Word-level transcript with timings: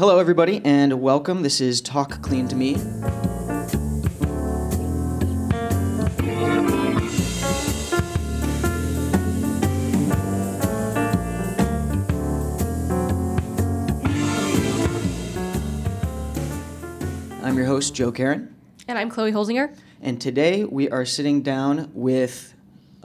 Hello, 0.00 0.18
everybody, 0.18 0.62
and 0.64 1.02
welcome. 1.02 1.42
This 1.42 1.60
is 1.60 1.82
Talk 1.82 2.22
Clean 2.22 2.48
to 2.48 2.56
Me. 2.56 2.74
I'm 17.42 17.58
your 17.58 17.66
host, 17.66 17.94
Joe 17.94 18.10
Karen, 18.10 18.54
And 18.88 18.96
I'm 18.96 19.10
Chloe 19.10 19.32
Holzinger. 19.32 19.76
and 20.00 20.18
today 20.18 20.64
we 20.64 20.88
are 20.88 21.04
sitting 21.04 21.42
down 21.42 21.90
with, 21.92 22.54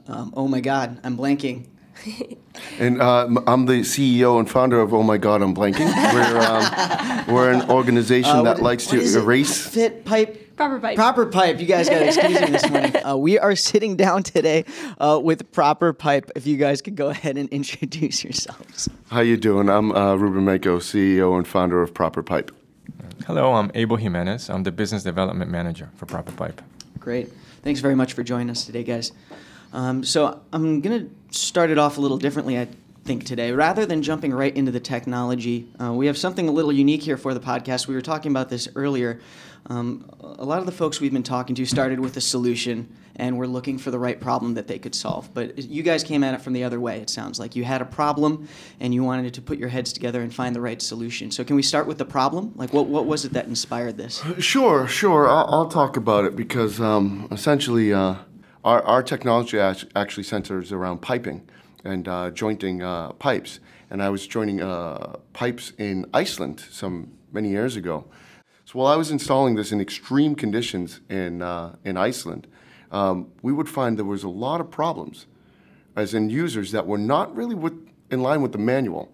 um, 0.07 0.33
oh 0.37 0.47
my 0.47 0.61
God, 0.61 1.01
I'm 1.03 1.17
blanking. 1.17 1.67
And 2.79 3.01
uh, 3.01 3.25
m- 3.25 3.43
I'm 3.47 3.65
the 3.65 3.81
CEO 3.81 4.39
and 4.39 4.49
founder 4.49 4.79
of 4.79 4.93
Oh 4.93 5.03
My 5.03 5.17
God, 5.17 5.41
I'm 5.41 5.53
Blanking. 5.53 5.87
We're, 6.13 6.39
um, 6.39 7.25
we're 7.33 7.51
an 7.51 7.69
organization 7.69 8.31
Uh, 8.31 8.43
that 8.43 8.55
what- 8.55 8.63
likes 8.63 8.85
what 8.87 8.93
to 8.93 9.01
is 9.01 9.15
it? 9.15 9.19
erase. 9.23 9.67
Fit 9.67 10.05
pipe. 10.05 10.55
Proper 10.55 10.79
pipe. 10.79 10.95
Proper 10.95 11.25
pipe. 11.25 11.59
You 11.59 11.65
guys 11.65 11.89
got 11.89 11.99
to 11.99 12.05
excuse 12.07 12.39
me 12.41 12.47
this 12.47 12.69
morning. 12.69 12.93
Uh, 13.05 13.17
we 13.17 13.37
are 13.37 13.55
sitting 13.55 13.95
down 13.97 14.23
today 14.23 14.63
uh, 14.99 15.19
with 15.21 15.51
Proper 15.51 15.91
Pipe. 15.93 16.31
If 16.35 16.47
you 16.47 16.55
guys 16.57 16.81
could 16.81 16.95
go 16.95 17.09
ahead 17.09 17.37
and 17.37 17.49
introduce 17.59 18.23
yourselves. 18.23 18.87
How 19.11 19.19
you 19.19 19.35
doing? 19.37 19.69
I'm 19.69 19.91
uh, 19.91 20.15
Ruben 20.15 20.45
Mako, 20.45 20.79
CEO 20.79 21.37
and 21.37 21.45
founder 21.47 21.81
of 21.81 21.93
Proper 21.93 22.23
Pipe. 22.23 22.51
Hello, 23.27 23.53
I'm 23.53 23.69
Abel 23.75 23.97
Jimenez. 23.97 24.49
I'm 24.49 24.63
the 24.63 24.71
business 24.71 25.03
development 25.03 25.51
manager 25.51 25.89
for 25.95 26.05
Proper 26.05 26.31
Pipe. 26.31 26.61
Great. 26.99 27.31
Thanks 27.63 27.81
very 27.81 27.95
much 27.95 28.13
for 28.13 28.23
joining 28.23 28.49
us 28.49 28.65
today, 28.65 28.83
guys. 28.83 29.11
Um, 29.73 30.03
so 30.05 30.39
I'm 30.53 30.79
going 30.79 31.13
to 31.35 31.45
start 31.45 31.69
it 31.69 31.77
off 31.77 31.97
a 31.97 32.01
little 32.01 32.17
differently, 32.17 32.57
I 32.57 32.67
think, 33.03 33.25
today. 33.25 33.51
Rather 33.51 33.85
than 33.85 34.01
jumping 34.01 34.33
right 34.33 34.55
into 34.55 34.71
the 34.71 34.79
technology, 34.79 35.67
uh, 35.81 35.93
we 35.93 36.07
have 36.07 36.17
something 36.17 36.47
a 36.47 36.51
little 36.51 36.71
unique 36.71 37.03
here 37.03 37.17
for 37.17 37.33
the 37.33 37.39
podcast. 37.39 37.87
We 37.87 37.95
were 37.95 38.01
talking 38.01 38.31
about 38.31 38.49
this 38.49 38.67
earlier. 38.75 39.19
Um, 39.67 40.09
a 40.21 40.45
lot 40.45 40.59
of 40.59 40.65
the 40.65 40.71
folks 40.71 41.01
we've 41.01 41.13
been 41.13 41.23
talking 41.23 41.55
to 41.55 41.65
started 41.65 41.99
with 41.99 42.15
a 42.17 42.21
solution 42.21 42.95
and 43.17 43.37
were 43.37 43.47
looking 43.47 43.77
for 43.77 43.91
the 43.91 43.97
right 43.97 44.19
problem 44.19 44.53
that 44.53 44.67
they 44.67 44.77
could 44.77 44.93
solve. 44.93 45.33
But 45.33 45.57
you 45.57 45.83
guys 45.83 46.03
came 46.03 46.23
at 46.23 46.33
it 46.33 46.41
from 46.41 46.53
the 46.53 46.63
other 46.63 46.79
way, 46.79 46.99
it 46.99 47.09
sounds 47.09 47.39
like. 47.39 47.55
You 47.55 47.63
had 47.63 47.81
a 47.81 47.85
problem 47.85 48.47
and 48.79 48.93
you 48.93 49.03
wanted 49.03 49.33
to 49.33 49.41
put 49.41 49.57
your 49.57 49.69
heads 49.69 49.93
together 49.93 50.21
and 50.21 50.33
find 50.33 50.55
the 50.55 50.61
right 50.61 50.81
solution. 50.81 51.31
So 51.31 51.43
can 51.43 51.55
we 51.55 51.63
start 51.63 51.87
with 51.87 51.97
the 51.97 52.05
problem? 52.05 52.53
Like, 52.55 52.73
what, 52.73 52.87
what 52.87 53.05
was 53.05 53.25
it 53.25 53.33
that 53.33 53.45
inspired 53.45 53.97
this? 53.97 54.21
Sure, 54.39 54.87
sure. 54.87 55.27
I'll, 55.27 55.47
I'll 55.49 55.69
talk 55.69 55.97
about 55.97 56.25
it 56.25 56.35
because 56.35 56.79
um, 56.79 57.27
essentially 57.31 57.93
uh, 57.93 58.15
our, 58.65 58.81
our 58.81 59.03
technology 59.03 59.59
actually 59.59 60.23
centers 60.23 60.71
around 60.71 61.01
piping 61.01 61.47
and 61.83 62.07
uh, 62.07 62.31
jointing 62.31 62.81
uh, 62.81 63.11
pipes. 63.11 63.59
And 63.91 64.01
I 64.01 64.09
was 64.09 64.25
joining 64.25 64.59
uh, 64.61 65.17
pipes 65.33 65.71
in 65.77 66.07
Iceland 66.13 66.65
some 66.71 67.11
many 67.31 67.49
years 67.49 67.75
ago. 67.75 68.05
So 68.65 68.79
while 68.79 68.91
I 68.91 68.95
was 68.95 69.11
installing 69.11 69.53
this 69.53 69.71
in 69.71 69.79
extreme 69.79 70.33
conditions 70.33 70.99
in, 71.09 71.43
uh, 71.43 71.75
in 71.85 71.95
Iceland, 71.95 72.47
um, 72.91 73.31
we 73.43 73.53
would 73.53 73.69
find 73.69 73.99
there 73.99 74.05
was 74.05 74.23
a 74.23 74.29
lot 74.29 74.59
of 74.59 74.71
problems 74.71 75.27
as 75.95 76.15
in 76.15 76.31
users 76.31 76.71
that 76.71 76.87
were 76.87 76.97
not 76.97 77.33
really 77.35 77.55
with, 77.55 77.73
in 78.09 78.23
line 78.23 78.41
with 78.41 78.51
the 78.51 78.57
manual. 78.57 79.13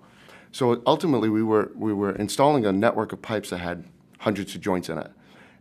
So 0.54 0.82
ultimately, 0.88 1.30
we 1.30 1.44
were, 1.44 1.72
we 1.76 1.94
were 1.94 2.16
installing 2.16 2.66
a 2.66 2.72
network 2.72 3.12
of 3.12 3.22
pipes 3.22 3.50
that 3.50 3.58
had 3.58 3.84
hundreds 4.20 4.56
of 4.56 4.62
joints 4.62 4.88
in 4.90 4.98
it. 4.98 5.12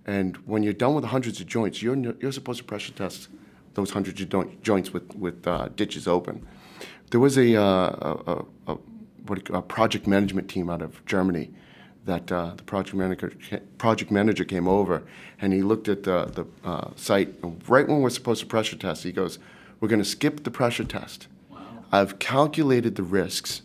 And 0.06 0.36
when 0.47 0.62
you're 0.62 0.72
done 0.72 0.94
with 0.94 1.04
hundreds 1.04 1.41
of 1.41 1.47
joints, 1.47 1.82
you're, 1.82 1.97
you're 2.20 2.32
supposed 2.32 2.58
to 2.58 2.64
pressure 2.64 2.92
test 2.92 3.28
those 3.81 3.91
hundreds 3.91 4.20
of 4.20 4.62
joints 4.62 4.92
with, 4.92 5.14
with 5.17 5.47
uh, 5.47 5.69
ditches 5.75 6.06
open. 6.06 6.47
There 7.11 7.20
was 7.20 7.36
a, 7.39 7.56
uh, 7.56 7.62
a, 7.64 8.33
a, 8.33 8.45
a, 8.72 8.75
what 9.27 9.48
you- 9.48 9.55
a 9.55 9.62
project 9.62 10.06
management 10.06 10.48
team 10.48 10.69
out 10.70 10.83
of 10.83 11.05
Germany 11.06 11.50
that 12.05 12.31
uh, 12.31 12.55
the 12.56 12.62
project 12.62 12.95
manager, 12.97 13.33
project 13.78 14.11
manager 14.11 14.45
came 14.45 14.69
over 14.69 15.03
and 15.41 15.53
he 15.53 15.62
looked 15.62 15.89
at 15.89 16.03
the, 16.05 16.27
the 16.27 16.69
uh, 16.69 16.91
site. 16.97 17.34
And 17.42 17.62
right 17.69 17.87
when 17.89 18.00
we're 18.00 18.11
supposed 18.11 18.41
to 18.41 18.47
pressure 18.47 18.77
test, 18.77 19.03
he 19.03 19.12
goes, 19.12 19.39
We're 19.81 19.89
going 19.89 20.03
to 20.03 20.09
skip 20.09 20.44
the 20.44 20.50
pressure 20.50 20.84
test. 20.84 21.27
I've 21.93 22.19
calculated 22.19 22.94
the 22.94 23.03
risks, 23.03 23.62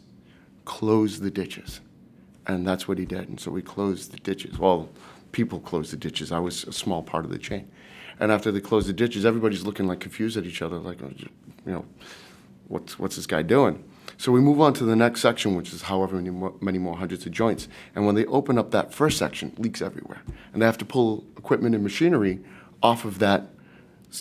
close 0.65 1.19
the 1.19 1.29
ditches. 1.31 1.81
And 2.47 2.67
that's 2.67 2.87
what 2.87 2.97
he 2.97 3.05
did. 3.05 3.27
And 3.29 3.39
so 3.39 3.51
we 3.51 3.61
closed 3.61 4.11
the 4.11 4.17
ditches. 4.17 4.57
Well, 4.57 4.89
people 5.31 5.59
closed 5.59 5.91
the 5.91 5.97
ditches. 5.97 6.31
I 6.31 6.39
was 6.39 6.63
a 6.63 6.73
small 6.73 7.03
part 7.03 7.25
of 7.25 7.31
the 7.31 7.37
chain. 7.37 7.67
And 8.19 8.31
after 8.31 8.51
they 8.51 8.61
close 8.61 8.87
the 8.87 8.93
ditches, 8.93 9.25
everybody's 9.25 9.63
looking 9.63 9.87
like 9.87 9.99
confused 9.99 10.37
at 10.37 10.45
each 10.45 10.61
other, 10.61 10.77
like, 10.77 11.01
oh, 11.01 11.11
you 11.17 11.29
know, 11.65 11.85
what's, 12.67 12.97
what's 12.97 13.15
this 13.15 13.27
guy 13.27 13.41
doing? 13.41 13.83
So 14.17 14.31
we 14.31 14.39
move 14.39 14.61
on 14.61 14.73
to 14.75 14.85
the 14.85 14.95
next 14.95 15.21
section, 15.21 15.55
which 15.55 15.73
is 15.73 15.83
however 15.83 16.15
many 16.15 16.29
more, 16.29 16.53
many 16.61 16.77
more 16.77 16.95
hundreds 16.97 17.25
of 17.25 17.31
joints. 17.33 17.67
And 17.95 18.05
when 18.05 18.15
they 18.15 18.25
open 18.25 18.57
up 18.57 18.71
that 18.71 18.93
first 18.93 19.17
section, 19.17 19.53
leaks 19.57 19.81
everywhere. 19.81 20.21
And 20.53 20.61
they 20.61 20.65
have 20.65 20.77
to 20.77 20.85
pull 20.85 21.25
equipment 21.37 21.75
and 21.75 21.83
machinery 21.83 22.39
off 22.81 23.03
of 23.03 23.19
that 23.19 23.49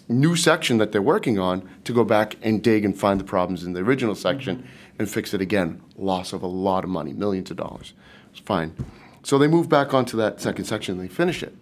new 0.09 0.35
section 0.35 0.79
that 0.79 0.91
they're 0.91 1.03
working 1.03 1.39
on 1.39 1.69
to 1.85 1.93
go 1.93 2.03
back 2.03 2.37
and 2.43 2.63
dig 2.63 2.85
and 2.85 2.99
find 2.99 3.21
the 3.21 3.25
problems 3.25 3.63
in 3.63 3.73
the 3.73 3.81
original 3.81 4.17
section 4.17 4.57
mm-hmm. 4.57 4.67
and 4.99 5.09
fix 5.09 5.33
it 5.33 5.41
again. 5.41 5.81
Loss 5.97 6.33
of 6.33 6.43
a 6.43 6.49
lot 6.49 6.83
of 6.83 6.91
money, 6.91 7.13
millions 7.13 7.51
of 7.51 7.57
dollars. 7.57 7.93
It's 8.33 8.41
fine. 8.41 8.75
So 9.23 9.39
they 9.39 9.47
move 9.47 9.69
back 9.69 9.95
onto 9.95 10.17
that 10.17 10.41
second 10.41 10.65
section 10.65 10.99
and 10.99 11.09
they 11.09 11.13
finish 11.13 11.43
it. 11.43 11.55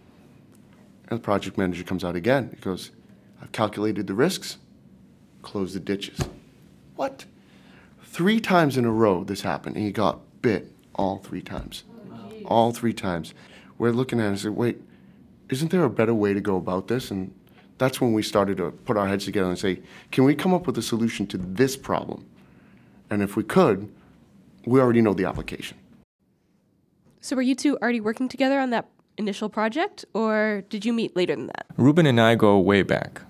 And 1.08 1.18
the 1.18 1.22
project 1.22 1.58
manager 1.58 1.84
comes 1.84 2.04
out 2.04 2.16
again. 2.16 2.50
He 2.54 2.60
goes, 2.60 2.90
I've 3.40 3.52
calculated 3.52 4.06
the 4.06 4.14
risks, 4.14 4.58
close 5.42 5.74
the 5.74 5.80
ditches. 5.80 6.18
What? 6.96 7.24
Three 8.02 8.40
times 8.40 8.76
in 8.76 8.84
a 8.84 8.92
row 8.92 9.24
this 9.24 9.42
happened, 9.42 9.76
and 9.76 9.84
he 9.84 9.92
got 9.92 10.20
bit 10.42 10.72
all 10.94 11.18
three 11.18 11.42
times. 11.42 11.84
All 12.44 12.72
three 12.72 12.92
times. 12.92 13.34
We're 13.78 13.92
looking 13.92 14.20
at 14.20 14.26
it 14.26 14.28
and 14.28 14.38
said, 14.38 14.52
wait, 14.52 14.80
isn't 15.48 15.70
there 15.70 15.84
a 15.84 15.90
better 15.90 16.14
way 16.14 16.34
to 16.34 16.40
go 16.40 16.56
about 16.56 16.88
this? 16.88 17.10
And 17.10 17.34
that's 17.78 18.00
when 18.00 18.12
we 18.12 18.22
started 18.22 18.58
to 18.58 18.70
put 18.70 18.96
our 18.96 19.08
heads 19.08 19.24
together 19.24 19.48
and 19.48 19.58
say, 19.58 19.80
can 20.10 20.24
we 20.24 20.34
come 20.34 20.54
up 20.54 20.66
with 20.66 20.78
a 20.78 20.82
solution 20.82 21.26
to 21.28 21.38
this 21.38 21.76
problem? 21.76 22.26
And 23.10 23.22
if 23.22 23.36
we 23.36 23.42
could, 23.42 23.92
we 24.66 24.80
already 24.80 25.00
know 25.00 25.14
the 25.14 25.24
application. 25.24 25.78
So 27.20 27.36
were 27.36 27.42
you 27.42 27.54
two 27.54 27.76
already 27.78 28.00
working 28.00 28.28
together 28.28 28.58
on 28.60 28.70
that 28.70 28.88
initial 29.18 29.48
project, 29.48 30.04
or 30.14 30.64
did 30.68 30.84
you 30.84 30.92
meet 30.92 31.16
later 31.16 31.34
than 31.36 31.46
that? 31.46 31.66
Ruben 31.76 32.06
and 32.06 32.20
I 32.20 32.34
go 32.34 32.58
way 32.58 32.82
back. 32.82 33.22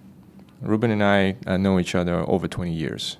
Ruben 0.60 0.91
and 0.91 1.03
I 1.03 1.37
uh, 1.47 1.56
know 1.56 1.78
each 1.78 1.94
other 1.94 2.25
over 2.28 2.47
20 2.47 2.72
years. 2.72 3.16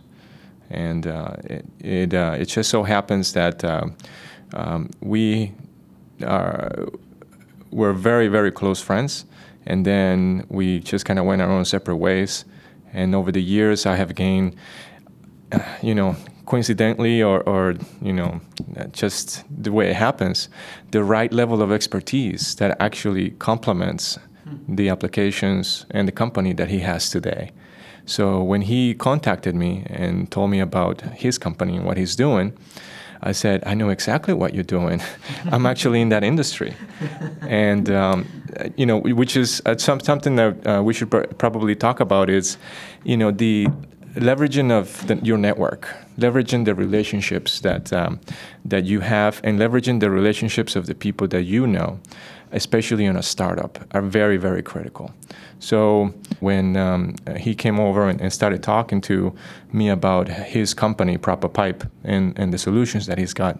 And 0.71 1.07
uh, 1.07 1.35
it, 1.45 1.67
it, 1.81 2.15
uh, 2.15 2.37
it 2.39 2.47
just 2.47 2.71
so 2.71 2.83
happens 2.83 3.33
that 3.33 3.65
um, 3.65 3.97
um, 4.55 4.91
we 5.01 5.53
are, 6.25 6.89
we're 7.71 7.93
very, 7.93 8.29
very 8.29 8.51
close 8.51 8.81
friends. 8.81 9.27
And 9.67 9.85
then 9.85 10.47
we 10.49 10.81
just 10.81 11.05
kind 11.05 11.19
of 11.19 11.25
went 11.25 11.43
our 11.43 11.51
own 11.51 11.65
separate 11.65 11.97
ways. 11.97 12.45
And 12.93 13.15
over 13.15 13.33
the 13.33 13.43
years, 13.43 13.87
I 13.87 13.97
have 13.97 14.15
gained, 14.15 14.57
you 15.83 15.95
know, 15.95 16.17
coincidentally 16.53 17.23
or, 17.23 17.41
or, 17.49 17.75
you 18.03 18.13
know, 18.13 18.39
just 18.93 19.43
the 19.65 19.73
way 19.73 19.89
it 19.89 19.97
happens, 19.97 20.51
the 20.91 21.03
right 21.03 21.33
level 21.33 21.63
of 21.63 21.73
expertise 21.73 22.55
that 22.57 22.77
actually 22.79 23.31
complements 23.39 24.19
the 24.69 24.91
applications 24.91 25.87
and 25.93 26.07
the 26.07 26.13
company 26.13 26.53
that 26.53 26.69
he 26.69 26.81
has 26.81 27.09
today. 27.09 27.51
So 28.05 28.43
when 28.43 28.63
he 28.63 28.93
contacted 28.93 29.55
me 29.55 29.85
and 29.87 30.31
told 30.31 30.51
me 30.51 30.61
about 30.61 31.01
his 31.25 31.39
company 31.39 31.77
and 31.77 31.87
what 31.87 31.97
he's 31.97 32.15
doing, 32.17 32.53
I 33.23 33.33
said, 33.33 33.63
I 33.65 33.73
know 33.75 33.89
exactly 33.89 34.35
what 34.35 34.53
you're 34.53 34.73
doing. 34.79 35.01
I'm 35.53 35.65
actually 35.65 36.01
in 36.03 36.11
that 36.11 36.23
industry. 36.23 36.75
And, 37.49 37.91
um, 37.91 38.27
you 38.77 38.87
know, 38.87 38.99
which 38.99 39.37
is 39.37 39.61
uh, 39.67 39.77
some, 39.77 40.01
something 40.01 40.37
that 40.37 40.67
uh, 40.67 40.83
we 40.83 40.95
should 40.95 41.11
pr- 41.11 41.35
probably 41.39 41.75
talk 41.75 42.01
about 42.01 42.31
is, 42.31 42.57
you 43.05 43.17
know, 43.17 43.31
the 43.31 43.69
leveraging 44.15 44.71
of 44.71 45.07
the, 45.07 45.17
your 45.17 45.39
network, 45.39 45.89
leveraging 46.19 46.65
the 46.65 46.75
relationships 46.75 47.61
that, 47.61 47.93
um, 47.93 48.21
that 48.65 48.85
you 48.85 49.01
have, 49.01 49.41
and 49.45 49.59
leveraging 49.59 50.01
the 50.01 50.11
relationships 50.11 50.77
of 50.77 50.87
the 50.87 50.95
people 50.95 51.27
that 51.29 51.43
you 51.43 51.67
know, 51.67 51.99
especially 52.53 53.07
in 53.07 53.17
a 53.17 53.23
startup, 53.23 53.79
are 53.93 54.03
very, 54.03 54.37
very 54.37 54.63
critical. 54.63 55.11
So 55.61 56.13
when 56.41 56.77
um, 56.77 57.17
he 57.39 57.55
came 57.55 57.81
over 57.81 58.09
and, 58.09 58.21
and 58.21 58.33
started 58.33 58.63
talking 58.63 59.01
to 59.03 59.35
me 59.73 59.89
about 59.89 60.29
his 60.29 60.75
company, 60.75 61.17
Proper 61.17 61.49
Pipe, 61.49 61.85
and, 62.05 62.39
and 62.39 62.53
the 62.53 62.59
solutions 62.59 63.07
that 63.07 63.19
he's 63.19 63.33
got, 63.33 63.59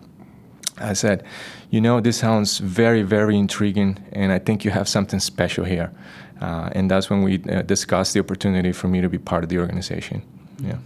I 0.79 0.95
said, 0.95 1.25
you 1.71 1.81
know, 1.81 2.01
this 2.01 2.19
sounds 2.19 2.59
very, 2.59 3.03
very 3.03 3.39
intriguing, 3.39 3.99
and 4.13 4.33
I 4.33 4.39
think 4.39 4.65
you 4.65 4.71
have 4.71 4.89
something 4.89 5.21
special 5.21 5.65
here. 5.65 5.93
Uh, 6.41 6.71
and 6.73 6.91
that's 6.91 7.09
when 7.09 7.23
we 7.23 7.43
uh, 7.45 7.63
discussed 7.63 8.15
the 8.15 8.21
opportunity 8.21 8.73
for 8.73 8.89
me 8.89 9.01
to 9.01 9.09
be 9.09 9.19
part 9.19 9.45
of 9.45 9.49
the 9.49 9.59
organization. 9.59 10.23
Yeah. 10.63 10.79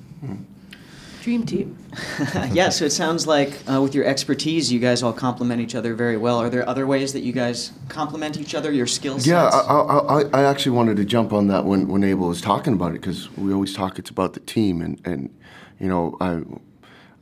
Dream 1.23 1.45
team. 1.45 1.77
yeah, 2.53 2.69
so 2.69 2.85
it 2.85 2.91
sounds 2.91 3.27
like 3.27 3.53
uh, 3.69 3.83
with 3.83 3.97
your 3.97 4.05
expertise, 4.05 4.73
you 4.73 4.79
guys 4.79 5.03
all 5.03 5.13
complement 5.13 5.61
each 5.61 5.75
other 5.75 5.93
very 5.95 6.17
well. 6.17 6.39
Are 6.39 6.49
there 6.49 6.69
other 6.69 6.87
ways 6.87 7.13
that 7.15 7.21
you 7.21 7.33
guys 7.33 7.73
complement 7.89 8.39
each 8.39 8.55
other, 8.55 8.71
your 8.71 8.87
skill 8.87 9.15
sets? 9.15 9.27
Yeah, 9.27 9.43
I, 9.43 9.59
I, 9.59 10.21
I, 10.21 10.25
I 10.33 10.45
actually 10.45 10.77
wanted 10.77 10.97
to 10.99 11.05
jump 11.05 11.33
on 11.33 11.49
that 11.49 11.65
when, 11.65 11.89
when 11.89 12.05
Abel 12.05 12.29
was 12.29 12.41
talking 12.41 12.75
about 12.75 12.91
it 12.91 13.01
because 13.01 13.29
we 13.37 13.53
always 13.53 13.75
talk 13.75 13.99
it's 13.99 14.09
about 14.09 14.35
the 14.35 14.41
team 14.41 14.81
and, 14.81 15.01
and 15.05 15.35
you 15.81 15.89
know 15.89 16.17
I 16.21 16.43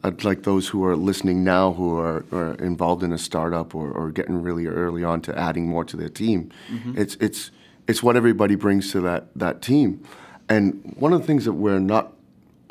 I'd 0.05 0.23
like 0.23 0.43
those 0.43 0.69
who 0.69 0.85
are 0.85 0.97
listening 0.97 1.43
now 1.43 1.73
who 1.73 1.99
are, 1.99 2.27
are 2.31 2.57
involved 2.57 3.03
in 3.03 3.11
a 3.11 3.17
startup 3.17 3.75
or, 3.75 3.91
or 3.91 4.11
getting 4.11 4.43
really 4.43 4.67
early 4.67 5.03
on 5.03 5.23
to 5.23 5.39
adding 5.39 5.67
more 5.67 5.85
to 5.87 5.97
their 5.97 6.11
team. 6.11 6.51
It's 6.95 7.15
it's 7.21 7.51
it's 7.89 8.03
what 8.03 8.15
everybody 8.17 8.55
brings 8.55 8.93
to 8.93 9.01
that 9.01 9.29
that 9.35 9.63
team, 9.63 10.05
and 10.47 10.95
one 10.99 11.15
of 11.15 11.23
the 11.23 11.27
things 11.27 11.47
that 11.47 11.55
we're 11.55 11.79
not 11.79 12.13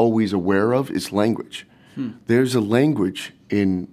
always 0.03 0.33
aware 0.33 0.73
of 0.73 0.91
is 0.91 1.11
language. 1.11 1.65
There's 2.25 2.55
a 2.55 2.59
language 2.77 3.33
in 3.49 3.87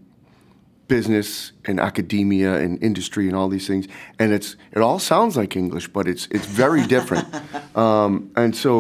business 0.88 1.52
and 1.66 1.78
academia 1.78 2.52
and 2.64 2.82
industry 2.82 3.28
and 3.28 3.36
all 3.36 3.48
these 3.48 3.66
things, 3.66 3.86
and 4.18 4.32
it's 4.32 4.56
it 4.72 4.80
all 4.86 4.98
sounds 4.98 5.36
like 5.36 5.54
English, 5.54 5.86
but 5.96 6.08
it's 6.08 6.26
it's 6.36 6.46
very 6.46 6.84
different. 6.86 7.26
um, 7.84 8.32
and 8.42 8.56
so 8.56 8.72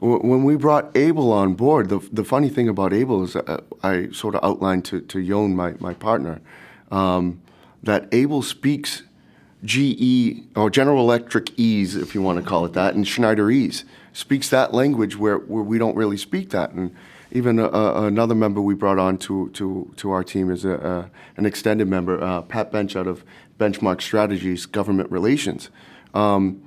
w- 0.00 0.22
when 0.30 0.44
we 0.44 0.54
brought 0.56 0.96
Abel 0.96 1.32
on 1.32 1.54
board, 1.54 1.88
the 1.88 1.98
the 2.12 2.24
funny 2.24 2.48
thing 2.48 2.68
about 2.68 2.92
Abel 2.92 3.24
is 3.24 3.34
uh, 3.36 3.60
I 3.82 4.10
sort 4.12 4.34
of 4.36 4.40
outlined 4.48 4.84
to 4.90 5.00
to 5.12 5.18
Yon, 5.18 5.56
my 5.62 5.74
my 5.80 5.94
partner, 5.94 6.40
um, 6.90 7.42
that 7.82 8.02
Abel 8.12 8.42
speaks 8.42 9.02
GE 9.64 10.44
or 10.56 10.70
General 10.70 11.00
Electric 11.08 11.46
Ease, 11.58 11.96
if 11.96 12.14
you 12.14 12.22
want 12.22 12.38
to 12.42 12.44
call 12.50 12.64
it 12.64 12.72
that, 12.72 12.94
and 12.94 13.06
Schneider 13.06 13.50
Ease 13.50 13.84
speaks 14.12 14.50
that 14.50 14.74
language 14.74 15.16
where, 15.16 15.38
where 15.38 15.62
we 15.62 15.78
don't 15.78 15.96
really 15.96 16.16
speak 16.16 16.50
that. 16.50 16.72
And 16.72 16.94
even 17.30 17.58
another 17.58 18.34
member 18.34 18.60
we 18.60 18.74
brought 18.74 18.98
on 18.98 19.16
to, 19.18 19.48
to, 19.50 19.92
to 19.96 20.10
our 20.10 20.22
team 20.22 20.50
is 20.50 20.64
a, 20.64 21.10
an 21.36 21.46
extended 21.46 21.88
member, 21.88 22.22
uh, 22.22 22.42
Pat 22.42 22.70
Bench 22.70 22.94
out 22.94 23.06
of 23.06 23.24
Benchmark 23.58 24.02
Strategies 24.02 24.66
Government 24.66 25.10
Relations. 25.10 25.70
Um, 26.14 26.62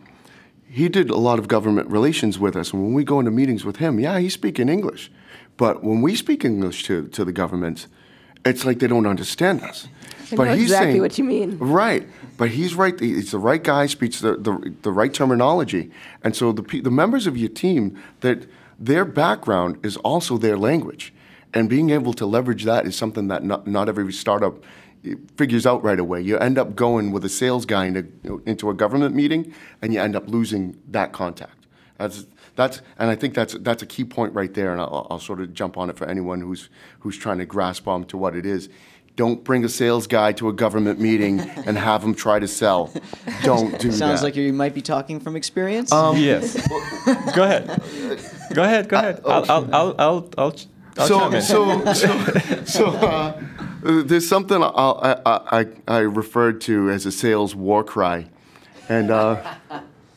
he 0.68 0.90
did 0.90 1.10
a 1.10 1.18
lot 1.18 1.40
of 1.40 1.48
government 1.48 1.90
relations 1.90 2.40
with 2.40 2.56
us. 2.56 2.74
And 2.74 2.84
when 2.84 2.94
we 2.94 3.04
go 3.04 3.20
into 3.20 3.32
meetings 3.32 3.64
with 3.64 3.78
him, 3.78 4.00
yeah, 4.00 4.20
he's 4.20 4.34
speaking 4.34 4.68
English. 4.68 5.12
But 5.56 5.84
when 5.84 6.02
we 6.02 6.16
speak 6.16 6.44
English 6.44 6.84
to, 6.86 7.08
to 7.10 7.24
the 7.24 7.32
governments, 7.32 7.88
it's 8.46 8.66
like 8.66 8.80
they 8.80 8.88
don't 8.88 9.08
understand 9.08 9.62
us. 9.64 9.88
I 10.32 10.36
but 10.36 10.44
know 10.46 10.54
he's 10.54 10.64
exactly 10.64 10.92
saying, 10.94 11.02
what 11.02 11.18
you 11.18 11.24
mean. 11.24 11.58
Right, 11.60 12.08
but 12.38 12.50
he's 12.50 12.74
right. 12.76 13.00
He's 13.00 13.32
the 13.32 13.40
right 13.40 13.64
guy. 13.64 13.86
Speaks 13.86 14.20
the, 14.22 14.38
the, 14.38 14.74
the 14.82 14.92
right 14.92 15.14
terminology, 15.14 15.92
and 16.24 16.36
so 16.36 16.52
the 16.52 16.82
the 16.82 16.92
members 16.92 17.28
of 17.28 17.38
your 17.38 17.50
team 17.50 18.02
that 18.22 18.48
their 18.80 19.06
background 19.06 19.84
is 19.86 19.98
also 19.98 20.38
their 20.38 20.58
language, 20.58 21.14
and 21.54 21.70
being 21.70 21.90
able 21.92 22.14
to 22.14 22.26
leverage 22.26 22.64
that 22.64 22.86
is 22.86 22.96
something 22.96 23.28
that 23.28 23.44
not, 23.44 23.68
not 23.68 23.88
every 23.88 24.12
startup 24.12 24.64
eh, 25.06 25.16
figures 25.38 25.66
out 25.66 25.84
right 25.84 26.00
away. 26.00 26.22
You 26.22 26.38
end 26.40 26.58
up 26.58 26.76
going 26.76 27.12
with 27.12 27.24
a 27.24 27.30
sales 27.30 27.66
guy 27.66 27.86
into, 27.86 28.42
into 28.46 28.70
a 28.70 28.74
government 28.74 29.16
meeting, 29.16 29.54
and 29.82 29.94
you 29.94 30.02
end 30.02 30.16
up 30.16 30.28
losing 30.28 30.78
that 30.90 31.14
contact. 31.14 31.66
That's 31.98 32.26
that's 32.56 32.82
and 32.98 33.10
I 33.10 33.16
think 33.16 33.34
that's 33.34 33.54
that's 33.60 33.84
a 33.84 33.86
key 33.86 34.06
point 34.06 34.34
right 34.34 34.54
there, 34.54 34.72
and 34.72 34.82
I'll, 34.82 35.08
I'll 35.10 35.20
sort 35.20 35.42
of 35.42 35.54
jump 35.54 35.78
on 35.78 35.90
it 35.90 35.98
for 35.98 36.08
anyone 36.08 36.42
who's 36.42 36.70
who's 37.00 37.18
trying 37.18 37.40
to 37.40 37.46
grasp 37.46 37.88
on 37.88 38.06
to 38.06 38.18
what 38.18 38.36
it 38.36 38.46
is. 38.46 38.70
Don't 39.16 39.46
bring 39.46 39.64
a 39.64 39.70
sales 39.70 40.08
guy 40.08 40.34
to 40.34 40.50
a 40.50 40.54
government 40.54 41.00
meeting 41.00 41.40
and 41.66 41.78
have 41.78 42.04
him 42.04 42.14
try 42.14 42.38
to 42.40 42.48
sell. 42.48 42.92
Don't 43.44 43.80
do 43.80 43.90
that. 43.90 43.98
Sounds 43.98 44.24
like 44.24 44.36
you 44.36 44.52
might 44.52 44.74
be 44.74 44.82
talking 44.82 45.22
from 45.22 45.38
experience. 45.38 45.92
Yes. 45.92 46.68
go 47.34 47.44
ahead. 47.44 47.82
Go 48.54 48.64
ahead. 48.64 48.90
Go 48.90 48.98
ahead. 48.98 49.22
I'll, 49.26 49.46
I'll, 49.50 49.52
I'll, 49.52 49.96
I'll, 49.98 50.30
I'll, 50.38 50.56
I'll 50.98 51.08
so, 51.08 51.20
chime 51.20 51.34
in. 51.36 51.42
so, 51.42 51.94
so, 51.94 52.64
so, 52.66 52.86
uh, 52.88 53.42
there's 53.84 54.28
something 54.28 54.62
I'll, 54.62 55.00
I, 55.02 55.22
I, 55.26 55.60
I, 55.60 55.66
I 55.88 55.98
referred 56.00 56.62
to 56.62 56.90
as 56.90 57.06
a 57.06 57.12
sales 57.12 57.56
war 57.56 57.84
cry. 57.84 58.28
And 58.90 59.12
uh, 59.12 59.56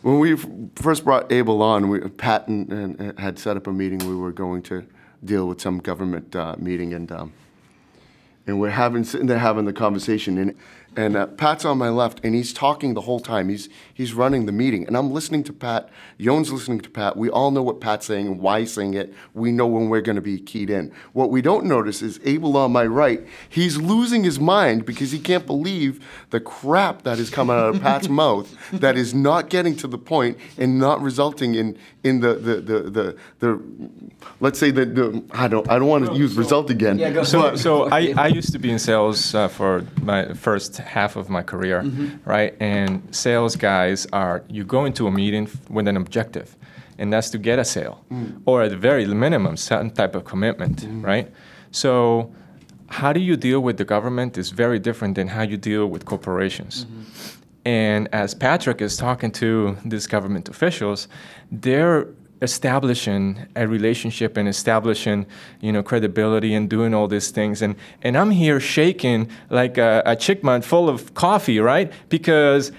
when 0.02 0.18
we 0.18 0.36
first 0.76 1.04
brought 1.04 1.30
Abel 1.32 1.62
on, 1.62 1.88
we, 1.88 2.00
Pat 2.00 2.48
and, 2.48 2.72
and 2.72 3.18
had 3.18 3.38
set 3.38 3.56
up 3.56 3.66
a 3.66 3.72
meeting. 3.72 3.98
We 3.98 4.14
were 4.14 4.32
going 4.32 4.62
to 4.64 4.86
deal 5.24 5.48
with 5.48 5.60
some 5.60 5.78
government 5.78 6.34
uh, 6.36 6.56
meeting, 6.58 6.94
and 6.94 7.10
um, 7.10 7.32
and 8.46 8.60
we're 8.60 8.70
having 8.70 9.04
sitting 9.04 9.26
there 9.26 9.38
having 9.38 9.64
the 9.64 9.72
conversation 9.72 10.38
and 10.38 10.54
and 10.98 11.16
uh, 11.16 11.26
Pat's 11.26 11.64
on 11.64 11.78
my 11.78 11.90
left 11.90 12.20
and 12.24 12.34
he's 12.34 12.52
talking 12.52 12.94
the 12.94 13.02
whole 13.02 13.20
time. 13.20 13.48
He's 13.48 13.68
he's 13.94 14.14
running 14.14 14.46
the 14.46 14.52
meeting 14.52 14.84
and 14.84 14.96
I'm 14.96 15.12
listening 15.12 15.44
to 15.44 15.52
Pat. 15.52 15.88
Yone's 16.16 16.50
listening 16.50 16.80
to 16.80 16.90
Pat. 16.90 17.16
We 17.16 17.30
all 17.30 17.52
know 17.52 17.62
what 17.62 17.80
Pat's 17.80 18.06
saying 18.06 18.26
and 18.26 18.40
why 18.40 18.60
he's 18.60 18.72
saying 18.72 18.94
it. 18.94 19.14
We 19.32 19.52
know 19.52 19.68
when 19.68 19.90
we're 19.90 20.00
going 20.00 20.16
to 20.16 20.22
be 20.22 20.40
keyed 20.40 20.70
in. 20.70 20.92
What 21.12 21.30
we 21.30 21.40
don't 21.40 21.66
notice 21.66 22.02
is 22.02 22.18
Abel 22.24 22.56
on 22.56 22.72
my 22.72 22.84
right. 22.84 23.24
He's 23.48 23.76
losing 23.76 24.24
his 24.24 24.40
mind 24.40 24.86
because 24.86 25.12
he 25.12 25.20
can't 25.20 25.46
believe 25.46 26.04
the 26.30 26.40
crap 26.40 27.02
that 27.02 27.20
is 27.20 27.30
coming 27.30 27.54
out 27.54 27.76
of 27.76 27.80
Pat's 27.80 28.08
mouth 28.22 28.52
that 28.72 28.96
is 28.96 29.14
not 29.14 29.50
getting 29.50 29.76
to 29.76 29.86
the 29.86 29.98
point 29.98 30.36
and 30.56 30.80
not 30.80 31.00
resulting 31.00 31.54
in 31.54 31.78
in 32.02 32.20
the 32.20 32.34
the 32.34 32.54
the 32.60 32.78
the, 32.90 33.16
the 33.38 33.62
let's 34.40 34.58
say 34.58 34.72
the, 34.72 34.84
the 34.84 35.22
I 35.30 35.46
don't 35.46 35.68
I 35.70 35.78
don't 35.78 35.88
want 35.88 36.06
to 36.06 36.14
use 36.14 36.34
result 36.34 36.70
again. 36.70 36.98
Yeah, 36.98 37.10
go 37.10 37.22
So, 37.22 37.54
so 37.54 37.88
I, 37.90 38.14
I 38.16 38.26
used 38.26 38.52
to 38.52 38.58
be 38.58 38.70
in 38.70 38.78
sales 38.78 39.34
uh, 39.34 39.48
for 39.48 39.84
my 40.02 40.32
first 40.34 40.78
half 40.88 41.16
of 41.16 41.28
my 41.28 41.42
career, 41.42 41.82
mm-hmm. 41.82 42.28
right? 42.28 42.54
And 42.60 43.02
sales 43.14 43.56
guys 43.56 44.06
are, 44.12 44.44
you 44.48 44.64
go 44.64 44.84
into 44.84 45.06
a 45.06 45.10
meeting 45.10 45.48
with 45.68 45.86
an 45.86 45.96
objective, 45.96 46.56
and 46.98 47.12
that's 47.12 47.30
to 47.30 47.38
get 47.38 47.58
a 47.58 47.64
sale, 47.64 48.04
mm. 48.10 48.40
or 48.46 48.62
at 48.62 48.70
the 48.70 48.76
very 48.76 49.06
minimum, 49.06 49.56
certain 49.56 49.90
type 49.90 50.14
of 50.14 50.24
commitment, 50.24 50.82
mm. 50.82 51.04
right? 51.04 51.30
So, 51.70 52.32
how 52.88 53.12
do 53.12 53.20
you 53.20 53.36
deal 53.36 53.60
with 53.60 53.76
the 53.76 53.84
government 53.84 54.38
is 54.38 54.50
very 54.50 54.78
different 54.78 55.14
than 55.14 55.28
how 55.28 55.42
you 55.42 55.58
deal 55.58 55.86
with 55.86 56.06
corporations. 56.06 56.86
Mm-hmm. 56.86 57.38
And 57.66 58.08
as 58.14 58.32
Patrick 58.32 58.80
is 58.80 58.96
talking 58.96 59.30
to 59.32 59.76
these 59.84 60.06
government 60.06 60.48
officials, 60.48 61.06
they're 61.52 62.06
establishing 62.40 63.46
a 63.56 63.66
relationship 63.66 64.36
and 64.36 64.48
establishing, 64.48 65.26
you 65.60 65.72
know, 65.72 65.82
credibility 65.82 66.54
and 66.54 66.70
doing 66.70 66.94
all 66.94 67.08
these 67.08 67.30
things. 67.30 67.62
And 67.62 67.76
and 68.02 68.16
I'm 68.16 68.30
here 68.30 68.60
shaking 68.60 69.28
like 69.50 69.78
a, 69.78 70.02
a 70.04 70.60
full 70.62 70.88
of 70.88 71.14
coffee, 71.14 71.58
right? 71.60 71.92
Because 72.08 72.72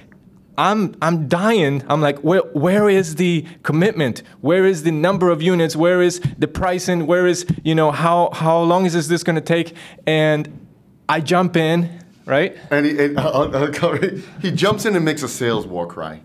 I'm 0.58 0.96
I'm 1.02 1.30
dying. 1.30 1.84
I'm 1.88 2.02
like, 2.02 2.20
where 2.20 2.42
where 2.54 2.90
is 2.90 3.16
the 3.16 3.46
commitment? 3.64 4.24
Where 4.42 4.66
is 4.66 4.84
the 4.84 4.92
number 4.92 5.30
of 5.30 5.42
units? 5.42 5.76
Where 5.76 6.02
is 6.02 6.20
the 6.38 6.48
pricing? 6.48 7.08
Where 7.08 7.28
is 7.28 7.46
you 7.64 7.74
know 7.76 7.92
how 7.92 8.30
how 8.34 8.60
long 8.62 8.86
is 8.86 8.94
this, 8.94 9.08
this 9.08 9.24
going 9.24 9.38
to 9.38 9.42
take? 9.42 9.74
And 10.06 10.68
I 11.08 11.22
jump 11.22 11.56
in, 11.56 12.04
right? 12.26 12.58
And 12.72 12.86
he, 12.86 13.06
and 13.06 13.18
uh, 13.18 13.22
uh, 13.22 13.72
cover 13.74 14.04
it. 14.04 14.24
he 14.42 14.52
jumps 14.52 14.86
in 14.86 14.98
and 14.98 15.06
makes 15.06 15.24
a 15.24 15.30
sales 15.30 15.66
war 15.66 15.88
cry. 15.88 16.22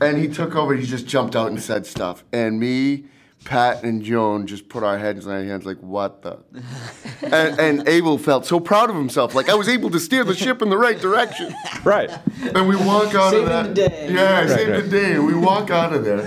And 0.00 0.18
he 0.18 0.28
took 0.28 0.54
over, 0.54 0.74
he 0.74 0.84
just 0.86 1.06
jumped 1.06 1.36
out 1.36 1.48
and 1.48 1.60
said 1.60 1.86
stuff. 1.86 2.24
And 2.32 2.58
me, 2.58 3.04
Pat, 3.44 3.84
and 3.84 4.02
Joan 4.02 4.46
just 4.46 4.68
put 4.70 4.82
our 4.82 4.98
heads 4.98 5.26
in 5.26 5.32
our 5.32 5.42
hands 5.44 5.66
like, 5.66 5.76
what 5.78 6.22
the? 6.22 6.38
and, 7.22 7.60
and 7.60 7.88
Abel 7.88 8.16
felt 8.16 8.46
so 8.46 8.58
proud 8.58 8.88
of 8.88 8.96
himself. 8.96 9.34
Like, 9.34 9.48
I 9.50 9.54
was 9.54 9.68
able 9.68 9.90
to 9.90 10.00
steer 10.00 10.24
the 10.24 10.34
ship 10.34 10.62
in 10.62 10.70
the 10.70 10.78
right 10.78 10.98
direction. 10.98 11.54
Right. 11.84 12.10
And 12.54 12.66
we 12.66 12.76
walk 12.76 13.14
out 13.14 13.30
Saving 13.32 13.42
of 13.44 13.48
that. 13.50 13.68
the 13.68 13.74
day. 13.74 14.12
Yeah, 14.14 14.40
Right, 14.40 14.48
saved 14.48 14.70
right. 14.70 14.82
the 14.84 14.88
day. 14.88 15.12
And 15.12 15.26
we 15.26 15.34
walk 15.34 15.70
out 15.70 15.92
of 15.92 16.04
there. 16.04 16.20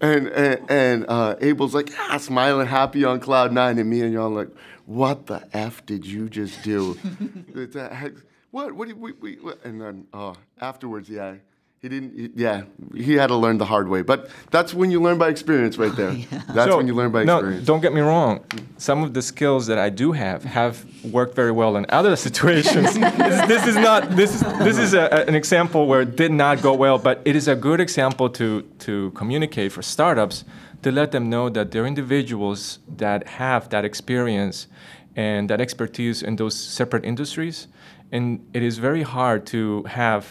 And, 0.00 0.26
and, 0.28 0.70
and 0.70 1.06
uh, 1.08 1.36
Abel's 1.40 1.74
like, 1.74 1.90
ah, 1.98 2.18
smiling, 2.18 2.66
happy 2.66 3.04
on 3.04 3.20
cloud 3.20 3.52
nine. 3.52 3.78
And 3.78 3.88
me 3.88 4.00
and 4.02 4.12
y'all 4.12 4.30
like, 4.30 4.48
what 4.86 5.26
the 5.26 5.46
F 5.52 5.86
did 5.86 6.04
you 6.04 6.28
just 6.28 6.62
do? 6.62 6.98
It's, 7.54 7.76
what? 8.50 8.72
What? 8.72 8.88
did 8.88 8.98
we, 9.00 9.12
we, 9.12 9.36
what? 9.36 9.64
And 9.64 9.80
then 9.80 10.06
uh, 10.12 10.34
afterwards, 10.60 11.08
yeah. 11.08 11.36
He 11.86 11.90
didn't, 12.00 12.18
he- 12.18 12.30
yeah, 12.34 12.62
he 12.96 13.14
had 13.14 13.28
to 13.28 13.36
learn 13.36 13.58
the 13.58 13.64
hard 13.64 13.86
way. 13.88 14.02
But 14.02 14.28
that's 14.50 14.74
when 14.74 14.90
you 14.90 15.00
learn 15.00 15.18
by 15.18 15.28
experience 15.28 15.78
right 15.78 15.94
there. 15.94 16.10
That's 16.52 16.68
So, 16.72 16.78
when 16.78 16.88
you 16.88 16.94
learn 16.94 17.12
by 17.12 17.22
no, 17.22 17.36
experience. 17.36 17.64
don't 17.64 17.80
get 17.80 17.92
me 17.94 18.00
wrong. 18.00 18.44
Some 18.76 19.04
of 19.04 19.14
the 19.14 19.22
skills 19.22 19.68
that 19.68 19.78
I 19.78 19.88
do 19.90 20.10
have 20.10 20.42
have 20.42 20.84
worked 21.04 21.36
very 21.36 21.52
well 21.52 21.76
in 21.76 21.86
other 21.88 22.16
situations. 22.26 22.94
this, 22.98 23.46
this 23.52 23.66
is 23.68 23.76
not 23.76 24.00
this 24.16 24.34
is 24.34 24.40
this 24.68 24.78
is 24.78 24.94
a, 24.94 25.02
a- 25.12 25.24
an 25.30 25.36
example 25.36 25.86
where 25.86 26.00
it 26.00 26.16
did 26.16 26.32
not 26.32 26.60
go 26.60 26.74
well, 26.74 26.98
but 26.98 27.20
it 27.24 27.36
is 27.36 27.46
a 27.46 27.54
good 27.54 27.78
example 27.80 28.28
to 28.30 28.62
to 28.86 29.12
communicate 29.12 29.70
for 29.70 29.82
startups 29.82 30.44
to 30.82 30.90
let 30.90 31.12
them 31.12 31.30
know 31.30 31.48
that 31.56 31.70
they're 31.70 31.86
individuals 31.86 32.80
that 32.96 33.28
have 33.28 33.68
that 33.68 33.84
experience 33.84 34.66
and 35.14 35.48
that 35.50 35.60
expertise 35.60 36.20
in 36.28 36.34
those 36.36 36.56
separate 36.78 37.04
industries, 37.04 37.68
and 38.10 38.40
it 38.52 38.62
is 38.64 38.78
very 38.78 39.02
hard 39.04 39.46
to 39.46 39.84
have 39.84 40.24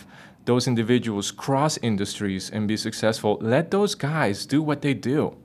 those 0.45 0.67
individuals 0.67 1.31
cross 1.31 1.77
industries 1.81 2.49
and 2.49 2.67
be 2.67 2.77
successful. 2.77 3.37
Let 3.41 3.71
those 3.71 3.95
guys 3.95 4.45
do 4.45 4.61
what 4.61 4.81
they 4.81 4.93
do. 4.93 5.35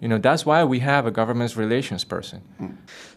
You 0.00 0.08
know, 0.08 0.16
that's 0.16 0.46
why 0.46 0.64
we 0.64 0.78
have 0.78 1.04
a 1.04 1.10
government 1.10 1.54
relations 1.56 2.04
person. 2.04 2.40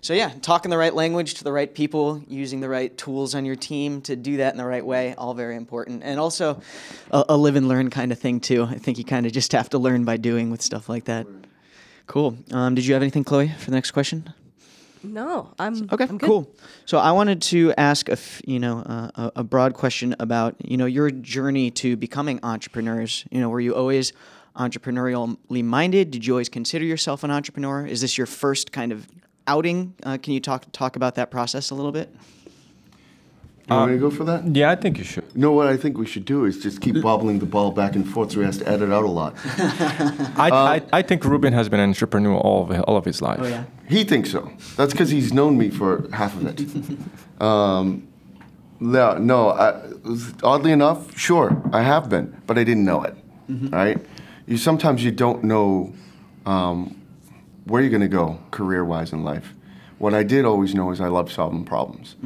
So 0.01 0.13
yeah, 0.13 0.33
talking 0.41 0.69
the 0.69 0.77
right 0.77 0.93
language 0.93 1.35
to 1.35 1.43
the 1.45 1.51
right 1.53 1.73
people, 1.73 2.21
using 2.27 2.59
the 2.59 2.67
right 2.67 2.97
tools 2.97 3.35
on 3.35 3.45
your 3.45 3.55
team 3.55 4.01
to 4.01 4.17
do 4.17 4.37
that 4.37 4.53
in 4.53 4.57
the 4.57 4.65
right 4.65 4.85
way, 4.85 5.15
all 5.15 5.33
very 5.33 5.55
important. 5.55 6.03
And 6.03 6.19
also 6.19 6.61
a, 7.09 7.23
a 7.29 7.37
live 7.37 7.55
and 7.55 7.69
learn 7.69 7.89
kind 7.89 8.11
of 8.11 8.19
thing 8.19 8.41
too. 8.41 8.63
I 8.63 8.75
think 8.75 8.97
you 8.97 9.05
kind 9.05 9.25
of 9.25 9.31
just 9.31 9.53
have 9.53 9.69
to 9.69 9.77
learn 9.77 10.03
by 10.03 10.17
doing 10.17 10.51
with 10.51 10.61
stuff 10.61 10.89
like 10.89 11.05
that. 11.05 11.25
Cool. 12.05 12.35
Um, 12.51 12.75
did 12.75 12.85
you 12.85 12.93
have 12.95 13.01
anything, 13.01 13.23
Chloe, 13.23 13.47
for 13.47 13.65
the 13.65 13.75
next 13.75 13.91
question? 13.91 14.33
No, 15.03 15.53
I'm 15.59 15.87
Okay, 15.91 16.05
I'm 16.09 16.17
good. 16.17 16.27
cool. 16.27 16.55
So 16.85 16.97
I 16.97 17.11
wanted 17.11 17.41
to 17.43 17.73
ask 17.77 18.07
a 18.09 18.13
f- 18.13 18.41
you 18.47 18.59
know 18.59 18.79
uh, 18.79 19.11
a, 19.15 19.31
a 19.37 19.43
broad 19.43 19.73
question 19.73 20.15
about 20.19 20.55
you 20.63 20.77
know 20.77 20.85
your 20.85 21.11
journey 21.11 21.71
to 21.71 21.95
becoming 21.97 22.39
entrepreneurs. 22.43 23.25
You 23.31 23.41
know, 23.41 23.49
were 23.49 23.59
you 23.59 23.75
always 23.75 24.13
entrepreneurially 24.55 25.63
minded? 25.63 26.11
Did 26.11 26.25
you 26.25 26.33
always 26.33 26.49
consider 26.49 26.85
yourself 26.85 27.23
an 27.23 27.31
entrepreneur? 27.31 27.85
Is 27.85 28.01
this 28.01 28.17
your 28.17 28.27
first 28.27 28.71
kind 28.71 28.91
of 28.91 29.07
outing. 29.47 29.93
Uh, 30.03 30.17
can 30.17 30.33
you 30.33 30.39
talk 30.39 30.65
talk 30.71 30.95
about 30.95 31.15
that 31.15 31.29
process 31.31 31.69
a 31.71 31.75
little 31.75 31.91
bit? 31.91 32.13
You 33.69 33.75
want 33.75 33.91
me 33.91 33.97
to 33.97 34.01
go 34.01 34.11
for 34.11 34.25
that? 34.25 34.45
Yeah, 34.53 34.71
I 34.71 34.75
think 34.75 34.97
you 34.97 35.05
should. 35.05 35.23
You 35.33 35.41
know 35.41 35.53
what 35.53 35.67
I 35.67 35.77
think 35.77 35.97
we 35.97 36.05
should 36.05 36.25
do 36.25 36.43
is 36.43 36.61
just 36.61 36.81
keep 36.81 37.01
bobbling 37.01 37.39
the 37.39 37.45
ball 37.45 37.71
back 37.71 37.95
and 37.95 38.07
forth 38.07 38.33
so 38.33 38.39
he 38.39 38.45
has 38.45 38.57
to 38.57 38.67
edit 38.67 38.91
out 38.91 39.05
a 39.05 39.09
lot. 39.09 39.35
I, 40.37 40.49
I, 40.51 40.81
I 40.91 41.01
think 41.01 41.23
Ruben 41.23 41.53
has 41.53 41.69
been 41.69 41.79
an 41.79 41.89
entrepreneur 41.89 42.35
all 42.35 42.69
of, 42.69 42.81
all 42.81 42.97
of 42.97 43.05
his 43.05 43.21
life. 43.21 43.39
Oh, 43.41 43.47
yeah. 43.47 43.63
He 43.87 44.03
thinks 44.03 44.31
so. 44.31 44.51
That's 44.75 44.91
because 44.91 45.09
he's 45.11 45.31
known 45.31 45.57
me 45.57 45.69
for 45.69 46.09
half 46.11 46.35
of 46.35 46.45
it. 46.47 47.41
um, 47.41 48.05
no, 48.81 49.17
no. 49.17 49.51
I, 49.51 49.81
oddly 50.43 50.73
enough, 50.73 51.17
sure, 51.17 51.61
I 51.71 51.83
have 51.83 52.09
been, 52.09 52.35
but 52.45 52.57
I 52.57 52.65
didn't 52.65 52.83
know 52.83 53.03
it. 53.03 53.15
Right? 53.47 53.97
You 54.45 54.57
sometimes 54.57 55.03
you 55.05 55.11
don't 55.11 55.43
know 55.43 55.93
um, 56.45 57.01
where 57.65 57.81
you're 57.81 57.91
going 57.91 58.01
to 58.01 58.07
go 58.07 58.39
career-wise 58.51 59.13
in 59.13 59.23
life. 59.23 59.53
What 59.99 60.13
I 60.13 60.23
did 60.23 60.43
always 60.43 60.75
know 60.75 60.91
is 60.91 60.99
I 60.99 61.07
love 61.07 61.31
solving 61.31 61.63
problems, 61.63 62.17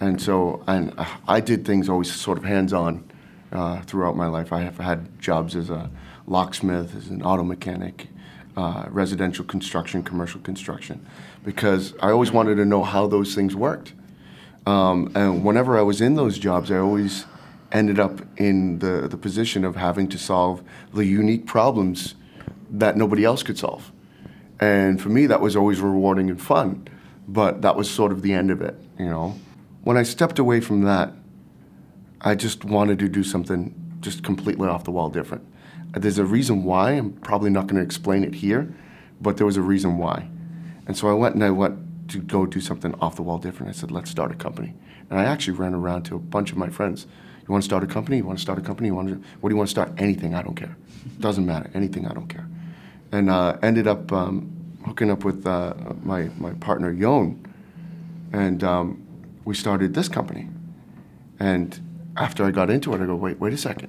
and 0.00 0.20
so 0.20 0.62
and 0.66 0.94
I 1.26 1.40
did 1.40 1.64
things 1.64 1.88
always 1.88 2.14
sort 2.14 2.38
of 2.38 2.44
hands-on 2.44 3.08
uh, 3.52 3.80
throughout 3.82 4.16
my 4.16 4.26
life. 4.26 4.52
I 4.52 4.60
have 4.60 4.78
had 4.78 5.18
jobs 5.20 5.56
as 5.56 5.70
a 5.70 5.90
locksmith, 6.26 6.94
as 6.96 7.08
an 7.08 7.22
auto 7.22 7.42
mechanic, 7.42 8.08
uh, 8.56 8.86
residential 8.88 9.44
construction, 9.44 10.02
commercial 10.02 10.40
construction, 10.40 11.04
because 11.44 11.94
I 12.00 12.10
always 12.10 12.32
wanted 12.32 12.56
to 12.56 12.64
know 12.64 12.82
how 12.82 13.06
those 13.06 13.34
things 13.34 13.54
worked. 13.54 13.92
Um, 14.66 15.12
and 15.14 15.44
whenever 15.44 15.78
I 15.78 15.82
was 15.82 16.00
in 16.00 16.16
those 16.16 16.38
jobs, 16.38 16.70
I 16.70 16.78
always 16.78 17.24
ended 17.72 18.00
up 18.00 18.20
in 18.36 18.78
the, 18.78 19.06
the 19.08 19.16
position 19.16 19.64
of 19.64 19.76
having 19.76 20.08
to 20.08 20.18
solve 20.18 20.62
the 20.92 21.04
unique 21.04 21.46
problems 21.46 22.14
that 22.70 22.96
nobody 22.96 23.24
else 23.24 23.42
could 23.42 23.58
solve. 23.58 23.92
And 24.58 25.00
for 25.00 25.08
me, 25.08 25.26
that 25.26 25.40
was 25.40 25.54
always 25.54 25.80
rewarding 25.80 26.30
and 26.30 26.40
fun, 26.40 26.88
but 27.28 27.62
that 27.62 27.76
was 27.76 27.90
sort 27.90 28.10
of 28.10 28.22
the 28.22 28.32
end 28.32 28.50
of 28.50 28.60
it, 28.60 28.74
you 28.98 29.06
know. 29.06 29.34
When 29.86 29.96
I 29.96 30.02
stepped 30.02 30.40
away 30.40 30.60
from 30.60 30.82
that, 30.82 31.12
I 32.20 32.34
just 32.34 32.64
wanted 32.64 32.98
to 32.98 33.08
do 33.08 33.22
something 33.22 33.72
just 34.00 34.24
completely 34.24 34.66
off 34.66 34.82
the 34.82 34.90
wall 34.90 35.10
different. 35.10 35.46
There's 35.92 36.18
a 36.18 36.24
reason 36.24 36.64
why. 36.64 36.94
I'm 36.94 37.12
probably 37.12 37.50
not 37.50 37.68
going 37.68 37.76
to 37.76 37.82
explain 37.82 38.24
it 38.24 38.34
here, 38.34 38.74
but 39.20 39.36
there 39.36 39.46
was 39.46 39.56
a 39.56 39.62
reason 39.62 39.96
why. 39.96 40.28
And 40.88 40.96
so 40.96 41.08
I 41.08 41.12
went 41.12 41.36
and 41.36 41.44
I 41.44 41.50
went 41.50 42.08
to 42.08 42.18
go 42.18 42.46
do 42.46 42.60
something 42.60 42.96
off 43.00 43.14
the 43.14 43.22
wall 43.22 43.38
different. 43.38 43.70
I 43.70 43.78
said, 43.78 43.92
let's 43.92 44.10
start 44.10 44.32
a 44.32 44.34
company. 44.34 44.74
And 45.08 45.20
I 45.20 45.24
actually 45.24 45.56
ran 45.56 45.72
around 45.72 46.02
to 46.06 46.16
a 46.16 46.18
bunch 46.18 46.50
of 46.50 46.56
my 46.56 46.68
friends. 46.68 47.06
You 47.42 47.52
want 47.52 47.62
to 47.62 47.66
start 47.66 47.84
a 47.84 47.86
company? 47.86 48.16
You 48.16 48.24
want 48.24 48.40
to 48.40 48.42
start 48.42 48.58
a 48.58 48.62
company? 48.62 48.88
You 48.88 48.96
want 48.96 49.08
to, 49.10 49.14
what 49.40 49.50
do 49.50 49.54
you 49.54 49.56
want 49.56 49.68
to 49.68 49.70
start? 49.70 49.92
Anything. 49.98 50.34
I 50.34 50.42
don't 50.42 50.56
care. 50.56 50.76
Doesn't 51.20 51.46
matter. 51.46 51.70
Anything. 51.74 52.08
I 52.08 52.12
don't 52.12 52.26
care. 52.26 52.48
And 53.12 53.30
uh, 53.30 53.56
ended 53.62 53.86
up 53.86 54.10
um, 54.10 54.50
hooking 54.84 55.12
up 55.12 55.22
with 55.22 55.46
uh, 55.46 55.74
my, 56.02 56.28
my 56.38 56.54
partner, 56.54 56.90
Yon. 56.90 57.40
And 58.32 58.64
um, 58.64 59.05
we 59.46 59.54
started 59.54 59.94
this 59.94 60.08
company. 60.08 60.48
And 61.40 61.80
after 62.16 62.44
I 62.44 62.50
got 62.50 62.68
into 62.68 62.92
it, 62.92 63.00
I 63.00 63.06
go, 63.06 63.14
wait, 63.14 63.38
wait 63.38 63.54
a 63.54 63.56
second. 63.56 63.88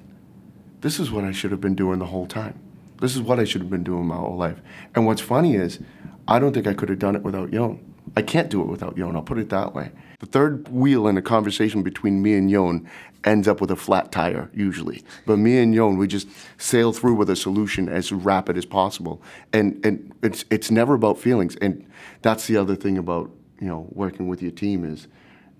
This 0.81 0.99
is 0.99 1.11
what 1.11 1.25
I 1.25 1.31
should 1.31 1.51
have 1.51 1.59
been 1.59 1.75
doing 1.75 1.99
the 1.99 2.05
whole 2.05 2.27
time. 2.27 2.57
This 3.01 3.15
is 3.15 3.21
what 3.21 3.39
I 3.39 3.43
should 3.43 3.61
have 3.61 3.69
been 3.69 3.83
doing 3.83 4.05
my 4.05 4.15
whole 4.15 4.37
life. 4.37 4.61
And 4.95 5.05
what's 5.05 5.21
funny 5.21 5.55
is, 5.55 5.79
I 6.27 6.39
don't 6.39 6.53
think 6.53 6.67
I 6.67 6.73
could 6.73 6.89
have 6.89 6.99
done 6.99 7.15
it 7.15 7.23
without 7.23 7.51
Yon. 7.51 7.83
I 8.15 8.21
can't 8.21 8.49
do 8.49 8.61
it 8.61 8.67
without 8.67 8.97
Yon, 8.97 9.15
I'll 9.15 9.23
put 9.23 9.39
it 9.39 9.49
that 9.49 9.73
way. 9.73 9.91
The 10.19 10.27
third 10.27 10.69
wheel 10.69 11.07
in 11.07 11.17
a 11.17 11.21
conversation 11.21 11.83
between 11.83 12.21
me 12.21 12.35
and 12.35 12.49
Yon 12.49 12.87
ends 13.23 13.47
up 13.47 13.59
with 13.59 13.71
a 13.71 13.75
flat 13.75 14.11
tire, 14.11 14.49
usually. 14.53 15.03
But 15.25 15.37
me 15.37 15.57
and 15.57 15.73
Yon, 15.73 15.97
we 15.97 16.07
just 16.07 16.27
sail 16.57 16.93
through 16.93 17.15
with 17.15 17.29
a 17.29 17.35
solution 17.35 17.89
as 17.89 18.11
rapid 18.11 18.57
as 18.57 18.65
possible. 18.65 19.21
And, 19.53 19.83
and 19.83 20.13
it's, 20.21 20.45
it's 20.51 20.69
never 20.69 20.93
about 20.93 21.17
feelings. 21.17 21.55
And 21.57 21.87
that's 22.21 22.47
the 22.47 22.57
other 22.57 22.75
thing 22.75 22.97
about, 22.97 23.31
you 23.59 23.67
know, 23.67 23.87
working 23.91 24.27
with 24.27 24.41
your 24.41 24.51
team 24.51 24.85
is 24.85 25.07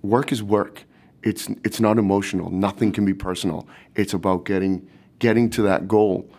work 0.02 0.32
is 0.32 0.42
work. 0.44 0.84
It's, 1.24 1.50
it's 1.64 1.80
not 1.80 1.98
emotional. 1.98 2.50
Nothing 2.50 2.92
can 2.92 3.06
be 3.06 3.14
personal. 3.14 3.68
It's 3.96 4.14
about 4.14 4.46
getting, 4.46 4.88
getting 5.20 5.50
to 5.52 5.62
that 5.64 5.88
goal. 5.88 6.30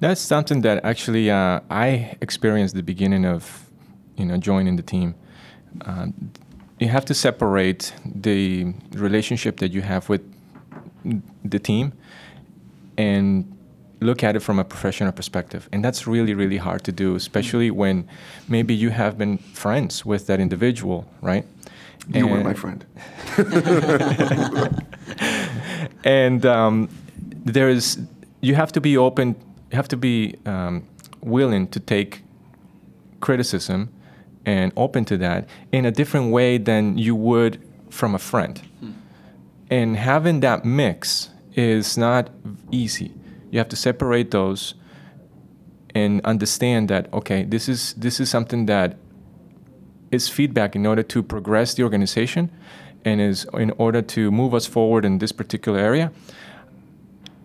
That's 0.00 0.20
something 0.20 0.62
that 0.62 0.84
actually 0.84 1.30
uh, 1.30 1.60
I 1.68 2.16
experienced 2.20 2.74
the 2.74 2.82
beginning 2.82 3.26
of, 3.26 3.66
you 4.16 4.24
know, 4.24 4.38
joining 4.38 4.76
the 4.76 4.82
team. 4.82 5.14
Um, 5.82 6.32
you 6.78 6.88
have 6.88 7.04
to 7.04 7.14
separate 7.14 7.92
the 8.06 8.72
relationship 8.92 9.58
that 9.58 9.72
you 9.72 9.82
have 9.82 10.08
with 10.08 10.22
the 11.44 11.58
team 11.58 11.92
and 12.96 13.56
look 14.00 14.24
at 14.24 14.34
it 14.36 14.40
from 14.40 14.58
a 14.58 14.64
professional 14.64 15.12
perspective. 15.12 15.68
And 15.72 15.84
that's 15.84 16.06
really, 16.06 16.32
really 16.32 16.56
hard 16.56 16.84
to 16.84 16.92
do, 16.92 17.14
especially 17.14 17.70
when 17.70 18.08
maybe 18.48 18.74
you 18.74 18.90
have 18.90 19.18
been 19.18 19.36
friends 19.38 20.06
with 20.06 20.26
that 20.26 20.40
individual, 20.40 21.06
right? 21.20 21.44
You 22.08 22.26
were 22.26 22.42
my 22.42 22.54
friend. 22.54 22.84
and 26.04 26.46
um, 26.46 26.88
there 27.16 27.68
is 27.68 28.00
you 28.40 28.54
have 28.54 28.72
to 28.72 28.80
be 28.80 28.96
open 28.96 29.36
you 29.70 29.76
have 29.76 29.88
to 29.88 29.96
be 29.96 30.36
um, 30.46 30.86
willing 31.20 31.68
to 31.68 31.78
take 31.78 32.22
criticism 33.20 33.90
and 34.44 34.72
open 34.76 35.04
to 35.04 35.16
that 35.18 35.48
in 35.70 35.84
a 35.84 35.90
different 35.90 36.32
way 36.32 36.58
than 36.58 36.98
you 36.98 37.14
would 37.14 37.62
from 37.90 38.14
a 38.14 38.18
friend. 38.18 38.60
And 39.70 39.96
having 39.96 40.40
that 40.40 40.64
mix 40.64 41.30
is 41.54 41.96
not 41.96 42.30
easy. 42.72 43.12
You 43.50 43.58
have 43.58 43.68
to 43.68 43.76
separate 43.76 44.30
those 44.30 44.74
and 45.94 46.20
understand 46.24 46.88
that 46.88 47.12
okay 47.12 47.42
this 47.42 47.68
is 47.68 47.94
this 47.94 48.20
is 48.20 48.30
something 48.30 48.66
that 48.66 48.96
is 50.10 50.28
feedback 50.28 50.74
in 50.74 50.86
order 50.86 51.02
to 51.02 51.22
progress 51.22 51.74
the 51.74 51.82
organization 51.82 52.50
and 53.04 53.20
is 53.20 53.46
in 53.54 53.70
order 53.78 54.02
to 54.02 54.30
move 54.30 54.54
us 54.54 54.66
forward 54.66 55.04
in 55.04 55.18
this 55.18 55.32
particular 55.32 55.78
area. 55.78 56.12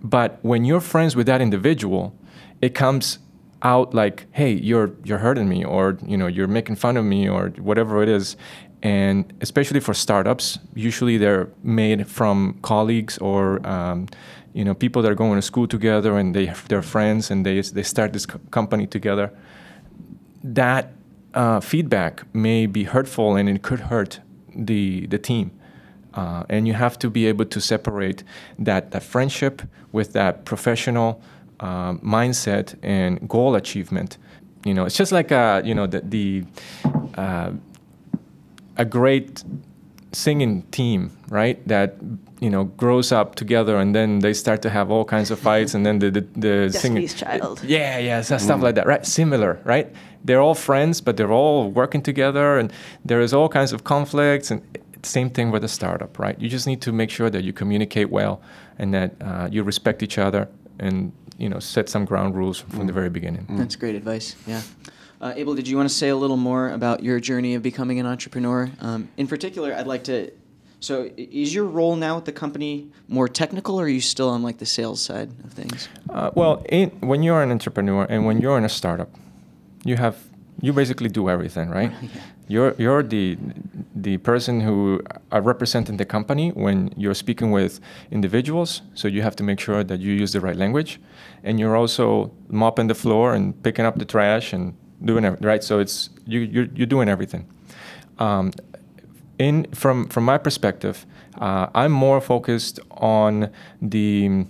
But 0.03 0.37
when 0.41 0.65
you're 0.65 0.81
friends 0.81 1.15
with 1.15 1.25
that 1.27 1.41
individual, 1.41 2.13
it 2.61 2.75
comes 2.75 3.19
out 3.61 3.93
like, 3.93 4.27
"Hey, 4.31 4.53
you're 4.53 4.91
you're 5.03 5.17
hurting 5.19 5.49
me," 5.49 5.63
or 5.63 5.97
you 6.05 6.17
know, 6.17 6.27
you're 6.27 6.47
making 6.47 6.75
fun 6.75 6.97
of 6.97 7.05
me, 7.05 7.27
or 7.27 7.49
whatever 7.57 8.03
it 8.03 8.09
is. 8.09 8.37
And 8.83 9.33
especially 9.41 9.79
for 9.79 9.93
startups, 9.95 10.59
usually 10.75 11.17
they're 11.17 11.47
made 11.63 12.07
from 12.07 12.59
colleagues 12.61 13.17
or 13.17 13.65
um, 13.67 14.07
you 14.53 14.63
know 14.63 14.75
people 14.75 15.01
that 15.01 15.11
are 15.11 15.15
going 15.15 15.35
to 15.35 15.41
school 15.41 15.67
together 15.67 16.17
and 16.17 16.35
they 16.35 16.53
they're 16.67 16.83
friends 16.83 17.31
and 17.31 17.45
they 17.45 17.61
they 17.61 17.83
start 17.83 18.13
this 18.13 18.25
co- 18.25 18.39
company 18.51 18.85
together. 18.85 19.31
That 20.43 20.93
uh, 21.35 21.59
feedback 21.59 22.23
may 22.33 22.65
be 22.65 22.83
hurtful 22.85 23.35
and 23.35 23.47
it 23.49 23.61
could 23.61 23.81
hurt 23.81 24.19
the 24.55 25.05
the 25.07 25.17
team. 25.17 25.51
Uh, 26.13 26.43
and 26.49 26.65
you 26.65 26.73
have 26.73 26.97
to 26.97 27.09
be 27.09 27.27
able 27.27 27.43
to 27.43 27.59
separate 27.59 28.23
that, 28.57 28.91
that 28.91 29.03
friendship 29.03 29.61
with 29.91 30.13
that 30.13 30.45
professional 30.45 31.21
uh, 31.59 31.93
mindset 31.95 32.75
and 32.81 33.27
goal 33.27 33.53
achievement. 33.53 34.17
You 34.63 34.73
know, 34.73 34.85
it's 34.85 34.95
just 34.95 35.11
like 35.11 35.31
uh, 35.31 35.61
you 35.65 35.75
know 35.75 35.87
the, 35.87 36.01
the 36.01 36.43
uh, 37.15 37.51
a 38.77 38.85
great 38.85 39.43
singing 40.13 40.63
team, 40.71 41.11
right? 41.29 41.65
That 41.67 41.95
you 42.39 42.49
know 42.49 42.63
grows 42.63 43.11
up 43.11 43.35
together 43.35 43.77
and 43.77 43.93
then 43.93 44.19
they 44.19 44.33
start 44.33 44.61
to 44.61 44.69
have 44.69 44.89
all 44.91 45.05
kinds 45.05 45.31
of 45.31 45.39
fights 45.39 45.73
and 45.73 45.85
then 45.85 45.99
the 45.99 46.11
the, 46.11 46.21
the 46.35 46.69
singing 46.79 47.07
Child. 47.07 47.63
yeah, 47.63 47.97
yeah, 47.97 48.21
so 48.21 48.37
stuff 48.37 48.61
like 48.61 48.75
that, 48.75 48.87
right? 48.87 49.05
Similar, 49.05 49.59
right? 49.65 49.93
They're 50.25 50.41
all 50.41 50.55
friends, 50.55 51.01
but 51.01 51.17
they're 51.17 51.31
all 51.31 51.69
working 51.69 52.01
together, 52.01 52.57
and 52.57 52.73
there 53.03 53.21
is 53.21 53.33
all 53.33 53.47
kinds 53.47 53.71
of 53.73 53.83
conflicts. 53.83 54.51
And 54.51 54.61
same 55.03 55.29
thing 55.29 55.51
with 55.51 55.63
a 55.63 55.67
startup, 55.67 56.17
right? 56.17 56.39
You 56.39 56.49
just 56.49 56.65
need 56.65 56.81
to 56.81 56.91
make 56.91 57.11
sure 57.11 57.29
that 57.29 57.43
you 57.43 57.53
communicate 57.53 58.09
well 58.09 58.41
and 58.79 58.93
that 58.93 59.13
uh, 59.21 59.47
you 59.51 59.63
respect 59.63 60.01
each 60.01 60.17
other, 60.17 60.49
and 60.79 61.11
you 61.37 61.49
know, 61.49 61.59
set 61.59 61.89
some 61.89 62.05
ground 62.05 62.35
rules 62.35 62.59
from 62.59 62.87
the 62.87 62.93
very 62.93 63.09
beginning. 63.09 63.45
That's 63.49 63.75
great 63.75 63.95
advice. 63.95 64.35
Yeah. 64.47 64.61
Uh, 65.21 65.33
Abel, 65.35 65.55
did 65.55 65.67
you 65.67 65.77
want 65.77 65.89
to 65.89 65.95
say 65.95 66.09
a 66.09 66.15
little 66.15 66.37
more 66.37 66.69
about 66.69 67.03
your 67.03 67.19
journey 67.19 67.55
of 67.55 67.61
becoming 67.61 67.99
an 67.99 68.05
entrepreneur? 68.05 68.69
Um, 68.81 69.09
in 69.17 69.27
particular, 69.27 69.73
I'd 69.73 69.87
like 69.87 70.03
to. 70.05 70.31
So, 70.81 71.09
is 71.17 71.53
your 71.55 71.65
role 71.65 71.95
now 71.95 72.17
at 72.17 72.25
the 72.25 72.31
company 72.31 72.91
more 73.07 73.27
technical, 73.27 73.79
or 73.79 73.85
are 73.85 73.89
you 73.89 74.01
still 74.01 74.29
on 74.29 74.43
like 74.43 74.57
the 74.57 74.65
sales 74.65 75.01
side 75.01 75.31
of 75.43 75.53
things? 75.53 75.89
Uh, 76.09 76.31
well, 76.35 76.63
in, 76.69 76.89
when 76.99 77.23
you're 77.23 77.41
an 77.41 77.51
entrepreneur 77.51 78.05
and 78.09 78.25
when 78.25 78.39
you're 78.39 78.57
in 78.57 78.65
a 78.65 78.69
startup, 78.69 79.09
you 79.85 79.95
have 79.95 80.17
you 80.61 80.73
basically 80.73 81.09
do 81.09 81.29
everything, 81.29 81.69
right? 81.69 81.91
You're 82.47 82.75
you're 82.77 83.01
the 83.01 83.37
the 83.95 84.17
person 84.17 84.61
who 84.61 85.01
are 85.31 85.41
representing 85.41 85.97
the 85.97 86.05
company 86.05 86.51
when 86.51 86.93
you're 86.95 87.15
speaking 87.15 87.49
with 87.49 87.79
individuals. 88.11 88.83
So 88.93 89.07
you 89.07 89.23
have 89.23 89.35
to 89.37 89.43
make 89.43 89.59
sure 89.59 89.83
that 89.83 89.99
you 89.99 90.13
use 90.13 90.31
the 90.31 90.41
right 90.41 90.55
language, 90.55 90.99
and 91.43 91.59
you're 91.59 91.75
also 91.75 92.31
mopping 92.47 92.85
the 92.87 92.93
floor 92.93 93.33
and 93.33 93.55
picking 93.63 93.83
up 93.83 93.97
the 93.97 94.05
trash 94.05 94.53
and 94.53 94.75
doing 95.03 95.25
it 95.25 95.43
right. 95.43 95.63
So 95.63 95.79
it's 95.79 96.11
you 96.27 96.41
you're, 96.41 96.67
you're 96.75 96.85
doing 96.85 97.09
everything. 97.09 97.47
Um, 98.19 98.51
in 99.39 99.65
from 99.73 100.07
from 100.09 100.23
my 100.25 100.37
perspective, 100.37 101.07
uh, 101.41 101.65
I'm 101.73 101.91
more 101.91 102.21
focused 102.21 102.79
on 102.91 103.49
the 103.81 104.45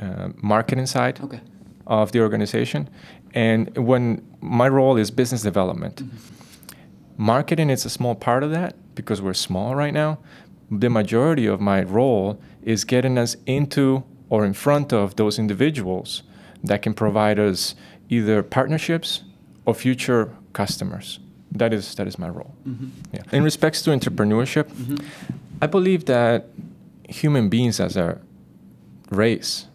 uh, 0.00 0.28
marketing 0.40 0.86
side 0.86 1.20
Okay. 1.20 1.40
Of 1.86 2.12
the 2.12 2.20
organization, 2.20 2.88
and 3.34 3.76
when 3.76 4.24
my 4.40 4.68
role 4.68 4.96
is 4.96 5.10
business 5.10 5.42
development. 5.42 5.96
Mm-hmm. 5.96 6.16
Marketing 7.16 7.70
is 7.70 7.84
a 7.84 7.90
small 7.90 8.14
part 8.14 8.42
of 8.42 8.50
that 8.50 8.74
because 8.94 9.22
we're 9.22 9.34
small 9.34 9.74
right 9.74 9.92
now. 9.92 10.18
The 10.70 10.88
majority 10.88 11.46
of 11.46 11.60
my 11.60 11.82
role 11.82 12.40
is 12.62 12.84
getting 12.84 13.18
us 13.18 13.36
into 13.46 14.04
or 14.28 14.44
in 14.44 14.54
front 14.54 14.92
of 14.92 15.16
those 15.16 15.38
individuals 15.38 16.22
that 16.64 16.82
can 16.82 16.94
provide 16.94 17.38
us 17.38 17.74
either 18.08 18.42
partnerships 18.42 19.22
or 19.66 19.74
future 19.74 20.34
customers. 20.52 21.20
That 21.50 21.72
is 21.72 21.94
that 21.96 22.06
is 22.06 22.18
my 22.18 22.28
role. 22.28 22.54
Mm-hmm. 22.66 22.88
Yeah. 23.12 23.22
In 23.30 23.44
respects 23.44 23.82
to 23.82 23.90
entrepreneurship, 23.90 24.64
mm-hmm. 24.64 24.96
I 25.60 25.66
believe 25.66 26.06
that 26.06 26.48
human 27.08 27.48
beings 27.50 27.78
as 27.78 27.96
a 27.96 28.20
race 29.10 29.66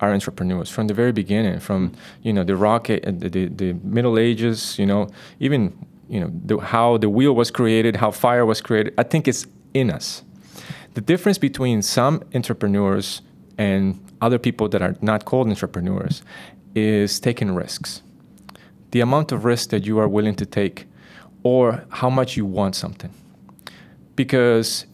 are 0.00 0.12
entrepreneurs 0.12 0.70
from 0.70 0.86
the 0.86 0.94
very 0.94 1.12
beginning, 1.12 1.60
from 1.60 1.92
you 2.22 2.32
know 2.32 2.44
the 2.44 2.56
rocket, 2.56 3.04
uh, 3.06 3.12
the, 3.12 3.28
the, 3.28 3.46
the 3.46 3.72
Middle 3.82 4.18
Ages, 4.18 4.78
you 4.78 4.86
know, 4.86 5.08
even 5.40 5.76
you 6.08 6.20
know 6.20 6.30
the, 6.44 6.58
how 6.58 6.98
the 6.98 7.08
wheel 7.08 7.34
was 7.34 7.50
created, 7.50 7.96
how 7.96 8.10
fire 8.10 8.44
was 8.44 8.60
created. 8.60 8.94
I 8.98 9.02
think 9.02 9.26
it's 9.28 9.46
in 9.74 9.90
us. 9.90 10.22
The 10.94 11.00
difference 11.00 11.38
between 11.38 11.82
some 11.82 12.22
entrepreneurs 12.34 13.22
and 13.58 14.00
other 14.20 14.38
people 14.38 14.68
that 14.70 14.82
are 14.82 14.96
not 15.00 15.24
called 15.24 15.48
entrepreneurs 15.48 16.22
is 16.74 17.20
taking 17.20 17.54
risks. 17.54 18.02
The 18.92 19.00
amount 19.00 19.32
of 19.32 19.44
risk 19.44 19.70
that 19.70 19.84
you 19.84 19.98
are 19.98 20.08
willing 20.08 20.34
to 20.36 20.46
take, 20.46 20.86
or 21.42 21.84
how 21.90 22.10
much 22.10 22.36
you 22.36 22.46
want 22.46 22.76
something. 22.76 23.12
Because 24.14 24.86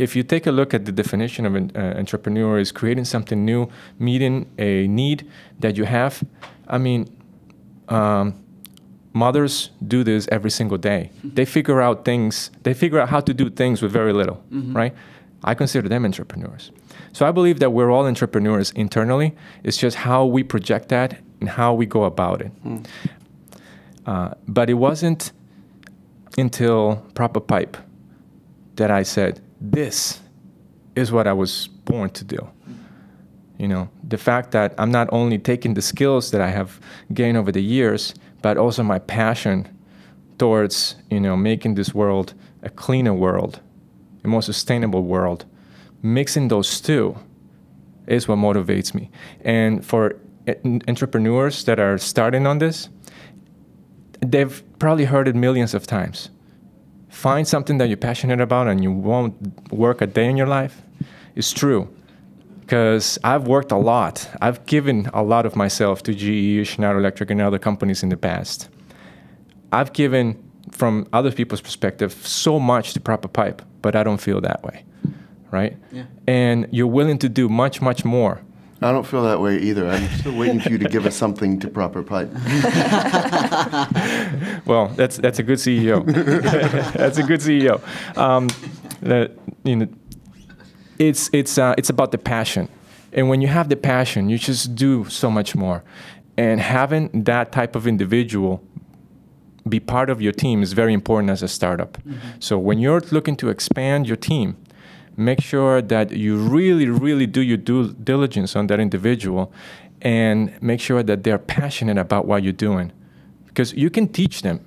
if 0.00 0.16
you 0.16 0.22
take 0.22 0.46
a 0.46 0.52
look 0.52 0.74
at 0.74 0.84
the 0.84 0.92
definition 0.92 1.46
of 1.46 1.54
an 1.54 1.70
uh, 1.76 1.98
entrepreneur 1.98 2.58
is 2.58 2.72
creating 2.72 3.04
something 3.04 3.44
new, 3.44 3.68
meeting 3.98 4.46
a 4.58 4.86
need 4.88 5.26
that 5.60 5.76
you 5.76 5.84
have. 5.84 6.22
I 6.66 6.78
mean, 6.78 7.08
um, 7.88 8.34
mothers 9.12 9.70
do 9.86 10.02
this 10.04 10.28
every 10.32 10.50
single 10.50 10.78
day. 10.78 11.10
They 11.22 11.44
figure 11.44 11.80
out 11.80 12.04
things. 12.04 12.50
They 12.62 12.74
figure 12.74 12.98
out 13.00 13.08
how 13.08 13.20
to 13.20 13.34
do 13.34 13.50
things 13.50 13.82
with 13.82 13.92
very 13.92 14.12
little, 14.12 14.42
right? 14.50 14.94
I 15.44 15.54
consider 15.54 15.88
them 15.88 16.04
entrepreneurs. 16.04 16.70
So 17.12 17.26
I 17.26 17.32
believe 17.32 17.58
that 17.60 17.70
we're 17.70 17.90
all 17.90 18.06
entrepreneurs 18.06 18.70
internally. 18.72 19.34
It's 19.64 19.76
just 19.76 19.96
how 19.96 20.24
we 20.24 20.42
project 20.44 20.88
that 20.90 21.18
and 21.40 21.48
how 21.48 21.74
we 21.74 21.86
go 21.86 22.04
about 22.04 22.40
it. 22.42 22.52
Uh, 24.06 24.34
but 24.46 24.70
it 24.70 24.74
wasn't 24.74 25.32
until 26.38 26.96
Proper 27.14 27.40
Pipe 27.40 27.76
that 28.76 28.90
I 28.90 29.02
said, 29.02 29.40
this 29.60 30.20
is 30.96 31.12
what 31.12 31.26
I 31.26 31.32
was 31.32 31.68
born 31.84 32.10
to 32.10 32.24
do. 32.24 32.48
You 33.58 33.68
know, 33.68 33.90
the 34.02 34.16
fact 34.16 34.52
that 34.52 34.74
I'm 34.78 34.90
not 34.90 35.08
only 35.12 35.38
taking 35.38 35.74
the 35.74 35.82
skills 35.82 36.30
that 36.30 36.40
I 36.40 36.48
have 36.48 36.80
gained 37.12 37.36
over 37.36 37.52
the 37.52 37.62
years, 37.62 38.14
but 38.40 38.56
also 38.56 38.82
my 38.82 38.98
passion 38.98 39.68
towards, 40.38 40.96
you 41.10 41.20
know, 41.20 41.36
making 41.36 41.74
this 41.74 41.94
world 41.94 42.32
a 42.62 42.70
cleaner 42.70 43.12
world, 43.12 43.60
a 44.24 44.28
more 44.28 44.42
sustainable 44.42 45.02
world. 45.02 45.44
Mixing 46.02 46.48
those 46.48 46.80
two 46.80 47.18
is 48.06 48.26
what 48.26 48.38
motivates 48.38 48.94
me. 48.94 49.10
And 49.44 49.84
for 49.84 50.16
entrepreneurs 50.88 51.64
that 51.64 51.78
are 51.78 51.98
starting 51.98 52.46
on 52.46 52.58
this, 52.58 52.88
they've 54.20 54.62
probably 54.78 55.04
heard 55.04 55.28
it 55.28 55.36
millions 55.36 55.74
of 55.74 55.86
times. 55.86 56.30
Find 57.10 57.46
something 57.46 57.78
that 57.78 57.88
you're 57.88 57.96
passionate 57.96 58.40
about 58.40 58.68
and 58.68 58.82
you 58.82 58.92
won't 58.92 59.34
work 59.72 60.00
a 60.00 60.06
day 60.06 60.28
in 60.30 60.36
your 60.36 60.46
life. 60.46 60.80
It's 61.34 61.52
true. 61.52 61.88
Because 62.60 63.18
I've 63.24 63.48
worked 63.48 63.72
a 63.72 63.76
lot. 63.76 64.30
I've 64.40 64.64
given 64.64 65.10
a 65.12 65.24
lot 65.24 65.44
of 65.44 65.56
myself 65.56 66.04
to 66.04 66.14
GE, 66.14 66.66
Schneider 66.68 66.98
Electric, 66.98 67.30
and 67.30 67.40
other 67.40 67.58
companies 67.58 68.04
in 68.04 68.10
the 68.10 68.16
past. 68.16 68.68
I've 69.72 69.92
given, 69.92 70.40
from 70.70 71.08
other 71.12 71.32
people's 71.32 71.60
perspective, 71.60 72.12
so 72.12 72.60
much 72.60 72.92
to 72.94 73.00
Proper 73.00 73.26
Pipe, 73.26 73.62
but 73.82 73.96
I 73.96 74.04
don't 74.04 74.20
feel 74.20 74.40
that 74.42 74.62
way, 74.62 74.84
right? 75.50 75.76
Yeah. 75.90 76.04
And 76.28 76.68
you're 76.70 76.86
willing 76.86 77.18
to 77.18 77.28
do 77.28 77.48
much, 77.48 77.80
much 77.82 78.04
more. 78.04 78.40
I 78.82 78.92
don't 78.92 79.06
feel 79.06 79.22
that 79.24 79.40
way 79.40 79.58
either. 79.58 79.88
I'm 79.88 80.08
still 80.18 80.36
waiting 80.36 80.60
for 80.60 80.70
you 80.70 80.78
to 80.78 80.88
give 80.88 81.04
us 81.04 81.14
something 81.14 81.60
to 81.60 81.68
proper 81.68 82.02
pipe. 82.02 82.30
Well, 84.66 84.88
that's 84.88 85.16
that's 85.16 85.38
a 85.38 85.42
good 85.42 85.58
CEO. 85.58 86.04
that's 86.92 87.18
a 87.18 87.22
good 87.22 87.40
CEO. 87.40 87.80
Um, 88.16 88.48
that 89.02 89.32
you 89.64 89.76
know, 89.76 89.88
it's 90.98 91.30
it's 91.32 91.58
uh, 91.58 91.74
it's 91.76 91.90
about 91.90 92.12
the 92.12 92.18
passion, 92.18 92.68
and 93.12 93.28
when 93.28 93.40
you 93.40 93.48
have 93.48 93.68
the 93.68 93.76
passion, 93.76 94.28
you 94.28 94.38
just 94.38 94.74
do 94.74 95.06
so 95.08 95.30
much 95.30 95.56
more. 95.56 95.82
And 96.36 96.60
having 96.60 97.24
that 97.24 97.52
type 97.52 97.74
of 97.74 97.86
individual 97.86 98.62
be 99.68 99.80
part 99.80 100.08
of 100.08 100.22
your 100.22 100.32
team 100.32 100.62
is 100.62 100.72
very 100.72 100.94
important 100.94 101.30
as 101.30 101.42
a 101.42 101.48
startup. 101.48 101.98
So 102.38 102.58
when 102.58 102.78
you're 102.78 103.00
looking 103.10 103.36
to 103.36 103.50
expand 103.50 104.06
your 104.06 104.16
team, 104.16 104.56
make 105.20 105.40
sure 105.40 105.82
that 105.82 106.12
you 106.12 106.36
really, 106.36 106.86
really 106.86 107.26
do 107.26 107.42
your 107.42 107.56
due 107.56 107.92
diligence 107.92 108.56
on 108.56 108.66
that 108.68 108.80
individual, 108.80 109.52
and 110.02 110.60
make 110.62 110.80
sure 110.80 111.02
that 111.02 111.24
they're 111.24 111.38
passionate 111.38 111.98
about 111.98 112.26
what 112.26 112.42
you're 112.42 112.52
doing 112.52 112.92
because 113.46 113.72
you 113.74 113.90
can 113.90 114.08
teach 114.08 114.42
them 114.42 114.64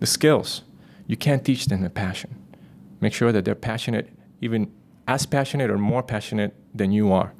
the 0.00 0.06
skills. 0.06 0.62
You 1.06 1.16
can't 1.16 1.44
teach 1.44 1.66
them 1.66 1.82
the 1.82 1.90
passion. 1.90 2.34
Make 3.00 3.12
sure 3.12 3.30
that 3.32 3.44
they're 3.44 3.54
passionate, 3.54 4.08
even 4.40 4.72
as 5.06 5.26
passionate 5.26 5.70
or 5.70 5.78
more 5.78 6.02
passionate 6.02 6.54
than 6.74 6.90
you 6.90 7.12
are. 7.12 7.32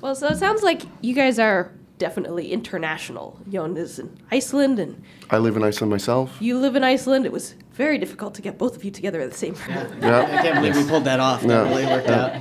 Well, 0.00 0.14
so 0.14 0.28
it 0.28 0.38
sounds 0.38 0.62
like 0.62 0.82
you 1.00 1.14
guys 1.14 1.38
are 1.38 1.72
definitely 2.04 2.50
international. 2.50 3.38
Jon 3.48 3.76
is 3.76 3.98
in 4.00 4.08
Iceland, 4.32 4.80
and 4.80 5.00
I 5.30 5.38
live 5.38 5.56
in 5.56 5.62
Iceland 5.62 5.90
myself. 5.92 6.36
you 6.40 6.58
live 6.58 6.74
in 6.74 6.82
Iceland. 6.82 7.26
It 7.26 7.30
was 7.32 7.54
very 7.74 7.98
difficult 7.98 8.34
to 8.34 8.42
get 8.42 8.58
both 8.58 8.74
of 8.74 8.82
you 8.82 8.90
together 8.90 9.20
at 9.20 9.30
the 9.30 9.36
same 9.36 9.54
time. 9.54 10.02
Yeah. 10.02 10.22
I 10.22 10.42
can't 10.42 10.56
believe 10.56 10.76
we 10.76 10.84
pulled 10.88 11.04
that 11.04 11.20
off. 11.20 11.42
That 11.42 11.48
No. 11.48 11.64
really 11.64 11.86
worked 11.86 12.08
out. 12.08 12.32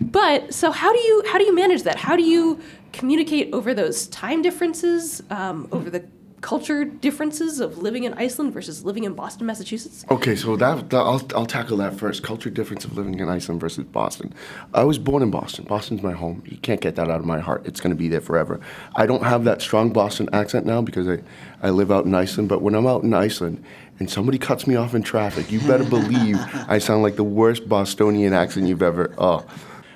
But 0.00 0.54
so 0.54 0.70
how 0.70 0.92
do 0.92 0.98
you 0.98 1.22
how 1.30 1.38
do 1.38 1.44
you 1.44 1.54
manage 1.54 1.82
that? 1.84 1.96
How 1.96 2.16
do 2.16 2.22
you 2.22 2.58
communicate 2.92 3.52
over 3.52 3.74
those 3.74 4.06
time 4.08 4.42
differences, 4.42 5.22
um, 5.30 5.68
over 5.70 5.90
the 5.90 6.02
culture 6.40 6.84
differences 6.84 7.60
of 7.60 7.78
living 7.78 8.04
in 8.04 8.14
Iceland 8.14 8.52
versus 8.52 8.84
living 8.84 9.04
in 9.04 9.14
Boston, 9.14 9.46
Massachusetts? 9.46 10.04
Okay, 10.10 10.36
so 10.36 10.56
that, 10.56 10.90
that 10.90 10.96
I'll, 10.96 11.22
I'll 11.34 11.46
tackle 11.46 11.76
that 11.78 11.94
first. 11.94 12.22
Culture 12.22 12.50
difference 12.50 12.84
of 12.84 12.96
living 12.96 13.18
in 13.18 13.28
Iceland 13.28 13.60
versus 13.60 13.84
Boston. 13.84 14.32
I 14.72 14.84
was 14.84 14.98
born 14.98 15.22
in 15.22 15.30
Boston. 15.30 15.64
Boston's 15.64 16.02
my 16.02 16.12
home. 16.12 16.42
You 16.46 16.56
can't 16.58 16.80
get 16.80 16.96
that 16.96 17.10
out 17.10 17.20
of 17.20 17.26
my 17.26 17.40
heart. 17.40 17.66
It's 17.66 17.80
going 17.80 17.90
to 17.90 17.96
be 17.96 18.08
there 18.08 18.20
forever. 18.20 18.60
I 18.94 19.06
don't 19.06 19.24
have 19.24 19.44
that 19.44 19.60
strong 19.60 19.92
Boston 19.92 20.28
accent 20.32 20.66
now 20.66 20.80
because 20.80 21.08
I, 21.08 21.18
I 21.62 21.70
live 21.70 21.90
out 21.90 22.04
in 22.04 22.14
Iceland. 22.14 22.48
But 22.48 22.62
when 22.62 22.74
I'm 22.74 22.86
out 22.86 23.02
in 23.02 23.14
Iceland 23.14 23.64
and 23.98 24.08
somebody 24.08 24.38
cuts 24.38 24.66
me 24.66 24.76
off 24.76 24.94
in 24.94 25.02
traffic, 25.02 25.50
you 25.50 25.60
better 25.60 25.84
believe 25.84 26.36
I 26.68 26.78
sound 26.78 27.02
like 27.02 27.16
the 27.16 27.24
worst 27.24 27.68
Bostonian 27.68 28.32
accent 28.32 28.68
you've 28.68 28.82
ever. 28.82 29.14
Oh, 29.18 29.44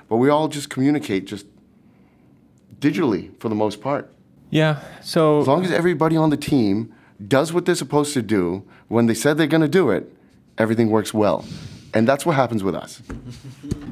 but 0.09 0.17
we 0.17 0.29
all 0.29 0.49
just 0.49 0.71
communicate 0.71 1.27
just 1.27 1.47
digitally 2.81 3.31
for 3.39 3.49
the 3.49 3.55
most 3.55 3.81
part. 3.81 4.13
Yeah. 4.53 4.81
So 5.01 5.41
as 5.41 5.49
long 5.49 5.65
as 5.65 5.73
everybody 5.73 6.15
on 6.15 6.29
the 6.29 6.37
team 6.37 6.95
does 7.27 7.55
what 7.55 7.65
they're 7.65 7.75
supposed 7.75 8.13
to 8.13 8.23
do 8.23 8.65
when 8.89 9.07
they 9.07 9.15
said 9.15 9.39
they're 9.39 9.47
going 9.47 9.63
to 9.63 9.69
do 9.69 9.91
it, 9.91 10.15
everything 10.59 10.91
works 10.91 11.15
well. 11.15 11.45
And 11.95 12.07
that's 12.07 12.27
what 12.27 12.37
happens 12.37 12.63
with 12.63 12.75
us. 12.75 13.03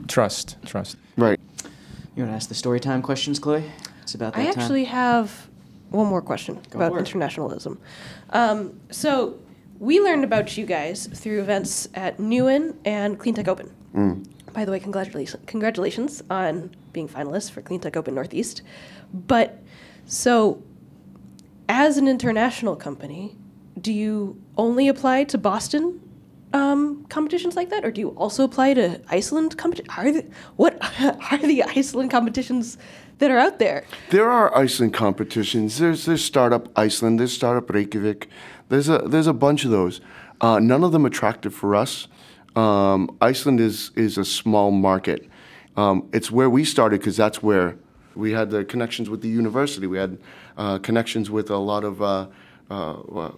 trust, 0.06 0.56
trust. 0.66 0.96
Right. 1.16 1.40
You 2.14 2.24
want 2.24 2.32
to 2.32 2.36
ask 2.36 2.50
the 2.50 2.54
story 2.54 2.78
time 2.78 3.00
questions, 3.00 3.38
Chloe? 3.38 3.64
It's 4.02 4.14
about 4.14 4.34
that 4.34 4.40
I 4.40 4.50
time. 4.50 4.60
actually 4.60 4.84
have 4.84 5.48
one 5.88 6.06
more 6.06 6.20
question 6.20 6.60
Go 6.68 6.78
about 6.78 6.92
for 6.92 6.98
internationalism. 6.98 7.78
Um, 8.30 8.78
so 8.90 9.38
we 9.78 9.98
learned 9.98 10.24
about 10.24 10.58
you 10.58 10.66
guys 10.66 11.06
through 11.06 11.40
events 11.40 11.88
at 11.94 12.18
NEWIN 12.18 12.76
and 12.84 13.18
CleanTech 13.18 13.48
Open. 13.48 13.74
Mm. 13.94 14.26
By 14.52 14.66
the 14.66 14.72
way, 14.72 14.80
congratulations, 14.80 15.42
congratulations 15.46 16.22
on 16.28 16.70
being 16.92 17.08
finalists 17.08 17.50
for 17.50 17.62
CleanTech 17.62 17.96
Open 17.96 18.14
Northeast. 18.14 18.60
But 19.12 19.59
so, 20.10 20.60
as 21.68 21.96
an 21.96 22.08
international 22.08 22.74
company, 22.74 23.36
do 23.80 23.92
you 23.92 24.42
only 24.58 24.88
apply 24.88 25.22
to 25.22 25.38
Boston 25.38 26.00
um, 26.52 27.04
competitions 27.08 27.54
like 27.54 27.70
that, 27.70 27.84
or 27.84 27.92
do 27.92 28.00
you 28.00 28.08
also 28.10 28.42
apply 28.42 28.74
to 28.74 29.00
Iceland 29.08 29.56
competitions? 29.56 29.96
Are 29.96 30.10
the, 30.10 30.26
what 30.56 30.82
are 31.30 31.38
the 31.38 31.62
Iceland 31.62 32.10
competitions 32.10 32.76
that 33.18 33.30
are 33.30 33.38
out 33.38 33.60
there? 33.60 33.84
There 34.10 34.28
are 34.28 34.52
Iceland 34.56 34.94
competitions. 34.94 35.78
There's 35.78 36.06
there's 36.06 36.24
Startup 36.24 36.68
Iceland. 36.76 37.20
There's 37.20 37.32
Startup 37.32 37.70
Reykjavik. 37.70 38.28
There's 38.68 38.88
a 38.88 38.98
there's 38.98 39.28
a 39.28 39.32
bunch 39.32 39.64
of 39.64 39.70
those. 39.70 40.00
Uh, 40.40 40.58
none 40.58 40.82
of 40.82 40.90
them 40.90 41.06
attractive 41.06 41.54
for 41.54 41.76
us. 41.76 42.08
Um, 42.56 43.16
Iceland 43.20 43.60
is 43.60 43.92
is 43.94 44.18
a 44.18 44.24
small 44.24 44.72
market. 44.72 45.28
Um, 45.76 46.08
it's 46.12 46.32
where 46.32 46.50
we 46.50 46.64
started 46.64 46.98
because 46.98 47.16
that's 47.16 47.44
where 47.44 47.76
we 48.14 48.32
had 48.32 48.50
the 48.50 48.64
connections 48.64 49.08
with 49.08 49.22
the 49.22 49.28
university. 49.28 49.86
We 49.86 49.98
had 49.98 50.18
uh, 50.56 50.78
connections 50.78 51.30
with 51.30 51.50
a 51.50 51.58
lot 51.58 51.84
of. 51.84 52.02
Uh, 52.02 52.26
uh, 52.70 53.00
uh, 53.00 53.32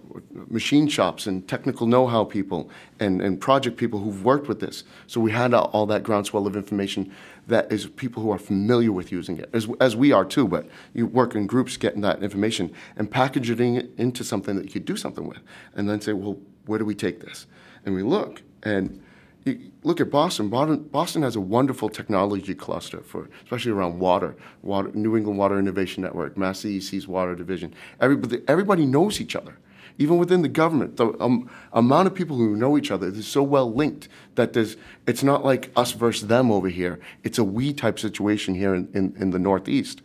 machine 0.49 0.87
shops 0.87 1.25
and 1.25 1.47
technical 1.47 1.87
know-how 1.87 2.23
people 2.23 2.69
and, 2.99 3.19
and 3.19 3.41
project 3.41 3.77
people 3.77 3.99
who've 3.99 4.23
worked 4.23 4.47
with 4.47 4.59
this. 4.59 4.83
So 5.07 5.19
we 5.19 5.31
had 5.31 5.55
all, 5.55 5.71
all 5.73 5.87
that 5.87 6.03
groundswell 6.03 6.45
of 6.45 6.55
information 6.55 7.11
that 7.47 7.71
is 7.71 7.87
people 7.87 8.21
who 8.21 8.31
are 8.31 8.37
familiar 8.37 8.91
with 8.91 9.11
using 9.11 9.39
it, 9.39 9.49
as, 9.51 9.67
as 9.81 9.95
we 9.95 10.11
are 10.11 10.23
too, 10.23 10.47
but 10.47 10.67
you 10.93 11.07
work 11.07 11.33
in 11.33 11.47
groups 11.47 11.77
getting 11.77 12.01
that 12.01 12.21
information 12.21 12.71
and 12.95 13.09
packaging 13.09 13.75
it 13.75 13.89
into 13.97 14.23
something 14.23 14.55
that 14.55 14.65
you 14.65 14.71
could 14.71 14.85
do 14.85 14.95
something 14.95 15.27
with. 15.27 15.39
And 15.73 15.89
then 15.89 15.99
say, 15.99 16.13
well, 16.13 16.37
where 16.67 16.77
do 16.77 16.85
we 16.85 16.93
take 16.93 17.19
this? 17.19 17.47
And 17.85 17.95
we 17.95 18.03
look, 18.03 18.43
and 18.61 19.02
you 19.45 19.71
look 19.83 19.99
at 19.99 20.09
Boston. 20.09 20.49
Boston. 20.49 21.23
Has 21.23 21.35
a 21.35 21.41
wonderful 21.41 21.89
technology 21.89 22.53
cluster 22.53 23.01
for, 23.01 23.29
especially 23.43 23.71
around 23.71 23.99
water. 23.99 24.35
Water, 24.61 24.91
New 24.93 25.17
England 25.17 25.37
Water 25.37 25.59
Innovation 25.59 26.03
Network, 26.03 26.37
Mass 26.37 26.61
DEC's 26.61 27.07
Water 27.07 27.35
Division. 27.35 27.73
Everybody, 27.99 28.41
everybody 28.47 28.85
knows 28.85 29.19
each 29.19 29.35
other. 29.35 29.57
Even 29.99 30.17
within 30.17 30.41
the 30.41 30.49
government, 30.49 30.97
the 30.97 31.15
um, 31.21 31.47
amount 31.71 32.07
of 32.07 32.15
people 32.15 32.35
who 32.35 32.55
know 32.55 32.77
each 32.77 32.89
other 32.89 33.07
is 33.07 33.27
so 33.27 33.43
well 33.43 33.71
linked 33.71 34.07
that 34.35 34.53
there's. 34.53 34.75
It's 35.05 35.23
not 35.23 35.45
like 35.45 35.71
us 35.75 35.91
versus 35.91 36.27
them 36.27 36.51
over 36.51 36.69
here. 36.69 36.99
It's 37.23 37.37
a 37.37 37.43
we 37.43 37.73
type 37.73 37.99
situation 37.99 38.55
here 38.55 38.73
in, 38.73 38.89
in, 38.93 39.13
in 39.19 39.31
the 39.31 39.39
Northeast. 39.39 40.01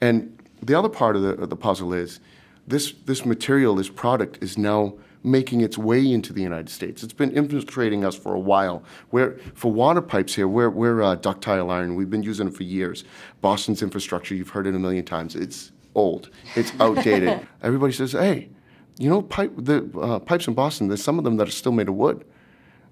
And 0.00 0.36
the 0.62 0.74
other 0.74 0.88
part 0.88 1.16
of 1.16 1.22
the, 1.22 1.30
of 1.30 1.48
the 1.48 1.56
puzzle 1.56 1.94
is 1.94 2.20
this, 2.66 2.92
this 3.06 3.24
material, 3.24 3.74
this 3.74 3.88
product 3.88 4.42
is 4.42 4.58
now 4.58 4.94
making 5.24 5.60
its 5.60 5.78
way 5.78 6.12
into 6.12 6.32
the 6.32 6.42
United 6.42 6.68
States. 6.68 7.02
It's 7.02 7.12
been 7.12 7.30
infiltrating 7.30 8.04
us 8.04 8.16
for 8.16 8.34
a 8.34 8.40
while. 8.40 8.82
We're, 9.10 9.38
for 9.54 9.72
water 9.72 10.02
pipes 10.02 10.34
here, 10.34 10.48
we're, 10.48 10.70
we're 10.70 11.02
uh, 11.02 11.14
ductile 11.16 11.70
iron. 11.70 11.94
We've 11.94 12.10
been 12.10 12.22
using 12.22 12.48
it 12.48 12.54
for 12.54 12.64
years. 12.64 13.04
Boston's 13.40 13.82
infrastructure, 13.82 14.34
you've 14.34 14.50
heard 14.50 14.66
it 14.66 14.74
a 14.74 14.78
million 14.78 15.04
times. 15.04 15.34
It's 15.34 15.72
old. 15.94 16.30
It's 16.56 16.72
outdated. 16.80 17.46
Everybody 17.62 17.92
says, 17.92 18.12
hey, 18.12 18.48
you 18.98 19.08
know, 19.08 19.22
pipe, 19.22 19.52
the 19.56 19.88
uh, 20.00 20.18
pipes 20.18 20.48
in 20.48 20.54
Boston, 20.54 20.88
there's 20.88 21.02
some 21.02 21.18
of 21.18 21.24
them 21.24 21.36
that 21.36 21.48
are 21.48 21.52
still 21.52 21.72
made 21.72 21.88
of 21.88 21.94
wood. 21.94 22.24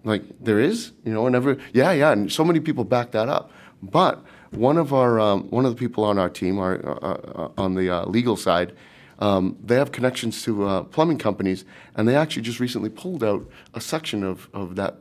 Like, 0.04 0.22
there 0.40 0.58
is, 0.58 0.92
you 1.04 1.12
know, 1.12 1.26
and 1.26 1.36
every, 1.36 1.58
yeah, 1.72 1.92
yeah, 1.92 2.12
and 2.12 2.32
so 2.32 2.44
many 2.44 2.60
people 2.60 2.84
back 2.84 3.10
that 3.10 3.28
up. 3.28 3.50
But 3.82 4.24
one 4.50 4.78
of 4.78 4.92
our, 4.94 5.20
um, 5.20 5.50
one 5.50 5.66
of 5.66 5.72
the 5.72 5.78
people 5.78 6.04
on 6.04 6.18
our 6.18 6.30
team, 6.30 6.58
our, 6.58 6.76
uh, 6.86 7.08
uh, 7.14 7.50
on 7.58 7.74
the 7.74 7.90
uh, 7.90 8.06
legal 8.06 8.36
side, 8.36 8.74
um, 9.20 9.56
they 9.62 9.76
have 9.76 9.92
connections 9.92 10.42
to 10.44 10.66
uh, 10.66 10.82
plumbing 10.84 11.18
companies, 11.18 11.64
and 11.96 12.08
they 12.08 12.16
actually 12.16 12.42
just 12.42 12.60
recently 12.60 12.90
pulled 12.90 13.22
out 13.22 13.48
a 13.74 13.80
section 13.80 14.22
of, 14.24 14.48
of 14.52 14.76
that 14.76 14.96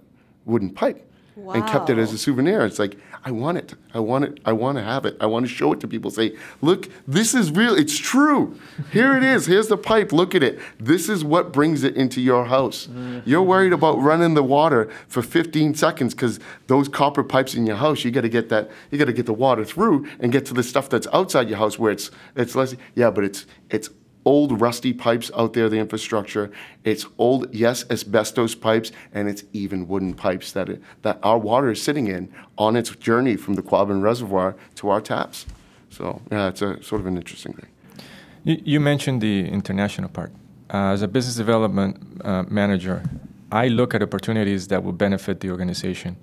wooden 0.46 0.70
pipe 0.72 1.06
and 1.54 1.66
kept 1.68 1.90
it 1.90 1.98
as 1.98 2.12
a 2.12 2.18
souvenir. 2.18 2.66
It's 2.66 2.80
like, 2.80 2.98
I 3.24 3.32
want 3.32 3.58
it. 3.58 3.74
I 3.94 4.00
want 4.00 4.26
it. 4.26 4.40
I 4.46 4.54
want 4.54 4.78
to 4.78 4.84
have 4.84 5.06
it. 5.06 5.18
I 5.20 5.26
want 5.26 5.46
to 5.46 5.52
show 5.52 5.74
it 5.74 5.80
to 5.82 5.88
people. 5.88 6.10
Say, 6.12 6.38
look, 6.62 6.90
this 7.08 7.34
is 7.34 7.52
real. 7.52 7.76
It's 7.76 7.98
true. 7.98 8.58
Here 8.92 9.16
it 9.16 9.24
is. 9.24 9.46
Here's 9.46 9.68
the 9.68 9.78
pipe. 9.78 10.12
Look 10.12 10.36
at 10.36 10.44
it. 10.44 10.60
This 10.80 11.10
is 11.10 11.24
what 11.24 11.52
brings 11.52 11.84
it 11.84 11.96
into 11.96 12.22
your 12.22 12.46
house. 12.46 12.88
You're 13.26 13.44
worried 13.44 13.74
about 13.74 14.00
running 14.00 14.36
the 14.36 14.44
water 14.44 14.90
for 15.08 15.22
15 15.22 15.76
seconds 15.76 16.14
because 16.14 16.40
those 16.68 16.88
copper 16.88 17.24
pipes 17.24 17.56
in 17.56 17.66
your 17.66 17.78
house, 17.78 18.04
you 18.06 18.12
got 18.12 18.22
to 18.22 18.30
get 18.30 18.50
that. 18.50 18.70
You 18.92 18.98
got 18.98 19.06
to 19.06 19.14
get 19.14 19.26
the 19.26 19.34
water 19.34 19.66
through 19.66 20.08
and 20.20 20.32
get 20.32 20.46
to 20.48 20.54
the 20.54 20.64
stuff 20.64 20.90
that's 20.90 21.08
outside 21.14 21.50
your 21.50 21.58
house 21.58 21.78
where 21.78 21.92
it's 21.92 22.12
it's 22.36 22.56
less. 22.56 22.76
Yeah, 22.96 23.12
but 23.12 23.24
it's 23.24 23.46
it's 23.70 23.90
old 24.26 24.60
rusty 24.60 24.94
pipes 24.94 25.32
out 25.36 25.54
there, 25.54 25.70
the 25.70 25.78
infrastructure. 25.78 26.52
It's 26.84 27.06
old, 27.18 27.54
yes, 27.54 27.86
asbestos 27.90 28.56
pipes, 28.56 28.92
and 29.14 29.28
it's 29.30 29.44
even 29.54 29.88
wooden 29.88 30.14
pipes 30.14 30.52
that 30.54 30.70
it, 30.70 30.82
that 31.02 31.20
our 31.24 31.38
water 31.38 31.70
is 31.72 31.82
sitting 31.82 32.08
in 32.08 32.32
on 32.58 32.76
its 32.76 32.90
journey 32.92 33.36
from 33.38 33.56
the 33.56 33.62
Quabbin 33.62 34.02
Reservoir 34.02 34.56
to 34.76 34.90
our 34.90 35.02
taps. 35.02 35.46
So 35.90 36.22
yeah, 36.32 36.50
it's 36.50 36.62
a 36.62 36.82
sort 36.84 37.02
of 37.02 37.08
an 37.08 37.18
interesting 37.18 37.54
thing. 37.54 37.70
You, 38.44 38.80
mentioned 38.80 39.22
the 39.22 39.48
international 39.48 40.10
part. 40.10 40.32
Uh, 40.74 40.94
as 40.94 41.02
a 41.02 41.08
business 41.08 41.36
development 41.36 42.22
uh, 42.24 42.44
manager, 42.44 43.04
I 43.52 43.68
look 43.68 43.94
at 43.94 44.02
opportunities 44.02 44.68
that 44.68 44.84
will 44.84 44.94
benefit 44.94 45.42
the 45.42 45.52
organization. 45.52 46.16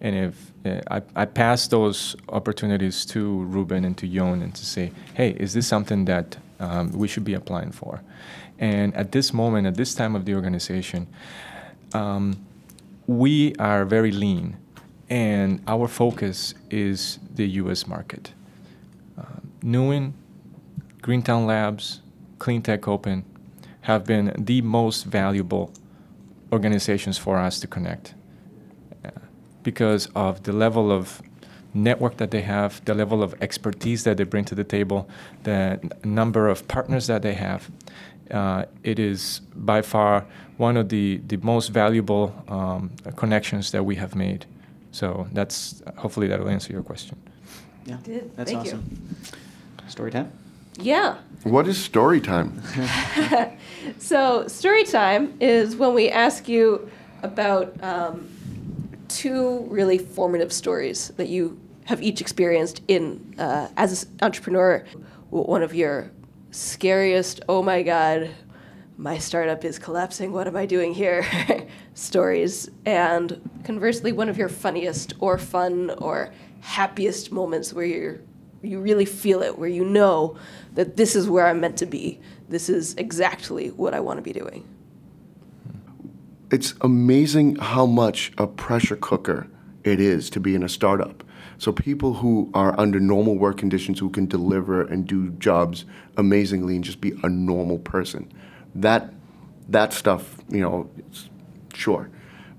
And 0.00 0.14
if 0.14 0.52
uh, 0.64 0.80
I, 0.90 1.02
I 1.22 1.24
pass 1.24 1.66
those 1.68 2.14
opportunities 2.28 3.04
to 3.06 3.42
Ruben 3.44 3.84
and 3.84 3.96
to 3.98 4.06
Yon 4.06 4.42
and 4.42 4.54
to 4.54 4.64
say, 4.64 4.92
hey, 5.14 5.30
is 5.30 5.54
this 5.54 5.66
something 5.66 6.04
that 6.04 6.36
um, 6.64 6.92
we 6.92 7.08
should 7.08 7.24
be 7.24 7.34
applying 7.34 7.72
for? 7.72 8.02
And 8.58 8.94
at 8.94 9.12
this 9.12 9.32
moment, 9.32 9.66
at 9.66 9.76
this 9.76 9.94
time 9.94 10.14
of 10.14 10.24
the 10.24 10.34
organization, 10.34 11.06
um, 11.92 12.44
we 13.06 13.54
are 13.56 13.84
very 13.84 14.12
lean, 14.12 14.56
and 15.10 15.62
our 15.66 15.88
focus 15.88 16.54
is 16.70 17.18
the 17.34 17.46
U.S. 17.62 17.86
market. 17.86 18.32
Uh, 19.18 19.40
NEWIN, 19.62 20.12
Greentown 21.02 21.46
Labs, 21.46 22.00
CleanTech 22.38 22.88
Open 22.88 23.24
have 23.82 24.04
been 24.06 24.32
the 24.38 24.62
most 24.62 25.04
valuable 25.04 25.72
organizations 26.52 27.18
for 27.18 27.38
us 27.38 27.60
to 27.60 27.66
connect 27.66 28.14
uh, 29.04 29.10
because 29.62 30.06
of 30.14 30.44
the 30.44 30.52
level 30.52 30.90
of 30.90 31.20
network 31.74 32.16
that 32.18 32.30
they 32.30 32.42
have, 32.42 32.84
the 32.84 32.94
level 32.94 33.22
of 33.22 33.34
expertise 33.42 34.04
that 34.04 34.16
they 34.16 34.24
bring 34.24 34.44
to 34.46 34.54
the 34.54 34.64
table, 34.64 35.08
the 35.42 35.50
n- 35.82 35.90
number 36.04 36.48
of 36.48 36.66
partners 36.68 37.06
that 37.08 37.22
they 37.22 37.34
have. 37.34 37.70
Uh, 38.30 38.64
it 38.82 38.98
is 38.98 39.40
by 39.54 39.82
far 39.82 40.24
one 40.56 40.76
of 40.76 40.88
the, 40.88 41.20
the 41.26 41.36
most 41.38 41.68
valuable 41.68 42.32
um, 42.48 42.90
connections 43.16 43.70
that 43.72 43.84
we 43.84 43.96
have 43.96 44.14
made. 44.14 44.46
So 44.92 45.26
that's 45.32 45.82
hopefully 45.96 46.28
that 46.28 46.38
will 46.40 46.48
answer 46.48 46.72
your 46.72 46.82
question. 46.82 47.16
Yeah, 47.84 47.98
Did. 48.02 48.34
that's 48.36 48.50
Thank 48.50 48.64
you. 48.64 48.70
awesome. 48.70 49.16
Story 49.88 50.10
time. 50.10 50.32
Yeah. 50.78 51.18
What 51.42 51.68
is 51.68 51.76
story 51.76 52.20
time? 52.20 52.62
So, 53.98 54.48
story 54.48 54.84
time 54.84 55.34
is 55.40 55.76
when 55.76 55.92
we 55.92 56.08
ask 56.08 56.48
you 56.48 56.90
about 57.22 57.74
um, 57.82 58.28
two 59.08 59.66
really 59.68 59.98
formative 59.98 60.52
stories 60.52 61.08
that 61.16 61.28
you 61.28 61.60
have 61.84 62.02
each 62.02 62.20
experienced 62.20 62.82
in 62.88 63.34
uh, 63.38 63.68
as 63.76 64.04
an 64.04 64.18
entrepreneur. 64.22 64.84
One 65.30 65.62
of 65.62 65.74
your 65.74 66.10
scariest, 66.50 67.40
oh 67.48 67.62
my 67.62 67.82
god, 67.82 68.30
my 68.96 69.18
startup 69.18 69.64
is 69.64 69.78
collapsing. 69.78 70.32
What 70.32 70.46
am 70.46 70.56
I 70.56 70.66
doing 70.66 70.94
here? 70.94 71.26
stories, 71.94 72.70
and 72.86 73.40
conversely, 73.64 74.12
one 74.12 74.28
of 74.28 74.38
your 74.38 74.48
funniest 74.48 75.14
or 75.18 75.38
fun 75.38 75.90
or 75.98 76.32
happiest 76.60 77.32
moments 77.32 77.72
where 77.72 77.84
you're 77.84 78.20
you 78.62 78.80
really 78.80 79.04
feel 79.04 79.42
it, 79.42 79.58
where 79.58 79.68
you 79.68 79.84
know 79.84 80.36
that 80.72 80.96
this 80.96 81.14
is 81.14 81.28
where 81.28 81.46
I'm 81.46 81.60
meant 81.60 81.76
to 81.78 81.86
be. 81.86 82.18
This 82.48 82.68
is 82.68 82.94
exactly 82.94 83.68
what 83.70 83.92
I 83.92 84.00
want 84.00 84.18
to 84.18 84.22
be 84.22 84.32
doing. 84.32 84.66
It's 86.54 86.72
amazing 86.82 87.56
how 87.56 87.84
much 87.84 88.30
a 88.38 88.46
pressure 88.46 88.94
cooker 88.94 89.48
it 89.82 89.98
is 89.98 90.30
to 90.30 90.38
be 90.38 90.54
in 90.54 90.62
a 90.62 90.68
startup. 90.68 91.24
So 91.58 91.72
people 91.72 92.14
who 92.14 92.48
are 92.54 92.78
under 92.78 93.00
normal 93.00 93.36
work 93.36 93.58
conditions 93.58 93.98
who 93.98 94.08
can 94.08 94.26
deliver 94.26 94.82
and 94.82 95.04
do 95.04 95.30
jobs 95.30 95.84
amazingly 96.16 96.76
and 96.76 96.84
just 96.84 97.00
be 97.00 97.12
a 97.24 97.28
normal 97.28 97.78
person. 97.78 98.32
That 98.72 99.12
that 99.68 99.92
stuff, 99.92 100.36
you 100.48 100.60
know, 100.60 100.88
it's- 100.98 101.28
sure. 101.74 102.08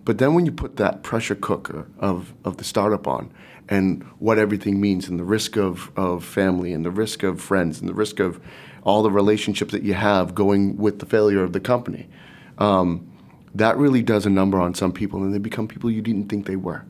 But 0.04 0.18
then 0.18 0.34
when 0.34 0.46
you 0.46 0.52
put 0.52 0.76
that 0.76 1.02
pressure 1.02 1.36
cooker 1.36 1.88
of, 1.98 2.34
of 2.44 2.58
the 2.58 2.66
startup 2.66 3.08
on 3.08 3.32
and 3.70 4.04
what 4.20 4.38
everything 4.38 4.82
means 4.82 5.08
and 5.08 5.18
the 5.18 5.24
risk 5.24 5.56
of, 5.56 5.90
of 5.96 6.26
family 6.26 6.74
and 6.74 6.84
the 6.84 6.92
risk 6.92 7.24
of 7.24 7.40
friends 7.40 7.80
and 7.80 7.88
the 7.88 7.94
risk 7.94 8.20
of 8.20 8.42
all 8.84 9.04
the 9.04 9.12
relationships 9.12 9.72
that 9.72 9.84
you 9.84 9.94
have 9.94 10.36
going 10.36 10.76
with 10.76 11.00
the 11.00 11.06
failure 11.06 11.44
of 11.44 11.54
the 11.54 11.62
company, 11.62 12.10
um, 12.58 13.08
that 13.56 13.78
really 13.78 14.04
does 14.04 14.26
a 14.26 14.30
number 14.30 14.60
on 14.60 14.74
some 14.76 14.92
people 14.92 15.24
and 15.24 15.34
they 15.34 15.40
become 15.40 15.68
people 15.68 15.90
you 15.90 16.02
didn't 16.02 16.30
think 16.30 16.46
they 16.46 16.58
were. 16.58 16.84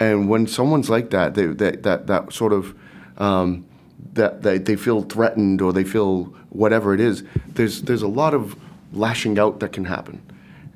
And 0.00 0.28
when 0.28 0.46
someone's 0.46 0.88
like 0.88 1.10
that, 1.10 1.34
they, 1.34 1.46
that, 1.46 1.82
that, 1.82 2.06
that 2.06 2.32
sort 2.32 2.52
of, 2.52 2.74
um, 3.18 3.66
that, 4.14 4.42
that 4.42 4.64
they 4.64 4.76
feel 4.76 5.02
threatened 5.02 5.60
or 5.60 5.72
they 5.72 5.84
feel 5.84 6.24
whatever 6.48 6.94
it 6.94 7.00
is, 7.00 7.24
there's, 7.48 7.82
there's 7.82 8.02
a 8.02 8.08
lot 8.08 8.32
of 8.32 8.56
lashing 8.92 9.38
out 9.38 9.60
that 9.60 9.72
can 9.72 9.84
happen. 9.84 10.22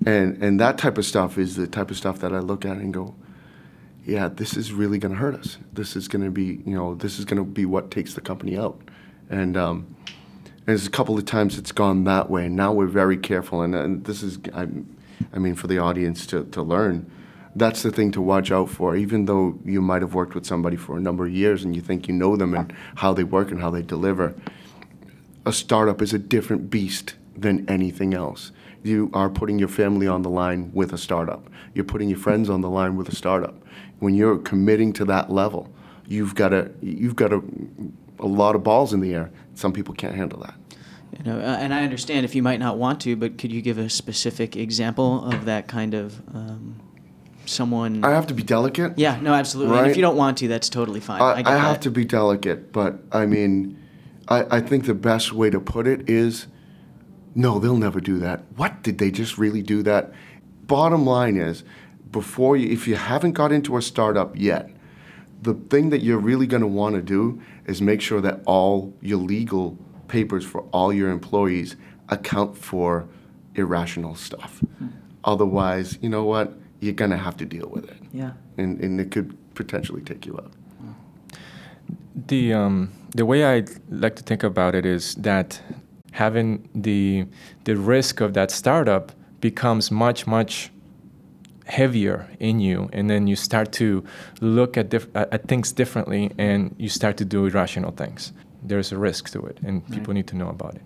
And, 0.05 0.43
and 0.43 0.61
that 0.61 0.79
type 0.79 0.99
of 0.99 1.07
stuff 1.07 1.39
is 1.39 1.57
the 1.57 1.67
type 1.67 1.91
of 1.91 1.97
stuff 1.97 2.19
that 2.21 2.33
I 2.33 2.41
look 2.41 2.65
at 2.65 2.77
and 2.77 2.93
go, 2.93 3.15
yeah, 4.05 4.29
this 4.29 4.57
is 4.57 4.73
really 4.73 4.99
going 4.99 5.13
to 5.13 5.19
hurt 5.19 5.35
us. 5.35 5.59
This 5.73 5.95
is 5.95 6.09
going 6.09 6.25
to 6.25 6.31
be, 6.31 6.61
you 6.67 6.77
know, 6.77 6.95
this 6.97 7.19
is 7.19 7.25
going 7.25 7.39
to 7.39 7.45
be 7.45 7.65
what 7.65 7.91
takes 7.91 8.15
the 8.15 8.21
company 8.21 8.59
out. 8.59 8.81
And 9.31 9.57
um, 9.57 9.97
there's 10.67 10.87
a 10.87 10.91
couple 10.91 11.17
of 11.17 11.25
times 11.25 11.57
it's 11.57 11.73
gone 11.73 12.05
that 12.05 12.29
way. 12.29 12.47
And 12.47 12.57
now 12.57 12.73
we're 12.73 12.87
very 12.87 13.17
careful. 13.17 13.63
And, 13.63 13.75
and 13.75 14.05
this 14.05 14.25
is, 14.25 14.41
I, 14.53 14.67
I 15.33 15.39
mean, 15.39 15.55
for 15.55 15.67
the 15.67 15.79
audience 15.79 16.27
to, 16.27 16.45
to 16.45 16.63
learn, 16.63 17.11
that's 17.55 17.83
the 17.83 17.91
thing 17.91 18.13
to 18.13 18.21
watch 18.21 18.51
out 18.51 18.71
for. 18.71 18.97
Even 18.97 19.27
though 19.27 19.59
you 19.65 19.83
might 19.83 20.03
have 20.03 20.15
worked 20.15 20.35
with 20.35 20.47
somebody 20.47 20.77
for 20.77 20.97
a 20.97 21.01
number 21.01 21.27
of 21.27 21.33
years 21.33 21.65
and 21.65 21.77
you 21.77 21.83
think 21.83 22.09
you 22.09 22.15
know 22.15 22.37
them 22.37 22.55
and 22.55 22.73
how 22.97 23.13
they 23.13 23.25
work 23.25 23.51
and 23.51 23.61
how 23.61 23.71
they 23.71 23.83
deliver, 23.83 24.35
a 25.45 25.53
startup 25.53 26.01
is 26.01 26.13
a 26.15 26.19
different 26.19 26.71
beast 26.71 27.15
than 27.37 27.69
anything 27.69 28.15
else. 28.15 28.53
You 28.83 29.11
are 29.15 29.31
putting 29.31 29.59
your 29.59 29.69
family 29.69 30.07
on 30.07 30.23
the 30.23 30.31
line 30.31 30.71
with 30.73 30.93
a 30.93 30.99
startup. 30.99 31.49
You're 31.75 31.85
putting 31.85 32.09
your 32.09 32.19
friends 32.19 32.51
on 32.51 32.61
the 32.61 32.71
line 32.71 32.97
with 32.97 33.09
a 33.09 33.15
startup. 33.15 33.55
When 34.01 34.15
you're 34.15 34.39
committing 34.39 34.93
to 34.95 35.05
that 35.07 35.31
level, 35.31 35.73
you've 36.07 36.35
got 36.35 36.53
a 36.53 36.71
you've 36.81 37.17
got 37.17 37.33
a, 37.33 37.41
a 38.19 38.27
lot 38.27 38.57
of 38.57 38.65
balls 38.65 38.93
in 38.93 39.01
the 39.01 39.15
air. 39.15 39.31
Some 39.55 39.73
people 39.73 39.95
can't 39.95 40.15
handle 40.17 40.41
that. 40.41 40.55
You 41.19 41.25
know, 41.25 41.39
uh, 41.39 41.59
and 41.61 41.75
I 41.75 41.85
understand 41.85 42.25
if 42.25 42.35
you 42.35 42.43
might 42.43 42.59
not 42.59 42.79
want 42.79 43.01
to, 43.03 43.17
but 43.17 43.39
could 43.39 43.53
you 43.53 43.61
give 43.61 43.79
a 43.79 43.91
specific 43.91 44.57
example 44.57 45.25
of 45.25 45.45
that 45.45 45.69
kind 45.69 45.95
of 45.95 46.19
um, 46.35 46.81
someone? 47.45 48.03
I 48.05 48.11
have 48.11 48.27
to 48.29 48.35
be 48.35 48.43
delicate. 48.43 48.99
yeah, 48.99 49.21
no, 49.21 49.35
absolutely. 49.35 49.77
And 49.77 49.83
Right. 49.83 49.91
if 49.91 49.97
you 49.97 50.03
don't 50.03 50.17
want 50.17 50.39
to, 50.39 50.49
that's 50.49 50.69
totally 50.69 51.01
fine. 51.01 51.21
I, 51.21 51.43
I, 51.43 51.55
I 51.55 51.59
have 51.59 51.81
to 51.81 51.91
be 51.91 52.05
delicate, 52.05 52.73
but 52.73 52.99
I 53.13 53.27
mean, 53.27 53.79
I, 54.29 54.57
I 54.57 54.61
think 54.61 54.87
the 54.87 54.95
best 54.95 55.33
way 55.33 55.51
to 55.51 55.61
put 55.61 55.87
it 55.87 56.09
is 56.09 56.47
no, 57.35 57.59
they'll 57.59 57.77
never 57.77 58.01
do 58.01 58.19
that. 58.19 58.43
What? 58.57 58.83
Did 58.83 58.99
they 58.99 59.11
just 59.11 59.39
really 59.39 59.63
do 59.63 59.83
that? 59.83 60.13
bottom 60.73 61.05
line 61.05 61.37
is, 61.37 61.65
before 62.11 62.57
you, 62.57 62.71
if 62.71 62.89
you 62.89 62.95
haven't 62.95 63.33
got 63.33 63.53
into 63.53 63.77
a 63.77 63.83
startup 63.83 64.35
yet, 64.37 64.71
the 65.43 65.53
thing 65.53 65.91
that 65.91 66.03
you're 66.03 66.19
really 66.19 66.47
going 66.47 66.63
to 66.63 66.67
want 66.67 66.95
to 66.95 67.03
do 67.03 67.43
is 67.67 67.83
make 67.83 68.01
sure 68.01 68.23
that 68.23 68.41
all 68.47 68.95
your 69.03 69.19
legal 69.19 69.77
papers 70.13 70.45
for 70.45 70.61
all 70.73 70.93
your 70.93 71.11
employees 71.11 71.75
account 72.11 72.57
for 72.57 73.09
irrational 73.55 74.15
stuff. 74.15 74.63
Otherwise, 75.25 75.99
you 76.03 76.11
know 76.15 76.25
what? 76.25 76.53
You're 76.81 76.99
going 77.03 77.15
to 77.19 77.23
have 77.29 77.37
to 77.39 77.47
deal 77.47 77.69
with 77.75 77.85
it. 77.85 77.97
Yeah. 78.13 78.33
And, 78.59 78.79
and 78.85 79.01
it 79.01 79.11
could 79.11 79.29
potentially 79.55 80.03
take 80.03 80.27
you 80.27 80.35
out. 80.43 80.53
The 82.29 82.53
um, 82.53 82.93
the 83.17 83.25
way 83.25 83.41
I 83.55 83.65
like 83.89 84.17
to 84.17 84.23
think 84.23 84.43
about 84.43 84.75
it 84.75 84.85
is 84.85 85.15
that 85.15 85.49
having 86.13 86.69
the 86.75 87.25
the 87.65 87.75
risk 87.75 88.21
of 88.21 88.35
that 88.35 88.51
startup 88.51 89.13
becomes 89.41 89.91
much 89.91 90.27
much 90.27 90.71
heavier 91.65 92.29
in 92.39 92.61
you, 92.61 92.91
and 92.93 93.09
then 93.09 93.27
you 93.27 93.37
start 93.37 93.73
to 93.73 94.05
look 94.41 94.77
at 94.77 94.91
diff- 94.91 95.17
at 95.17 95.33
at 95.33 95.49
things 95.49 95.73
differently, 95.73 96.31
and 96.37 96.75
you 96.79 96.89
start 96.89 97.17
to 97.17 97.25
do 97.25 97.47
irrational 97.47 97.93
things. 97.93 98.33
There's 98.63 98.93
a 98.93 98.99
risk 98.99 99.31
to 99.31 99.41
it, 99.47 99.59
and 99.65 99.87
people 99.91 100.15
need 100.15 100.27
to 100.29 100.37
know 100.37 100.49
about 100.49 100.77
it. 100.77 100.83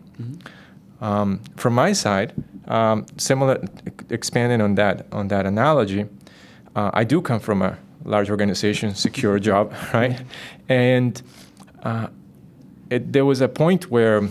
Um, 1.00 1.40
from 1.56 1.74
my 1.74 1.92
side, 1.92 2.32
um, 2.68 3.04
similar 3.18 3.62
expanding 4.10 4.60
on 4.62 4.74
that 4.76 5.06
on 5.12 5.28
that 5.28 5.44
analogy, 5.46 6.06
uh, 6.74 6.90
I 6.94 7.04
do 7.04 7.20
come 7.20 7.40
from 7.40 7.62
a 7.62 7.76
large 8.04 8.30
organization, 8.30 8.94
secure 8.94 9.38
job, 9.48 9.74
right? 9.92 10.22
And 10.68 11.20
uh, 11.82 12.08
it, 12.90 13.12
there 13.12 13.24
was 13.24 13.40
a 13.40 13.48
point 13.48 13.90
where, 13.90 14.22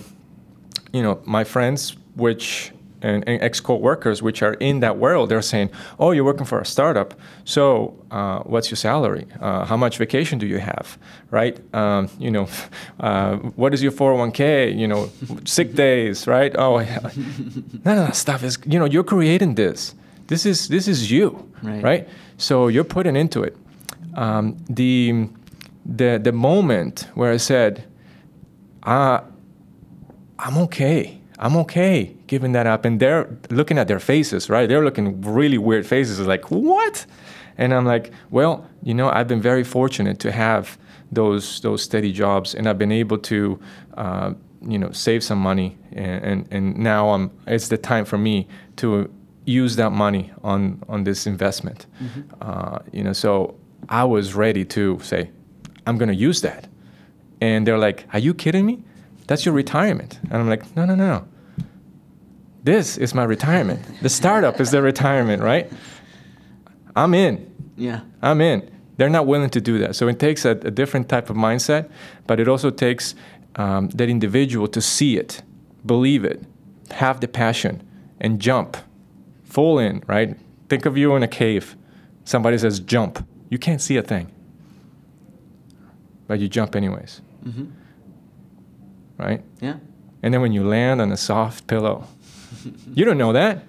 you 0.91 1.03
know, 1.03 1.21
my 1.25 1.43
friends, 1.43 1.95
which 2.15 2.71
and, 3.05 3.23
and 3.29 3.41
ex 3.41 3.59
co-workers, 3.61 4.17
which 4.21 4.41
are 4.43 4.55
in 4.59 4.79
that 4.81 4.95
world, 4.97 5.29
they're 5.29 5.41
saying, 5.53 5.69
"Oh, 5.99 6.11
you're 6.15 6.25
working 6.31 6.47
for 6.47 6.59
a 6.59 6.65
startup. 6.65 7.13
So, 7.43 7.65
uh, 8.11 8.39
what's 8.51 8.69
your 8.71 8.77
salary? 8.77 9.25
Uh, 9.41 9.65
how 9.69 9.77
much 9.77 9.97
vacation 9.97 10.39
do 10.39 10.45
you 10.47 10.59
have? 10.59 10.97
Right? 11.31 11.55
Um, 11.73 12.09
you 12.19 12.31
know, 12.31 12.47
uh, 13.07 13.35
what 13.61 13.73
is 13.73 13.81
your 13.83 13.91
401k? 13.91 14.75
You 14.81 14.87
know, 14.87 15.09
sick 15.45 15.75
days, 15.75 16.27
right? 16.27 16.55
Oh, 16.57 16.79
none 17.85 17.97
of 17.99 18.05
that 18.07 18.15
stuff 18.15 18.43
is. 18.43 18.57
You 18.65 18.79
know, 18.79 18.85
you're 18.93 19.03
creating 19.15 19.55
this. 19.55 19.93
This 20.27 20.45
is 20.45 20.67
this 20.67 20.87
is 20.87 21.11
you, 21.11 21.29
Right. 21.63 21.83
right? 21.83 22.07
So 22.37 22.67
you're 22.67 22.83
putting 22.95 23.15
into 23.15 23.43
it. 23.43 23.55
Um, 24.15 24.55
the 24.69 25.27
the 25.97 26.19
the 26.23 26.31
moment 26.31 27.07
where 27.15 27.31
I 27.35 27.37
said, 27.37 27.83
uh, 28.83 29.19
I'm 30.39 30.57
okay. 30.65 31.19
I'm 31.39 31.55
okay 31.57 32.15
giving 32.27 32.53
that 32.53 32.67
up. 32.67 32.85
And 32.85 32.99
they're 32.99 33.37
looking 33.49 33.77
at 33.77 33.87
their 33.87 33.99
faces, 33.99 34.49
right? 34.49 34.67
They're 34.67 34.83
looking 34.83 35.21
really 35.21 35.57
weird 35.57 35.85
faces, 35.85 36.19
like, 36.19 36.49
what? 36.51 37.05
And 37.57 37.73
I'm 37.73 37.85
like, 37.85 38.11
well, 38.31 38.67
you 38.83 38.93
know, 38.93 39.09
I've 39.09 39.27
been 39.27 39.41
very 39.41 39.63
fortunate 39.63 40.19
to 40.19 40.31
have 40.31 40.77
those 41.11 41.61
those 41.61 41.81
steady 41.81 42.11
jobs, 42.11 42.55
and 42.55 42.67
I've 42.67 42.77
been 42.77 42.91
able 42.91 43.17
to, 43.19 43.59
uh, 43.95 44.33
you 44.61 44.77
know, 44.77 44.91
save 44.91 45.23
some 45.23 45.39
money, 45.39 45.77
and, 45.93 46.23
and 46.23 46.47
and 46.51 46.77
now 46.77 47.09
I'm. 47.09 47.31
It's 47.47 47.69
the 47.69 47.77
time 47.77 48.05
for 48.05 48.17
me 48.17 48.47
to 48.77 49.09
use 49.45 49.75
that 49.77 49.91
money 49.91 50.33
on 50.43 50.81
on 50.89 51.03
this 51.03 51.27
investment. 51.27 51.85
Uh, 52.41 52.79
you 52.91 53.03
know, 53.03 53.13
so 53.13 53.55
I 53.89 54.03
was 54.03 54.33
ready 54.33 54.65
to 54.65 54.99
say, 55.01 55.29
I'm 55.87 55.97
going 55.97 56.09
to 56.09 56.15
use 56.15 56.41
that. 56.41 56.67
And 57.41 57.65
they're 57.67 57.77
like, 57.77 58.07
Are 58.13 58.19
you 58.19 58.33
kidding 58.33 58.65
me? 58.65 58.83
That's 59.27 59.45
your 59.45 59.53
retirement. 59.55 60.19
And 60.23 60.33
I'm 60.33 60.49
like, 60.49 60.75
No, 60.75 60.85
no, 60.85 60.95
no. 60.95 61.27
This 62.63 62.97
is 62.97 63.13
my 63.13 63.23
retirement. 63.23 63.81
The 64.01 64.09
startup 64.09 64.59
is 64.59 64.71
the 64.71 64.81
retirement, 64.81 65.43
right? 65.43 65.71
I'm 66.95 67.13
in. 67.13 67.53
Yeah. 67.77 68.01
I'm 68.21 68.41
in. 68.41 68.71
They're 68.97 69.09
not 69.09 69.27
willing 69.27 69.49
to 69.51 69.61
do 69.61 69.77
that. 69.79 69.95
So 69.95 70.07
it 70.07 70.19
takes 70.19 70.45
a, 70.45 70.51
a 70.51 70.71
different 70.71 71.07
type 71.09 71.29
of 71.29 71.35
mindset, 71.35 71.89
but 72.25 72.39
it 72.39 72.47
also 72.47 72.71
takes 72.71 73.13
um, 73.57 73.89
that 73.89 74.09
individual 74.09 74.67
to 74.69 74.81
see 74.81 75.17
it, 75.17 75.43
believe 75.85 76.23
it, 76.25 76.43
have 76.91 77.19
the 77.19 77.27
passion, 77.27 77.83
and 78.21 78.39
jump 78.39 78.77
full 79.43 79.77
in, 79.77 80.01
right? 80.07 80.35
Think 80.69 80.85
of 80.85 80.97
you 80.97 81.15
in 81.15 81.23
a 81.23 81.27
cave. 81.27 81.75
Somebody 82.23 82.57
says, 82.57 82.79
jump. 82.79 83.27
You 83.49 83.59
can't 83.59 83.81
see 83.81 83.97
a 83.97 84.01
thing, 84.01 84.31
but 86.27 86.39
you 86.39 86.47
jump 86.47 86.75
anyways, 86.75 87.21
Mm-hmm. 87.45 87.65
Right? 89.17 89.41
Yeah. 89.61 89.77
And 90.23 90.33
then 90.33 90.41
when 90.41 90.51
you 90.53 90.63
land 90.67 91.01
on 91.01 91.11
a 91.11 91.17
soft 91.17 91.67
pillow, 91.67 92.05
you 92.93 93.05
don't 93.05 93.17
know 93.17 93.33
that. 93.33 93.63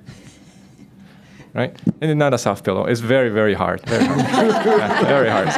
Right? 1.54 1.74
And 2.02 2.10
it's 2.10 2.18
not 2.18 2.34
a 2.34 2.38
soft 2.38 2.64
pillow. 2.64 2.84
It's 2.84 3.00
very, 3.00 3.30
very 3.30 3.54
hard. 3.54 3.80
Very 3.86 4.04
hard. 4.04 4.20
Yeah, 4.66 5.04
very 5.04 5.30
hard. 5.30 5.48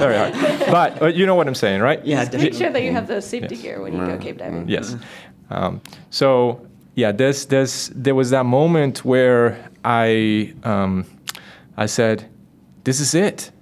Very 0.00 0.16
hard. 0.16 0.32
But 0.70 1.02
uh, 1.02 1.06
you 1.06 1.24
know 1.24 1.36
what 1.36 1.46
I'm 1.46 1.54
saying, 1.54 1.80
right? 1.82 2.04
Yeah. 2.04 2.22
Make 2.22 2.30
definitely. 2.32 2.58
sure 2.58 2.70
that 2.72 2.82
you 2.82 2.92
have 2.92 3.06
the 3.06 3.20
safety 3.22 3.54
Yes. 3.54 3.62
gear 3.62 3.80
when 3.80 3.92
you 3.92 4.04
go 4.04 4.18
cave 4.18 4.38
diving. 4.38 4.68
Yes. 4.68 4.96
Um, 5.50 5.80
so 6.10 6.66
yeah, 6.96 7.12
there's, 7.12 7.46
there's, 7.46 7.90
there 7.94 8.14
was 8.16 8.30
that 8.30 8.44
moment 8.44 9.04
where 9.04 9.68
I, 9.84 10.52
um, 10.64 11.04
I 11.76 11.86
said, 11.86 12.28
"This 12.82 12.98
is 12.98 13.14
it. 13.14 13.52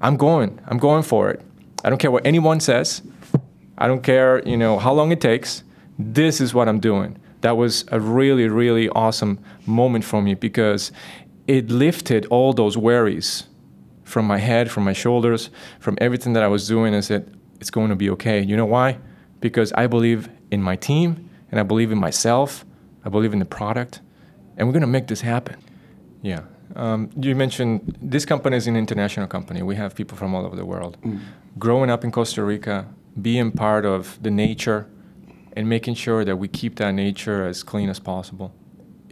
I'm 0.00 0.16
going. 0.16 0.60
I'm 0.68 0.78
going 0.78 1.02
for 1.02 1.28
it. 1.30 1.40
I 1.82 1.88
don't 1.88 1.98
care 1.98 2.10
what 2.12 2.24
anyone 2.24 2.60
says. 2.60 3.02
I 3.78 3.86
don't 3.86 4.02
care, 4.02 4.42
you 4.46 4.56
know, 4.56 4.78
how 4.78 4.92
long 4.92 5.12
it 5.12 5.20
takes. 5.20 5.62
This 5.98 6.40
is 6.40 6.52
what 6.54 6.68
I'm 6.68 6.80
doing." 6.80 7.16
That 7.40 7.56
was 7.56 7.84
a 7.92 8.00
really, 8.00 8.48
really 8.48 8.88
awesome 8.90 9.38
moment 9.64 10.04
for 10.04 10.20
me 10.20 10.34
because 10.34 10.92
it 11.46 11.70
lifted 11.70 12.26
all 12.26 12.52
those 12.52 12.76
worries 12.76 13.44
from 14.04 14.26
my 14.26 14.38
head, 14.38 14.70
from 14.70 14.84
my 14.84 14.92
shoulders, 14.92 15.50
from 15.78 15.96
everything 16.00 16.32
that 16.32 16.42
I 16.42 16.48
was 16.48 16.66
doing. 16.66 16.94
I 16.94 17.00
said, 17.00 17.32
it's 17.60 17.70
going 17.70 17.90
to 17.90 17.96
be 17.96 18.10
okay. 18.10 18.42
You 18.42 18.56
know 18.56 18.66
why? 18.66 18.98
Because 19.40 19.72
I 19.72 19.86
believe 19.86 20.28
in 20.50 20.62
my 20.62 20.76
team 20.76 21.30
and 21.50 21.60
I 21.60 21.62
believe 21.62 21.92
in 21.92 21.98
myself. 21.98 22.64
I 23.04 23.08
believe 23.08 23.32
in 23.32 23.38
the 23.38 23.44
product, 23.44 24.00
and 24.56 24.66
we're 24.66 24.72
going 24.72 24.82
to 24.82 24.86
make 24.86 25.06
this 25.06 25.20
happen. 25.20 25.56
Yeah. 26.20 26.42
Um, 26.76 27.10
you 27.18 27.34
mentioned 27.34 27.96
this 28.02 28.26
company 28.26 28.56
is 28.56 28.66
an 28.66 28.76
international 28.76 29.26
company. 29.26 29.62
We 29.62 29.76
have 29.76 29.94
people 29.94 30.18
from 30.18 30.34
all 30.34 30.44
over 30.44 30.56
the 30.56 30.66
world. 30.66 30.98
Growing 31.58 31.90
up 31.90 32.04
in 32.04 32.10
Costa 32.10 32.42
Rica, 32.44 32.86
being 33.20 33.50
part 33.50 33.84
of 33.84 34.18
the 34.22 34.30
nature 34.30 34.86
and 35.54 35.68
making 35.68 35.94
sure 35.94 36.24
that 36.24 36.36
we 36.36 36.48
keep 36.48 36.76
that 36.76 36.92
nature 36.92 37.46
as 37.46 37.62
clean 37.62 37.88
as 37.88 37.98
possible 37.98 38.54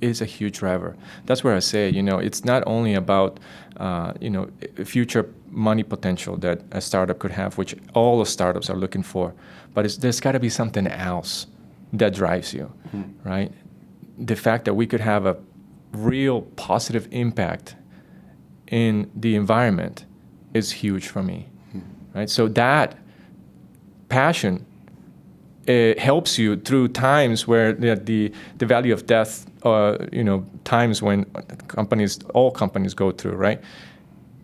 is 0.02 0.20
a 0.20 0.24
huge 0.24 0.58
driver. 0.58 0.96
That's 1.24 1.42
where 1.42 1.56
I 1.56 1.58
say, 1.60 1.88
you 1.88 2.02
know, 2.02 2.18
it's 2.18 2.44
not 2.44 2.62
only 2.66 2.94
about, 2.94 3.40
uh, 3.78 4.12
you 4.20 4.30
know, 4.30 4.50
future 4.84 5.32
money 5.48 5.82
potential 5.82 6.36
that 6.38 6.60
a 6.70 6.80
startup 6.80 7.18
could 7.18 7.30
have, 7.30 7.56
which 7.56 7.74
all 7.94 8.18
the 8.18 8.26
startups 8.26 8.68
are 8.68 8.76
looking 8.76 9.02
for, 9.02 9.34
but 9.74 9.84
it's, 9.84 9.96
there's 9.96 10.20
got 10.20 10.32
to 10.32 10.40
be 10.40 10.50
something 10.50 10.86
else 10.86 11.46
that 11.92 12.14
drives 12.14 12.52
you, 12.52 12.70
right? 13.24 13.52
The 14.18 14.36
fact 14.36 14.66
that 14.66 14.74
we 14.74 14.86
could 14.86 15.00
have 15.00 15.24
a 15.26 15.36
real 15.92 16.42
positive 16.42 17.08
impact 17.10 17.74
in 18.68 19.10
the 19.14 19.34
environment 19.34 20.04
is 20.52 20.72
huge 20.72 21.08
for 21.08 21.22
me, 21.22 21.48
right? 22.14 22.28
So 22.28 22.48
that 22.48 22.98
passion 24.08 24.64
it 25.66 25.98
helps 25.98 26.38
you 26.38 26.56
through 26.56 26.88
times 26.88 27.46
where 27.46 27.72
the, 27.72 27.96
the, 27.96 28.32
the 28.58 28.66
value 28.66 28.92
of 28.92 29.06
death, 29.06 29.46
uh, 29.64 29.98
you 30.12 30.22
know, 30.22 30.46
times 30.64 31.02
when 31.02 31.24
companies, 31.68 32.20
all 32.34 32.50
companies 32.50 32.94
go 32.94 33.10
through, 33.10 33.32
right? 33.32 33.60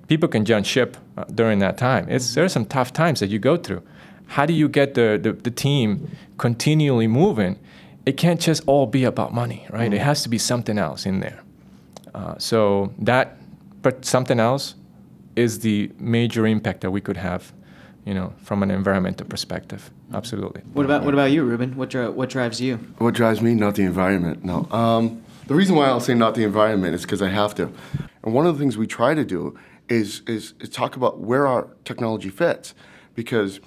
People 0.08 0.28
can 0.28 0.44
jump 0.44 0.66
ship 0.66 0.96
uh, 1.16 1.24
during 1.24 1.60
that 1.60 1.78
time. 1.78 2.08
It's, 2.08 2.34
there 2.34 2.44
are 2.44 2.48
some 2.48 2.66
tough 2.66 2.92
times 2.92 3.20
that 3.20 3.28
you 3.28 3.38
go 3.38 3.56
through. 3.56 3.82
How 4.26 4.46
do 4.46 4.52
you 4.52 4.68
get 4.68 4.94
the, 4.94 5.18
the, 5.22 5.32
the 5.32 5.50
team 5.50 6.10
continually 6.38 7.06
moving? 7.06 7.58
It 8.04 8.16
can't 8.16 8.40
just 8.40 8.62
all 8.66 8.86
be 8.86 9.04
about 9.04 9.32
money, 9.32 9.66
right? 9.70 9.92
It 9.92 10.00
has 10.00 10.22
to 10.24 10.28
be 10.28 10.38
something 10.38 10.76
else 10.76 11.06
in 11.06 11.20
there. 11.20 11.40
Uh, 12.14 12.36
so 12.38 12.92
that, 12.98 13.36
but 13.80 14.04
something 14.04 14.40
else 14.40 14.74
is 15.36 15.60
the 15.60 15.90
major 15.98 16.46
impact 16.46 16.80
that 16.80 16.90
we 16.90 17.00
could 17.00 17.16
have, 17.16 17.52
you 18.04 18.14
know, 18.14 18.32
from 18.42 18.62
an 18.62 18.70
environmental 18.70 19.26
perspective. 19.26 19.90
Absolutely. 20.12 20.62
What 20.72 20.84
about 20.84 21.04
what 21.04 21.14
about 21.14 21.30
you, 21.30 21.44
Ruben? 21.44 21.76
What 21.76 21.90
dri- 21.90 22.08
what 22.08 22.28
drives 22.30 22.60
you? 22.60 22.76
What 22.98 23.14
drives 23.14 23.40
me? 23.40 23.54
Not 23.54 23.74
the 23.76 23.82
environment. 23.82 24.44
No. 24.44 24.68
Um, 24.70 25.22
the 25.46 25.54
reason 25.54 25.76
why 25.76 25.86
I'll 25.86 26.00
say 26.00 26.14
not 26.14 26.34
the 26.34 26.44
environment 26.44 26.94
is 26.94 27.02
because 27.02 27.22
I 27.22 27.28
have 27.28 27.54
to. 27.56 27.72
And 28.22 28.34
one 28.34 28.46
of 28.46 28.56
the 28.56 28.60
things 28.60 28.76
we 28.76 28.86
try 28.86 29.14
to 29.14 29.24
do 29.24 29.58
is, 29.88 30.22
is 30.26 30.54
is 30.60 30.68
talk 30.68 30.96
about 30.96 31.18
where 31.20 31.46
our 31.46 31.68
technology 31.84 32.30
fits, 32.30 32.74
because, 33.14 33.60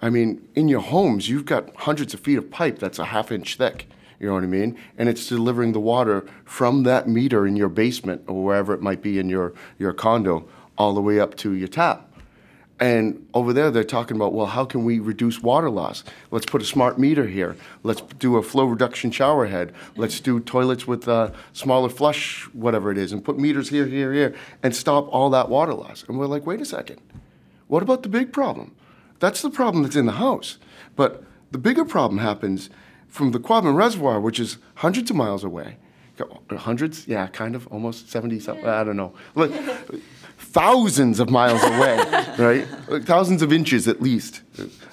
I 0.00 0.10
mean, 0.10 0.46
in 0.54 0.68
your 0.68 0.80
homes 0.80 1.28
you've 1.28 1.46
got 1.46 1.74
hundreds 1.76 2.14
of 2.14 2.20
feet 2.20 2.38
of 2.38 2.50
pipe 2.50 2.78
that's 2.78 2.98
a 2.98 3.06
half 3.06 3.32
inch 3.32 3.56
thick. 3.56 3.88
You 4.20 4.28
know 4.28 4.34
what 4.34 4.44
I 4.44 4.46
mean? 4.46 4.78
And 4.96 5.08
it's 5.08 5.26
delivering 5.26 5.72
the 5.72 5.80
water 5.80 6.24
from 6.44 6.84
that 6.84 7.08
meter 7.08 7.44
in 7.44 7.56
your 7.56 7.68
basement 7.68 8.22
or 8.28 8.44
wherever 8.44 8.72
it 8.72 8.80
might 8.80 9.02
be 9.02 9.18
in 9.18 9.28
your 9.28 9.52
your 9.78 9.92
condo 9.92 10.48
all 10.78 10.94
the 10.94 11.00
way 11.00 11.18
up 11.18 11.34
to 11.38 11.54
your 11.54 11.68
tap. 11.68 12.11
And 12.82 13.28
over 13.32 13.52
there, 13.52 13.70
they're 13.70 13.84
talking 13.84 14.16
about, 14.16 14.32
well, 14.32 14.46
how 14.46 14.64
can 14.64 14.84
we 14.84 14.98
reduce 14.98 15.40
water 15.40 15.70
loss? 15.70 16.02
Let's 16.32 16.46
put 16.46 16.60
a 16.60 16.64
smart 16.64 16.98
meter 16.98 17.28
here. 17.28 17.54
Let's 17.84 18.00
do 18.00 18.36
a 18.38 18.42
flow 18.42 18.64
reduction 18.64 19.12
shower 19.12 19.46
head. 19.46 19.72
Let's 19.94 20.18
do 20.18 20.40
toilets 20.40 20.84
with 20.84 21.06
uh, 21.06 21.30
smaller 21.52 21.88
flush, 21.88 22.42
whatever 22.52 22.90
it 22.90 22.98
is, 22.98 23.12
and 23.12 23.24
put 23.24 23.38
meters 23.38 23.68
here, 23.68 23.86
here, 23.86 24.12
here, 24.12 24.34
and 24.64 24.74
stop 24.74 25.06
all 25.12 25.30
that 25.30 25.48
water 25.48 25.74
loss. 25.74 26.02
And 26.08 26.18
we're 26.18 26.26
like, 26.26 26.44
wait 26.44 26.60
a 26.60 26.64
second. 26.64 27.00
What 27.68 27.84
about 27.84 28.02
the 28.02 28.08
big 28.08 28.32
problem? 28.32 28.74
That's 29.20 29.42
the 29.42 29.50
problem 29.50 29.84
that's 29.84 29.94
in 29.94 30.06
the 30.06 30.18
house. 30.18 30.58
But 30.96 31.22
the 31.52 31.58
bigger 31.58 31.84
problem 31.84 32.18
happens 32.18 32.68
from 33.06 33.30
the 33.30 33.38
Quabbin 33.38 33.76
Reservoir, 33.76 34.20
which 34.20 34.40
is 34.40 34.58
hundreds 34.74 35.08
of 35.08 35.14
miles 35.14 35.44
away. 35.44 35.76
Hundreds? 36.50 37.06
Yeah, 37.06 37.28
kind 37.28 37.54
of, 37.54 37.68
almost 37.68 38.10
70 38.10 38.40
something. 38.40 38.66
I 38.66 38.82
don't 38.82 38.96
know. 38.96 39.14
Thousands 40.52 41.18
of 41.18 41.30
miles 41.30 41.62
away, 41.62 41.96
right? 42.38 42.66
Like 42.88 43.04
thousands 43.04 43.42
of 43.42 43.52
inches 43.52 43.88
at 43.88 44.02
least, 44.02 44.42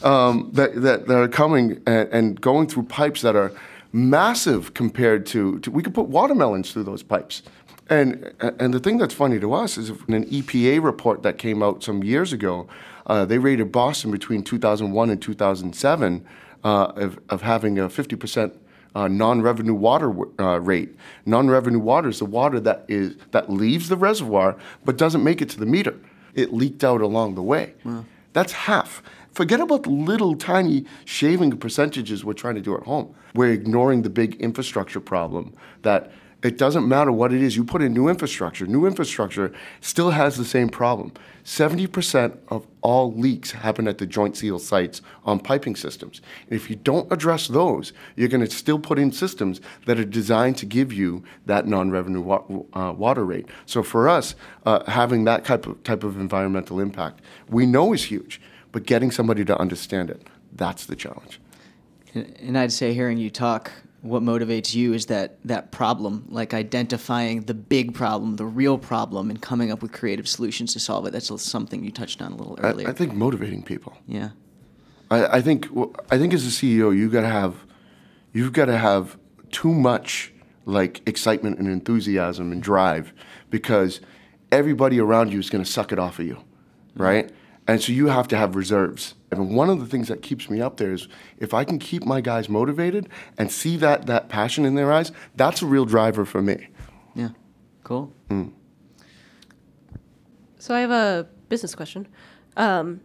um, 0.04 0.50
that, 0.54 0.82
that, 0.82 1.08
that 1.08 1.18
are 1.18 1.28
coming 1.28 1.82
and, 1.86 2.10
and 2.10 2.42
going 2.42 2.68
through 2.68 2.84
pipes 2.84 3.22
that 3.22 3.36
are 3.36 3.52
massive 3.92 4.74
compared 4.74 5.26
to, 5.28 5.60
to, 5.60 5.72
we 5.72 5.84
could 5.84 5.94
put 5.94 6.08
watermelons 6.08 6.72
through 6.72 6.84
those 6.84 7.04
pipes. 7.04 7.44
And, 7.90 8.34
and 8.40 8.74
the 8.74 8.80
thing 8.80 8.98
that's 9.00 9.16
funny 9.16 9.40
to 9.40 9.54
us 9.54 9.78
is 9.78 9.90
in 10.08 10.14
an 10.14 10.26
EPA 10.26 10.84
report 10.84 11.24
that 11.24 11.38
came 11.38 11.64
out 11.64 11.84
some 11.84 12.04
years 12.04 12.32
ago, 12.32 12.68
uh, 13.08 13.26
they 13.26 13.40
rated 13.40 13.72
Boston 13.72 14.12
between 14.12 14.44
2001 14.44 15.10
and 15.10 15.22
2007 15.22 16.26
uh, 16.64 16.68
of, 16.68 17.20
of 17.30 17.42
having 17.42 17.80
a 17.80 17.90
50% 17.90 18.56
uh, 18.96 19.08
non-revenue 19.08 19.74
water 19.74 20.14
uh, 20.40 20.60
rate. 20.60 20.96
Non-revenue 21.26 21.80
water 21.80 22.10
is 22.10 22.20
the 22.20 22.26
water 22.26 22.60
that 22.60 22.86
is 22.88 23.16
that 23.32 23.50
leaves 23.50 23.90
the 23.90 23.98
reservoir 23.98 24.58
but 24.86 24.98
doesn't 24.98 25.24
make 25.24 25.42
it 25.42 25.50
to 25.50 25.60
the 25.60 25.66
meter. 25.66 25.96
It 26.34 26.54
leaked 26.54 26.84
out 26.84 27.02
along 27.02 27.36
the 27.36 27.44
way. 27.44 27.74
Wow. 27.84 28.06
That's 28.34 28.54
half. 28.54 29.02
Forget 29.32 29.60
about 29.60 29.84
the 29.84 29.90
little 29.90 30.36
tiny 30.36 30.86
shaving 31.06 31.58
percentages 31.58 32.26
we're 32.26 32.34
trying 32.34 32.56
to 32.56 32.62
do 32.62 32.76
at 32.76 32.84
home. 32.84 33.14
We're 33.36 33.52
ignoring 33.52 34.02
the 34.02 34.10
big 34.10 34.36
infrastructure 34.36 35.00
problem 35.00 35.54
that 35.84 36.12
it 36.42 36.58
doesn't 36.58 36.88
matter 36.88 37.12
what 37.12 37.34
it 37.34 37.42
is. 37.42 37.58
You 37.58 37.66
put 37.66 37.82
in 37.82 37.94
new 37.94 38.08
infrastructure. 38.08 38.66
New 38.66 38.86
infrastructure 38.86 39.52
still 39.82 40.12
has 40.12 40.38
the 40.38 40.46
same 40.46 40.70
problem. 40.70 41.12
70% 41.44 42.38
of 42.48 42.66
all 42.82 43.12
leaks 43.14 43.52
happen 43.52 43.88
at 43.88 43.98
the 43.98 44.06
joint 44.06 44.38
seal 44.38 44.58
sites 44.58 45.02
on 45.26 45.40
piping 45.40 45.76
systems. 45.76 46.22
And 46.50 46.54
if 46.54 46.70
you 46.70 46.78
don't 46.78 47.12
address 47.12 47.48
those, 47.48 47.92
you're 48.16 48.30
going 48.30 48.46
to 48.46 48.50
still 48.50 48.80
put 48.80 49.00
in 49.00 49.12
systems 49.12 49.60
that 49.86 50.00
are 50.00 50.06
designed 50.06 50.58
to 50.58 50.66
give 50.66 50.94
you 50.94 51.24
that 51.46 51.68
non-revenue 51.68 52.22
wa- 52.22 52.44
uh, 52.74 52.94
water 52.94 53.26
rate. 53.26 53.48
So 53.66 53.84
for 53.84 54.08
us, 54.08 54.36
uh, 54.66 54.90
having 54.90 55.26
that 55.26 55.44
type 55.44 55.68
of, 55.68 55.84
type 55.84 56.04
of 56.04 56.20
environmental 56.20 56.80
impact, 56.80 57.22
we 57.50 57.66
know 57.66 57.92
is 57.92 58.06
huge, 58.06 58.40
but 58.72 58.86
getting 58.86 59.12
somebody 59.12 59.44
to 59.44 59.58
understand 59.58 60.10
it, 60.10 60.28
that's 60.54 60.86
the 60.86 60.96
challenge. 60.96 61.42
And 62.14 62.58
I'd 62.58 62.72
say 62.72 62.94
hearing 62.94 63.18
you 63.18 63.30
talk 63.30 63.72
what 64.02 64.24
motivates 64.24 64.74
you 64.74 64.94
is 64.94 65.08
that 65.08 65.38
that 65.44 65.72
problem 65.72 66.26
like 66.30 66.54
identifying 66.54 67.42
the 67.42 67.54
big 67.54 67.94
problem 67.94 68.38
the 68.38 68.46
real 68.46 68.78
problem 68.78 69.30
and 69.30 69.42
coming 69.42 69.72
up 69.72 69.82
with 69.82 69.92
creative 69.92 70.28
solutions 70.28 70.74
to 70.74 70.80
solve 70.80 71.06
it. 71.06 71.12
That's 71.12 71.42
something 71.42 71.84
you 71.84 71.92
touched 71.92 72.22
on 72.22 72.32
a 72.32 72.36
little 72.36 72.58
earlier 72.62 72.88
i, 72.88 72.92
I 72.92 72.94
think 72.94 73.14
motivating 73.14 73.64
people. 73.64 73.98
Yeah. 74.08 74.30
I, 75.12 75.38
I 75.38 75.42
think 75.42 75.68
i 76.12 76.18
think 76.18 76.34
as 76.34 76.46
a 76.46 76.50
ceo 76.50 76.96
you 76.96 77.10
got 77.10 77.22
to 77.22 77.30
have 77.30 77.66
you've 78.32 78.54
got 78.54 78.66
to 78.66 78.78
have 78.78 79.18
too 79.52 79.74
much 79.74 80.32
like 80.66 81.02
excitement 81.08 81.58
and 81.58 81.68
enthusiasm 81.68 82.52
and 82.52 82.62
drive 82.62 83.14
because 83.50 84.02
everybody 84.52 85.00
around 85.00 85.34
you 85.34 85.40
is 85.40 85.50
going 85.50 85.64
to 85.64 85.70
suck 85.70 85.92
it 85.92 86.00
off 86.00 86.20
of 86.20 86.26
you 86.26 86.38
right 86.96 87.32
and 87.70 87.84
so 87.84 87.92
you 87.92 88.08
have 88.08 88.28
to 88.30 88.36
have 88.36 88.56
reserves. 88.56 89.14
And 89.30 89.56
one 89.56 89.70
of 89.70 89.80
the 89.80 89.86
things 89.86 90.08
that 90.08 90.24
keeps 90.24 90.50
me 90.50 90.60
up 90.60 90.78
there 90.78 90.92
is 90.92 91.08
if 91.38 91.54
I 91.54 91.64
can 91.64 91.78
keep 91.78 92.04
my 92.04 92.20
guys 92.20 92.50
motivated 92.50 93.08
and 93.38 93.52
see 93.52 93.78
that, 93.78 94.08
that 94.08 94.28
passion 94.28 94.66
in 94.66 94.74
their 94.74 94.92
eyes, 94.92 95.12
that's 95.36 95.62
a 95.62 95.68
real 95.68 95.86
driver 95.86 96.26
for 96.26 96.42
me. 96.42 96.70
Yeah, 97.14 97.30
cool. 97.84 98.12
Mm. 98.30 98.54
So 100.58 100.74
I 100.74 100.80
have 100.80 100.90
a 100.90 101.28
business 101.48 101.76
question. 101.76 102.08
Um, 102.58 103.02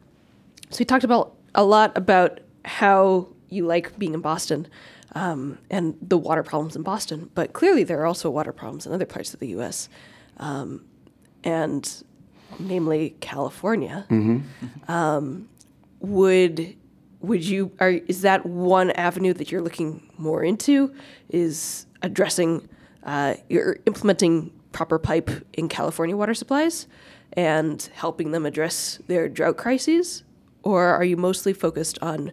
so 0.71 0.79
we 0.79 0.87
talked 0.87 1.05
about 1.05 1.35
a 1.55 1.63
lot 1.63 1.95
about 1.99 2.41
how 2.65 3.29
you 3.51 3.67
like 3.67 3.99
being 3.99 4.15
in 4.15 4.23
Boston 4.23 4.67
um, 5.15 5.59
and 5.69 5.95
the 6.01 6.17
water 6.17 6.43
problems 6.43 6.75
in 6.75 6.83
Boston, 6.83 7.29
but 7.35 7.53
clearly 7.53 7.85
there 7.85 8.01
are 8.01 8.07
also 8.07 8.31
water 8.31 8.51
problems 8.51 8.87
in 8.87 8.95
other 8.95 9.05
parts 9.05 9.35
of 9.35 9.41
the 9.41 9.49
U.S. 9.49 9.91
Um, 10.39 10.87
and 11.45 12.03
namely 12.59 13.17
California, 13.21 14.07
mm-hmm. 14.11 14.91
um, 14.91 15.49
would 16.01 16.77
would 17.21 17.45
you 17.45 17.73
are 17.81 17.91
is 17.91 18.23
that 18.23 18.45
one 18.47 18.91
avenue 18.93 19.33
that 19.35 19.51
you're 19.51 19.63
looking 19.63 20.03
more 20.19 20.43
into? 20.43 20.95
Is 21.29 21.87
addressing 22.03 22.69
uh, 23.03 23.35
you're 23.49 23.79
implementing 23.87 24.53
proper 24.73 24.99
pipe 24.99 25.31
in 25.53 25.69
California 25.69 26.17
water 26.17 26.35
supplies 26.35 26.87
and 27.33 27.89
helping 27.95 28.31
them 28.33 28.47
address 28.47 29.01
their 29.07 29.29
drought 29.29 29.57
crises, 29.57 30.25
or 30.63 30.85
are 30.85 31.05
you 31.05 31.17
mostly 31.17 31.53
focused 31.53 31.99
on 32.03 32.33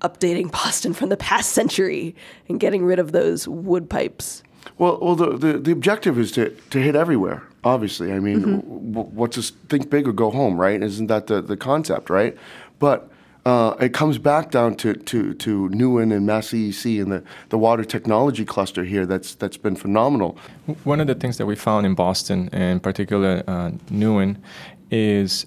updating 0.00 0.50
Boston 0.52 0.92
from 0.94 1.08
the 1.08 1.16
past 1.16 1.52
century 1.52 2.14
and 2.48 2.60
getting 2.60 2.84
rid 2.84 2.98
of 2.98 3.12
those 3.12 3.46
wood 3.46 3.88
pipes? 3.88 4.42
Well, 4.76 4.98
well, 5.00 5.14
the, 5.14 5.36
the, 5.36 5.58
the 5.58 5.72
objective 5.72 6.18
is 6.18 6.32
to, 6.32 6.50
to 6.50 6.78
hit 6.78 6.94
everywhere. 6.94 7.42
Obviously, 7.64 8.12
I 8.12 8.20
mean, 8.20 8.40
mm-hmm. 8.40 8.92
w- 8.92 9.10
what's 9.10 9.36
this? 9.36 9.50
Think 9.68 9.90
big 9.90 10.06
or 10.06 10.12
go 10.12 10.30
home, 10.30 10.60
right? 10.60 10.82
Isn't 10.82 11.08
that 11.08 11.26
the, 11.26 11.40
the 11.40 11.56
concept, 11.56 12.10
right? 12.10 12.36
But 12.78 13.10
uh, 13.44 13.74
it 13.80 13.94
comes 13.94 14.18
back 14.18 14.50
down 14.50 14.74
to, 14.76 14.94
to, 14.94 15.34
to 15.34 15.68
NEWIN 15.70 16.12
and 16.14 16.28
MassCEC 16.28 17.00
and 17.02 17.10
the, 17.10 17.24
the 17.48 17.58
water 17.58 17.84
technology 17.84 18.44
cluster 18.44 18.84
here 18.84 19.06
that's, 19.06 19.34
that's 19.34 19.56
been 19.56 19.74
phenomenal. 19.74 20.36
One 20.84 21.00
of 21.00 21.06
the 21.06 21.14
things 21.14 21.38
that 21.38 21.46
we 21.46 21.56
found 21.56 21.86
in 21.86 21.94
Boston, 21.94 22.50
and 22.52 22.62
in 22.62 22.80
particular 22.80 23.42
uh, 23.46 23.70
NEWIN, 23.90 24.36
is 24.90 25.46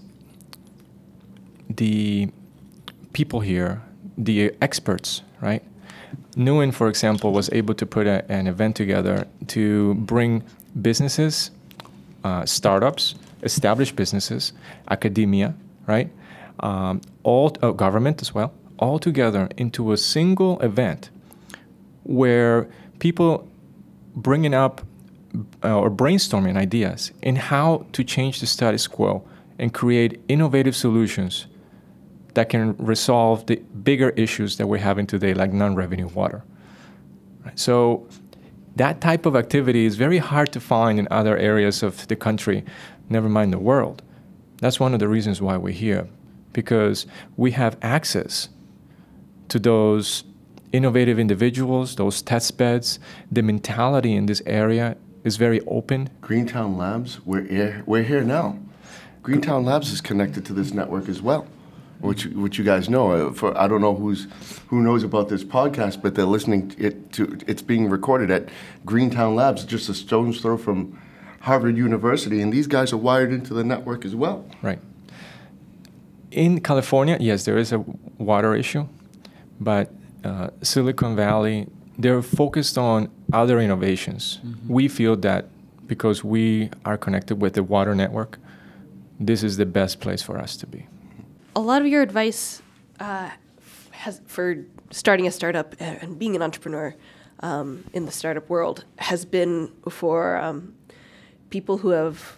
the 1.70 2.30
people 3.14 3.40
here, 3.40 3.82
the 4.18 4.54
experts, 4.62 5.22
right? 5.42 5.64
NEWIN, 6.36 6.72
for 6.72 6.88
example, 6.88 7.32
was 7.32 7.50
able 7.52 7.74
to 7.76 7.86
put 7.86 8.08
a, 8.08 8.30
an 8.32 8.48
event 8.48 8.76
together 8.76 9.28
to 9.48 9.96
bring 9.96 10.44
businesses, 10.82 11.52
uh, 12.24 12.46
startups, 12.46 13.16
established 13.44 13.96
businesses, 13.96 14.54
academia, 14.90 15.54
right? 15.88 16.10
Um, 16.60 17.02
all 17.24 17.56
uh, 17.62 17.72
government 17.72 18.22
as 18.22 18.34
well, 18.34 18.54
all 18.78 19.00
together 19.00 19.50
into 19.58 19.92
a 19.92 19.98
single 19.98 20.60
event 20.62 21.10
where 22.04 22.68
people 23.00 23.48
bringing 24.16 24.54
up 24.54 24.82
uh, 25.64 25.80
or 25.80 25.90
brainstorming 25.90 26.58
ideas 26.58 27.12
in 27.22 27.36
how 27.36 27.86
to 27.94 28.04
change 28.04 28.40
the 28.40 28.48
status 28.48 28.88
quo 28.88 29.24
and 29.58 29.74
create 29.74 30.20
innovative 30.28 30.76
solutions 30.76 31.48
that 32.34 32.50
can 32.50 32.76
resolve 32.78 33.46
the 33.46 33.58
bigger 33.84 34.10
issues 34.12 34.58
that 34.58 34.68
we're 34.68 34.78
having 34.78 35.08
today, 35.08 35.34
like 35.34 35.52
non-revenue 35.52 36.08
water. 36.08 36.44
Right? 37.44 37.58
So 37.60 38.08
that 38.76 39.02
type 39.02 39.26
of 39.26 39.36
activity 39.36 39.86
is 39.86 39.96
very 39.96 40.20
hard 40.20 40.52
to 40.54 40.60
find 40.60 40.98
in 41.00 41.08
other 41.12 41.38
areas 41.38 41.84
of 41.84 42.08
the 42.08 42.16
country, 42.16 42.64
never 43.10 43.28
mind 43.28 43.52
the 43.52 43.60
world. 43.60 44.02
That's 44.58 44.80
one 44.80 44.94
of 44.94 45.00
the 45.00 45.08
reasons 45.08 45.42
why 45.42 45.58
we're 45.58 45.74
here, 45.74 46.08
because 46.54 47.06
we 47.36 47.52
have 47.52 47.78
access 47.82 48.50
to 49.50 49.60
those 49.60 50.24
innovative 50.72 51.20
individuals, 51.20 51.96
those 51.96 52.22
test 52.22 52.58
beds. 52.58 53.00
The 53.30 53.42
mentality 53.42 54.14
in 54.14 54.28
this 54.28 54.42
area 54.46 54.96
is 55.26 55.36
very 55.36 55.60
open. 55.62 56.10
Greentown 56.22 56.78
Labs, 56.78 57.20
we're 57.26 57.44
here, 57.44 57.84
we're 57.86 58.04
here 58.04 58.24
now. 58.24 58.58
Greentown 59.22 59.66
Labs 59.66 59.92
is 59.92 60.00
connected 60.00 60.46
to 60.46 60.54
this 60.54 60.74
network 60.74 61.10
as 61.10 61.22
well 61.22 61.46
which 62.02 62.26
which 62.28 62.58
you 62.58 62.64
guys 62.64 62.90
know. 62.90 63.12
Uh, 63.12 63.32
for 63.32 63.58
I 63.58 63.68
don't 63.68 63.82
know 63.82 63.96
who's 63.96 64.28
who 64.68 64.82
knows 64.82 65.04
about 65.04 65.30
this 65.30 65.44
podcast, 65.44 66.02
but 66.02 66.16
they're 66.16 66.26
listening 66.26 66.74
it 66.78 67.12
to. 67.14 67.38
It's 67.48 67.62
being 67.62 67.90
recorded 67.90 68.32
at 68.32 68.50
Greentown 68.86 69.36
Labs, 69.36 69.64
just 69.64 69.90
a 69.90 69.94
stone's 69.94 70.42
throw 70.42 70.58
from 70.58 71.00
Harvard 71.42 71.78
University, 71.78 72.42
and 72.42 72.52
these 72.52 72.68
guys 72.68 72.92
are 72.92 72.98
wired 72.98 73.32
into 73.32 73.54
the 73.54 73.64
network 73.64 74.06
as 74.06 74.16
well. 74.16 74.46
Right. 74.62 74.80
In 76.32 76.62
California, 76.62 77.18
yes, 77.20 77.46
there 77.46 77.58
is 77.58 77.72
a 77.72 77.80
water 78.18 78.56
issue, 78.56 78.88
but 79.60 79.92
uh, 80.24 80.50
Silicon 80.62 81.16
Valley, 81.16 81.68
they're 81.98 82.22
focused 82.22 82.78
on 82.78 83.10
other 83.34 83.60
innovations. 83.60 84.40
Mm-hmm. 84.46 84.74
We 84.74 84.88
feel 84.88 85.18
that 85.18 85.50
because 85.88 86.24
we 86.24 86.70
are 86.86 86.98
connected 86.98 87.42
with 87.42 87.54
the 87.54 87.64
water 87.64 87.94
network, 87.94 88.40
this 89.20 89.44
is 89.44 89.58
the 89.58 89.66
best 89.66 90.00
place 90.00 90.22
for 90.22 90.38
us 90.38 90.56
to 90.58 90.66
be 90.66 90.88
a 91.56 91.60
lot 91.60 91.82
of 91.82 91.88
your 91.88 92.02
advice 92.02 92.62
uh, 93.00 93.30
has 93.92 94.22
for 94.26 94.66
starting 94.90 95.28
a 95.28 95.32
startup 95.32 95.76
and 95.80 96.18
being 96.18 96.36
an 96.36 96.42
entrepreneur 96.42 96.96
um, 97.42 97.84
in 97.94 98.06
the 98.06 98.12
startup 98.12 98.50
world 98.50 98.86
has 98.98 99.26
been 99.26 99.72
for 99.90 100.38
um, 100.38 100.76
people 101.50 101.78
who 101.78 101.90
have 101.90 102.38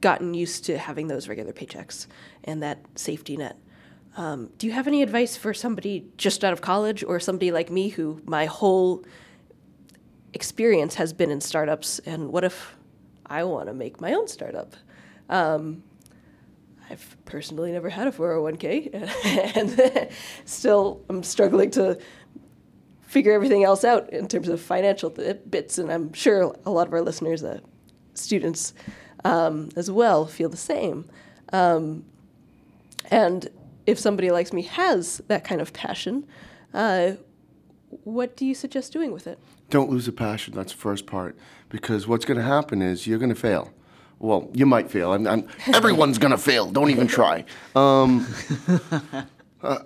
gotten 0.00 0.34
used 0.34 0.64
to 0.64 0.78
having 0.78 1.08
those 1.08 1.28
regular 1.28 1.52
paychecks 1.52 2.06
and 2.44 2.62
that 2.62 2.80
safety 2.96 3.36
net. 3.36 3.56
Um, 4.16 4.50
do 4.58 4.66
you 4.66 4.72
have 4.72 4.86
any 4.86 5.02
advice 5.02 5.36
for 5.36 5.54
somebody 5.54 6.06
just 6.18 6.44
out 6.44 6.52
of 6.52 6.60
college 6.60 7.02
or 7.02 7.18
somebody 7.18 7.50
like 7.50 7.70
me 7.70 7.88
who 7.88 8.20
my 8.26 8.46
whole 8.46 9.04
experience 10.34 10.96
has 10.96 11.12
been 11.12 11.30
in 11.30 11.40
startups? 11.40 11.98
And 12.00 12.30
what 12.30 12.44
if 12.44 12.76
I 13.26 13.44
want 13.44 13.68
to 13.68 13.74
make 13.74 14.00
my 14.00 14.12
own 14.12 14.28
startup? 14.28 14.74
Um, 15.30 15.82
I've 16.92 17.16
personally 17.24 17.72
never 17.72 17.88
had 17.88 18.06
a 18.06 18.12
401k, 18.12 19.56
and 19.56 20.10
still 20.44 21.00
I'm 21.08 21.22
struggling 21.22 21.70
to 21.72 21.98
figure 23.00 23.32
everything 23.32 23.64
else 23.64 23.82
out 23.82 24.12
in 24.12 24.28
terms 24.28 24.48
of 24.48 24.60
financial 24.60 25.08
bits. 25.10 25.78
And 25.78 25.90
I'm 25.90 26.12
sure 26.12 26.54
a 26.66 26.70
lot 26.70 26.86
of 26.86 26.92
our 26.92 27.00
listeners, 27.00 27.42
uh, 27.42 27.60
students 28.12 28.74
um, 29.24 29.70
as 29.74 29.90
well, 29.90 30.26
feel 30.26 30.50
the 30.50 30.56
same. 30.56 31.08
Um, 31.52 32.04
and 33.10 33.48
if 33.86 33.98
somebody 33.98 34.30
likes 34.30 34.52
me 34.52 34.62
has 34.62 35.22
that 35.28 35.44
kind 35.44 35.62
of 35.62 35.72
passion, 35.72 36.26
uh, 36.74 37.12
what 38.04 38.36
do 38.36 38.44
you 38.44 38.54
suggest 38.54 38.92
doing 38.92 39.12
with 39.12 39.26
it? 39.26 39.38
Don't 39.70 39.90
lose 39.90 40.06
the 40.06 40.12
passion. 40.12 40.54
That's 40.54 40.72
the 40.72 40.78
first 40.78 41.06
part. 41.06 41.36
Because 41.70 42.06
what's 42.06 42.26
going 42.26 42.38
to 42.38 42.44
happen 42.44 42.82
is 42.82 43.06
you're 43.06 43.18
going 43.18 43.34
to 43.34 43.34
fail. 43.34 43.72
Well, 44.22 44.48
you 44.54 44.66
might 44.66 44.88
fail. 44.88 45.12
I'm, 45.12 45.26
I'm, 45.26 45.48
everyone's 45.74 46.16
to 46.30 46.38
fail. 46.38 46.70
Don't 46.70 46.90
even 46.90 47.08
try. 47.08 47.44
Um, 47.74 48.24
uh, 49.62 49.78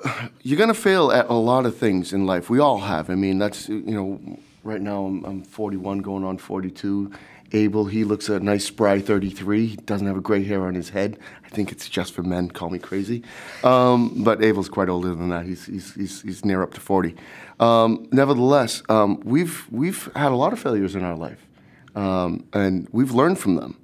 you're 0.42 0.58
to 0.68 0.74
fail 0.74 1.10
at 1.10 1.30
a 1.30 1.34
lot 1.34 1.64
of 1.64 1.78
things 1.78 2.12
in 2.12 2.26
life. 2.26 2.50
We 2.50 2.58
all 2.58 2.80
have. 2.80 3.08
I 3.08 3.14
mean, 3.14 3.38
that's, 3.38 3.70
you 3.70 3.80
know, 3.80 4.20
right 4.62 4.80
now 4.80 5.06
I'm, 5.06 5.24
I'm 5.24 5.42
41 5.42 6.00
going 6.00 6.22
on 6.22 6.36
42. 6.36 7.12
Abel, 7.52 7.86
he 7.86 8.04
looks 8.04 8.28
a 8.28 8.38
nice 8.38 8.66
spry 8.66 9.00
33. 9.00 9.68
He 9.68 9.76
doesn't 9.76 10.06
have 10.06 10.18
a 10.18 10.20
gray 10.20 10.44
hair 10.44 10.66
on 10.66 10.74
his 10.74 10.90
head. 10.90 11.18
I 11.42 11.48
think 11.48 11.72
it's 11.72 11.88
just 11.88 12.12
for 12.12 12.22
men. 12.22 12.50
Call 12.50 12.68
me 12.68 12.78
crazy. 12.78 13.22
Um, 13.64 14.22
but 14.22 14.44
Abel's 14.44 14.68
quite 14.68 14.90
older 14.90 15.14
than 15.14 15.30
that. 15.30 15.46
He's, 15.46 15.64
he's, 15.64 15.94
he's, 15.94 16.20
he's 16.20 16.44
near 16.44 16.62
up 16.62 16.74
to 16.74 16.80
40. 16.80 17.16
Um, 17.58 18.06
nevertheless, 18.12 18.82
um, 18.90 19.18
we've, 19.24 19.66
we've 19.70 20.10
had 20.14 20.30
a 20.30 20.36
lot 20.36 20.52
of 20.52 20.58
failures 20.58 20.94
in 20.94 21.04
our 21.04 21.16
life. 21.16 21.46
Um, 21.94 22.44
and 22.52 22.86
we've 22.92 23.12
learned 23.12 23.38
from 23.38 23.54
them. 23.54 23.78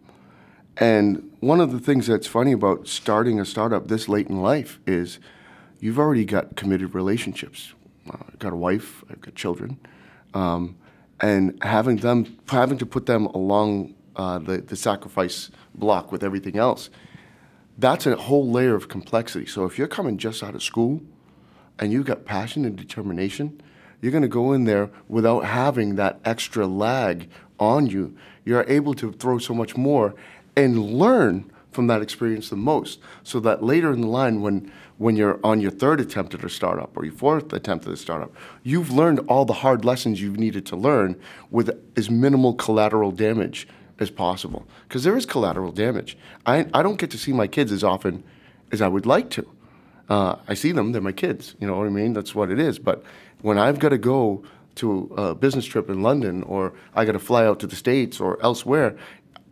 And 0.83 1.31
one 1.39 1.61
of 1.61 1.71
the 1.71 1.79
things 1.79 2.09
that's 2.09 2.27
funny 2.27 2.51
about 2.51 2.89
starting 2.89 3.39
a 3.39 3.45
startup 3.45 3.87
this 3.87 4.09
late 4.09 4.27
in 4.27 4.43
life 4.43 4.81
is 4.85 5.21
you've 5.79 5.97
already 5.97 6.25
got 6.25 6.57
committed 6.57 6.93
relationships. 6.93 7.73
Uh, 8.11 8.17
I've 8.27 8.41
got 8.41 8.53
a 8.53 8.57
wife, 8.57 9.05
I've 9.09 9.21
got 9.21 9.37
children, 9.37 9.79
um, 10.35 10.77
and 11.21 11.57
having 11.63 11.99
them, 11.99 12.37
having 12.49 12.79
to 12.79 12.87
put 12.87 13.07
them 13.07 13.27
along 13.27 13.95
uh, 14.17 14.41
the, 14.41 14.59
the 14.59 14.75
sacrifice 14.75 15.53
block 15.73 16.11
with 16.11 16.25
everything 16.25 16.57
else, 16.57 16.91
that's 17.79 18.05
a 18.05 18.17
whole 18.17 18.51
layer 18.51 18.75
of 18.75 18.89
complexity. 18.89 19.47
So 19.47 19.65
if 19.65 19.79
you're 19.79 19.87
coming 19.87 20.19
just 20.19 20.43
out 20.43 20.57
of 20.57 20.65
school 20.65 21.01
and 21.79 21.93
you've 21.93 22.07
got 22.07 22.25
passion 22.25 22.65
and 22.65 22.75
determination, 22.75 23.63
you're 24.01 24.11
going 24.11 24.23
to 24.23 24.29
go 24.29 24.53
in 24.53 24.65
there 24.65 24.91
without 25.07 25.45
having 25.45 25.95
that 25.95 26.19
extra 26.25 26.67
lag 26.67 27.31
on 27.61 27.87
you. 27.87 28.17
You're 28.45 28.65
able 28.67 28.95
to 28.95 29.13
throw 29.13 29.39
so 29.39 29.55
much 29.55 29.77
more 29.77 30.17
and 30.57 30.79
learn 30.79 31.51
from 31.71 31.87
that 31.87 32.03
experience 32.03 32.51
the 32.51 32.57
most 32.57 33.01
so 33.23 33.41
that 33.41 33.63
later 33.63 33.93
in 33.93 34.03
the 34.03 34.07
line 34.07 34.41
when 34.41 34.71
when 34.99 35.17
you're 35.17 35.41
on 35.43 35.61
your 35.61 35.71
third 35.71 36.01
attempt 36.01 36.35
at 36.35 36.45
a 36.45 36.49
startup 36.49 36.95
or 36.97 37.05
your 37.05 37.15
fourth 37.15 37.53
attempt 37.53 37.87
at 37.87 37.93
a 37.93 37.97
startup 37.97 38.31
you've 38.63 38.91
learned 38.91 39.19
all 39.21 39.45
the 39.45 39.55
hard 39.55 39.85
lessons 39.85 40.21
you've 40.21 40.39
needed 40.39 40.67
to 40.67 40.77
learn 40.77 41.19
with 41.51 41.71
as 41.97 42.11
minimal 42.11 42.55
collateral 42.55 43.11
damage 43.11 43.67
as 44.03 44.11
possible. 44.11 44.67
Because 44.87 45.05
there 45.05 45.17
is 45.17 45.25
collateral 45.25 45.73
damage. 45.73 46.19
I, 46.45 46.67
I 46.75 46.83
don't 46.83 46.99
get 46.99 47.11
to 47.13 47.19
see 47.19 47.33
my 47.33 47.47
kids 47.47 47.73
as 47.73 47.83
often 47.83 48.23
as 48.71 48.83
i 48.83 48.89
would 48.89 49.07
like 49.07 49.31
to. 49.31 49.47
Uh, 50.09 50.37
i 50.49 50.55
see 50.55 50.73
them 50.73 50.93
they're 50.93 51.01
my 51.01 51.13
kids 51.13 51.55
you 51.61 51.67
know 51.67 51.79
what 51.79 51.87
i 51.87 51.91
mean? 51.91 52.13
That's 52.13 52.35
what 52.35 52.51
it 52.51 52.59
is. 52.59 52.79
But 52.79 53.03
when 53.41 53.59
i've 53.59 53.79
got 53.79 53.91
to 53.91 53.99
go 53.99 54.43
to 54.75 55.13
a 55.17 55.35
business 55.35 55.67
trip 55.67 55.91
in 55.91 56.03
london 56.03 56.43
or 56.45 56.73
i 56.95 57.05
got 57.05 57.13
to 57.13 57.19
fly 57.19 57.45
out 57.45 57.61
to 57.61 57.67
the 57.67 57.77
states 57.77 58.19
or 58.21 58.43
elsewhere 58.43 58.97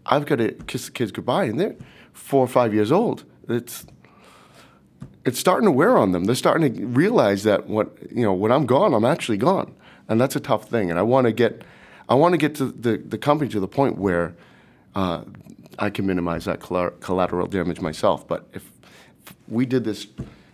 I've 0.06 0.26
got 0.26 0.36
to 0.36 0.52
kiss 0.52 0.86
the 0.86 0.92
kids 0.92 1.12
goodbye, 1.12 1.44
and 1.44 1.60
they're 1.60 1.76
four 2.12 2.42
or 2.42 2.48
five 2.48 2.74
years 2.74 2.90
old. 2.92 3.24
It's 3.48 3.86
it's 5.24 5.38
starting 5.38 5.66
to 5.66 5.72
wear 5.72 5.98
on 5.98 6.12
them. 6.12 6.24
They're 6.24 6.34
starting 6.34 6.74
to 6.74 6.86
realize 6.86 7.42
that 7.44 7.66
what 7.66 7.90
you 8.10 8.24
know 8.24 8.32
when 8.32 8.52
I'm 8.52 8.66
gone, 8.66 8.94
I'm 8.94 9.04
actually 9.04 9.38
gone, 9.38 9.74
and 10.08 10.20
that's 10.20 10.36
a 10.36 10.40
tough 10.40 10.68
thing. 10.68 10.90
And 10.90 10.98
I 10.98 11.02
want 11.02 11.26
to 11.26 11.32
get 11.32 11.62
I 12.08 12.14
want 12.14 12.32
to 12.32 12.38
get 12.38 12.56
to 12.56 12.66
the, 12.66 12.98
the 12.98 13.18
company 13.18 13.48
to 13.50 13.60
the 13.60 13.68
point 13.68 13.96
where 13.96 14.34
uh, 14.96 15.22
I 15.78 15.90
can 15.90 16.06
minimize 16.06 16.44
that 16.46 16.60
collateral 16.60 17.46
damage 17.46 17.80
myself. 17.80 18.26
But 18.26 18.48
if, 18.52 18.68
if 19.24 19.34
we 19.48 19.64
did 19.64 19.84
this, 19.84 20.08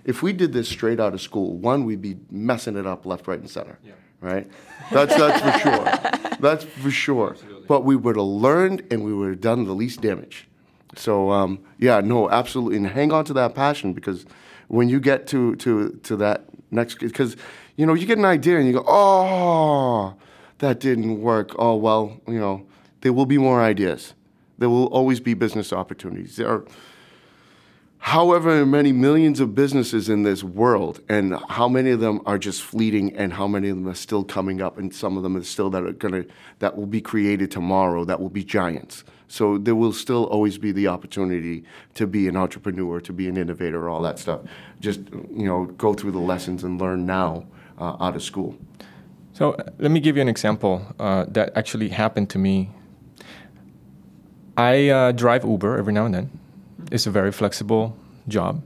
if 0.04 0.22
we 0.22 0.34
did 0.34 0.52
this 0.52 0.68
straight 0.68 1.00
out 1.00 1.14
of 1.14 1.20
school, 1.22 1.56
one, 1.56 1.84
we'd 1.84 2.02
be 2.02 2.18
messing 2.30 2.76
it 2.76 2.86
up 2.86 3.06
left, 3.06 3.26
right, 3.26 3.40
and 3.40 3.50
center. 3.50 3.78
Yeah. 3.82 3.92
Right. 4.20 4.50
That's 4.90 5.14
that's 5.16 5.40
for 5.40 5.58
sure. 5.60 6.38
That's 6.40 6.64
for 6.64 6.90
sure. 6.90 7.36
But 7.66 7.84
we 7.84 7.96
would 7.96 8.16
have 8.16 8.24
learned, 8.24 8.82
and 8.90 9.04
we 9.04 9.12
would 9.12 9.30
have 9.30 9.40
done 9.40 9.64
the 9.64 9.72
least 9.72 10.00
damage. 10.00 10.48
So 10.96 11.30
um, 11.30 11.60
yeah, 11.78 12.00
no, 12.00 12.30
absolutely, 12.30 12.76
and 12.78 12.86
hang 12.86 13.12
on 13.12 13.24
to 13.26 13.32
that 13.34 13.54
passion 13.54 13.92
because 13.92 14.24
when 14.68 14.88
you 14.88 15.00
get 15.00 15.26
to 15.28 15.56
to 15.56 15.90
to 16.02 16.16
that 16.16 16.44
next, 16.70 16.98
because 16.98 17.36
you 17.76 17.86
know 17.86 17.94
you 17.94 18.06
get 18.06 18.18
an 18.18 18.24
idea 18.24 18.58
and 18.58 18.66
you 18.66 18.72
go, 18.72 18.84
oh, 18.86 20.14
that 20.58 20.80
didn't 20.80 21.20
work. 21.20 21.54
Oh 21.58 21.76
well, 21.76 22.20
you 22.26 22.38
know, 22.38 22.66
there 23.00 23.12
will 23.12 23.26
be 23.26 23.38
more 23.38 23.60
ideas. 23.60 24.14
There 24.58 24.70
will 24.70 24.86
always 24.86 25.20
be 25.20 25.34
business 25.34 25.72
opportunities. 25.72 26.36
There 26.36 26.48
are 26.48 26.64
however 28.06 28.64
many 28.64 28.92
millions 28.92 29.40
of 29.40 29.52
businesses 29.52 30.08
in 30.08 30.22
this 30.22 30.44
world, 30.44 31.00
and 31.08 31.34
how 31.48 31.68
many 31.68 31.90
of 31.90 31.98
them 31.98 32.20
are 32.24 32.38
just 32.38 32.62
fleeting, 32.62 33.12
and 33.16 33.32
how 33.32 33.48
many 33.48 33.68
of 33.68 33.74
them 33.74 33.88
are 33.88 33.96
still 33.96 34.22
coming 34.22 34.62
up, 34.62 34.78
and 34.78 34.94
some 34.94 35.16
of 35.16 35.24
them 35.24 35.36
are 35.36 35.42
still 35.42 35.68
that 35.70 35.82
are 35.82 35.90
gonna 35.90 36.24
that 36.60 36.76
will 36.76 36.86
be 36.86 37.00
created 37.00 37.50
tomorrow 37.50 38.04
that 38.04 38.20
will 38.20 38.30
be 38.30 38.44
giants. 38.44 39.02
So 39.26 39.58
there 39.58 39.74
will 39.74 39.92
still 39.92 40.22
always 40.26 40.56
be 40.56 40.70
the 40.70 40.86
opportunity 40.86 41.64
to 41.94 42.06
be 42.06 42.28
an 42.28 42.36
entrepreneur, 42.36 43.00
to 43.00 43.12
be 43.12 43.28
an 43.28 43.36
innovator, 43.36 43.88
all 43.88 44.02
that 44.02 44.20
stuff. 44.20 44.42
Just 44.78 45.00
you 45.10 45.46
know, 45.46 45.64
go 45.64 45.92
through 45.92 46.12
the 46.12 46.20
lessons 46.32 46.62
and 46.62 46.80
learn 46.80 47.06
now 47.06 47.44
uh, 47.76 47.96
out 47.98 48.14
of 48.14 48.22
school. 48.22 48.56
So 49.32 49.54
uh, 49.54 49.64
let 49.78 49.90
me 49.90 49.98
give 49.98 50.14
you 50.14 50.22
an 50.22 50.28
example 50.28 50.86
uh, 51.00 51.24
that 51.30 51.56
actually 51.56 51.88
happened 51.88 52.30
to 52.30 52.38
me. 52.38 52.70
I 54.56 54.90
uh, 54.90 55.10
drive 55.10 55.44
Uber 55.44 55.76
every 55.76 55.92
now 55.92 56.04
and 56.04 56.14
then 56.14 56.45
it's 56.90 57.06
a 57.06 57.10
very 57.10 57.32
flexible 57.32 57.96
job. 58.28 58.62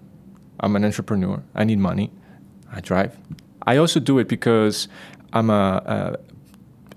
I'm 0.61 0.77
an 0.77 0.85
entrepreneur. 0.85 1.43
I 1.55 1.65
need 1.65 1.79
money. 1.79 2.11
I 2.73 2.81
drive. 2.81 3.17
I 3.67 3.77
also 3.77 4.01
do 4.01 4.19
it 4.19 4.29
because 4.29 4.89
I'm 5.33 5.51
a, 5.51 5.83
a 5.87 6.17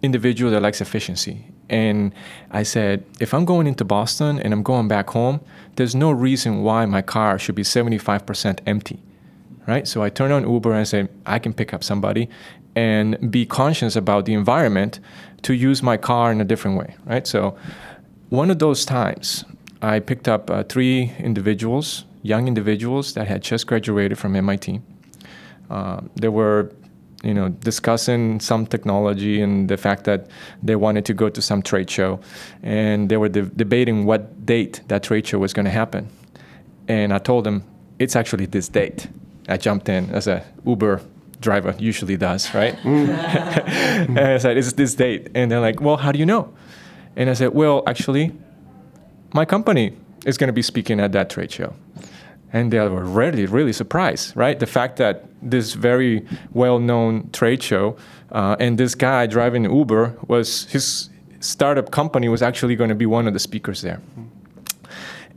individual 0.01 0.51
that 0.51 0.61
likes 0.61 0.82
efficiency. 0.82 1.45
And 1.69 2.13
I 2.51 2.63
said, 2.63 3.05
if 3.19 3.34
I'm 3.34 3.45
going 3.45 3.67
into 3.67 3.86
Boston 3.86 4.39
and 4.39 4.53
I'm 4.53 4.63
going 4.63 4.88
back 4.88 5.09
home, 5.09 5.39
there's 5.76 5.95
no 5.95 6.11
reason 6.11 6.61
why 6.61 6.86
my 6.86 7.01
car 7.01 7.39
should 7.39 7.55
be 7.55 7.63
75% 7.63 8.59
empty, 8.67 8.99
right? 9.65 9.88
So 9.88 10.03
I 10.03 10.09
turn 10.09 10.32
on 10.32 10.49
Uber 10.49 10.74
and 10.74 10.88
say, 10.88 11.07
I 11.26 11.39
can 11.39 11.53
pick 11.53 11.74
up 11.74 11.84
somebody 11.84 12.30
and 12.76 13.32
be 13.32 13.45
conscious 13.45 13.95
about 13.95 14.26
the 14.26 14.34
environment 14.34 14.99
to 15.43 15.53
use 15.53 15.82
my 15.82 15.97
car 15.97 16.32
in 16.32 16.41
a 16.41 16.45
different 16.45 16.78
way, 16.78 16.95
right? 17.05 17.26
So 17.26 17.57
one 18.30 18.51
of 18.51 18.59
those 18.59 18.86
times 18.86 19.45
I 19.84 20.00
picked 20.00 20.30
up 20.30 20.50
uh, 20.50 20.64
three 20.64 21.12
individuals, 21.20 22.06
young 22.22 22.48
individuals 22.48 23.16
that 23.16 23.28
had 23.28 23.44
just 23.44 23.68
graduated 23.68 24.18
from 24.18 24.34
MIT. 24.34 24.80
Uh, 25.70 26.00
they 26.16 26.30
were, 26.30 26.72
you 27.22 27.34
know, 27.34 27.50
discussing 27.50 28.40
some 28.40 28.66
technology 28.66 29.42
and 29.42 29.68
the 29.68 29.76
fact 29.76 30.06
that 30.06 30.28
they 30.64 30.78
wanted 30.78 31.04
to 31.06 31.14
go 31.14 31.28
to 31.28 31.42
some 31.42 31.62
trade 31.62 31.90
show, 31.90 32.22
and 32.64 33.10
they 33.10 33.18
were 33.18 33.28
de- 33.28 33.42
debating 33.42 34.06
what 34.06 34.46
date 34.46 34.80
that 34.88 35.04
trade 35.04 35.28
show 35.28 35.38
was 35.38 35.54
going 35.54 35.66
to 35.66 35.72
happen. 35.72 36.08
And 36.88 37.14
I 37.14 37.18
told 37.18 37.44
them 37.44 37.66
it's 38.00 38.16
actually 38.16 38.46
this 38.46 38.70
date. 38.70 39.08
I 39.50 39.58
jumped 39.58 39.90
in 39.90 40.10
as 40.12 40.28
a 40.28 40.46
Uber 40.66 41.02
driver 41.42 41.76
usually 41.78 42.16
does, 42.16 42.54
right? 42.56 42.74
and 42.86 44.18
I 44.18 44.38
said, 44.38 44.56
it's 44.56 44.72
this 44.72 44.96
date. 44.96 45.28
And 45.36 45.52
they're 45.52 45.60
like, 45.60 45.82
well, 45.82 45.98
how 45.98 46.14
do 46.14 46.20
you 46.20 46.26
know? 46.26 46.54
And 47.18 47.30
I 47.30 47.34
said, 47.34 47.54
well, 47.54 47.84
actually, 47.86 48.32
my 49.34 49.46
company 49.46 49.94
is 50.26 50.38
going 50.38 50.48
to 50.48 50.54
be 50.54 50.62
speaking 50.62 51.00
at 51.00 51.12
that 51.12 51.30
trade 51.30 51.52
show. 51.52 51.74
And 52.52 52.72
they 52.72 52.80
were 52.80 53.04
really, 53.04 53.48
really 53.48 53.74
surprised, 53.74 54.36
right? 54.38 54.60
The 54.60 54.68
fact 54.68 54.98
that 54.98 55.26
this 55.42 55.74
very 55.74 56.26
well 56.54 56.80
known 56.80 57.30
trade 57.32 57.64
show 57.64 57.98
uh, 58.32 58.56
and 58.60 58.78
this 58.78 58.94
guy 58.94 59.26
driving 59.26 59.64
Uber 59.66 60.16
was 60.28 60.66
his 60.66 61.10
startup 61.40 61.92
company 61.92 62.30
was 62.30 62.42
actually 62.42 62.76
going 62.76 62.90
to 62.90 62.96
be 62.96 63.08
one 63.08 63.28
of 63.28 63.34
the 63.34 63.40
speakers 63.40 63.82
there. 63.82 64.02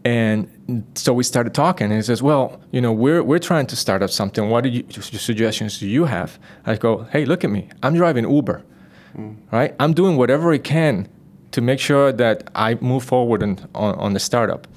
And 0.04 0.84
so 0.94 1.12
we 1.12 1.24
started 1.24 1.52
talking, 1.52 1.86
and 1.86 1.94
he 1.94 2.02
says, 2.02 2.22
"Well, 2.22 2.60
you 2.70 2.80
know, 2.80 2.92
we're 2.92 3.24
we're 3.24 3.40
trying 3.40 3.66
to 3.66 3.74
start 3.74 4.02
up 4.02 4.10
something. 4.10 4.48
What 4.48 4.64
you, 4.64 4.84
suggestions 4.90 5.80
do 5.80 5.88
you 5.88 6.04
have?" 6.04 6.38
I 6.64 6.76
go, 6.76 7.08
"Hey, 7.10 7.24
look 7.24 7.42
at 7.42 7.50
me. 7.50 7.70
I'm 7.82 7.94
driving 7.94 8.30
Uber, 8.30 8.62
mm. 9.18 9.36
right? 9.50 9.74
I'm 9.80 9.94
doing 9.94 10.16
whatever 10.16 10.52
I 10.52 10.58
can 10.58 11.08
to 11.56 11.62
make 11.62 11.80
sure 11.80 12.12
that 12.12 12.50
I 12.54 12.74
move 12.82 13.02
forward 13.02 13.42
on, 13.42 13.58
on, 13.74 13.94
on 13.94 14.12
the 14.12 14.20
startup. 14.20 14.68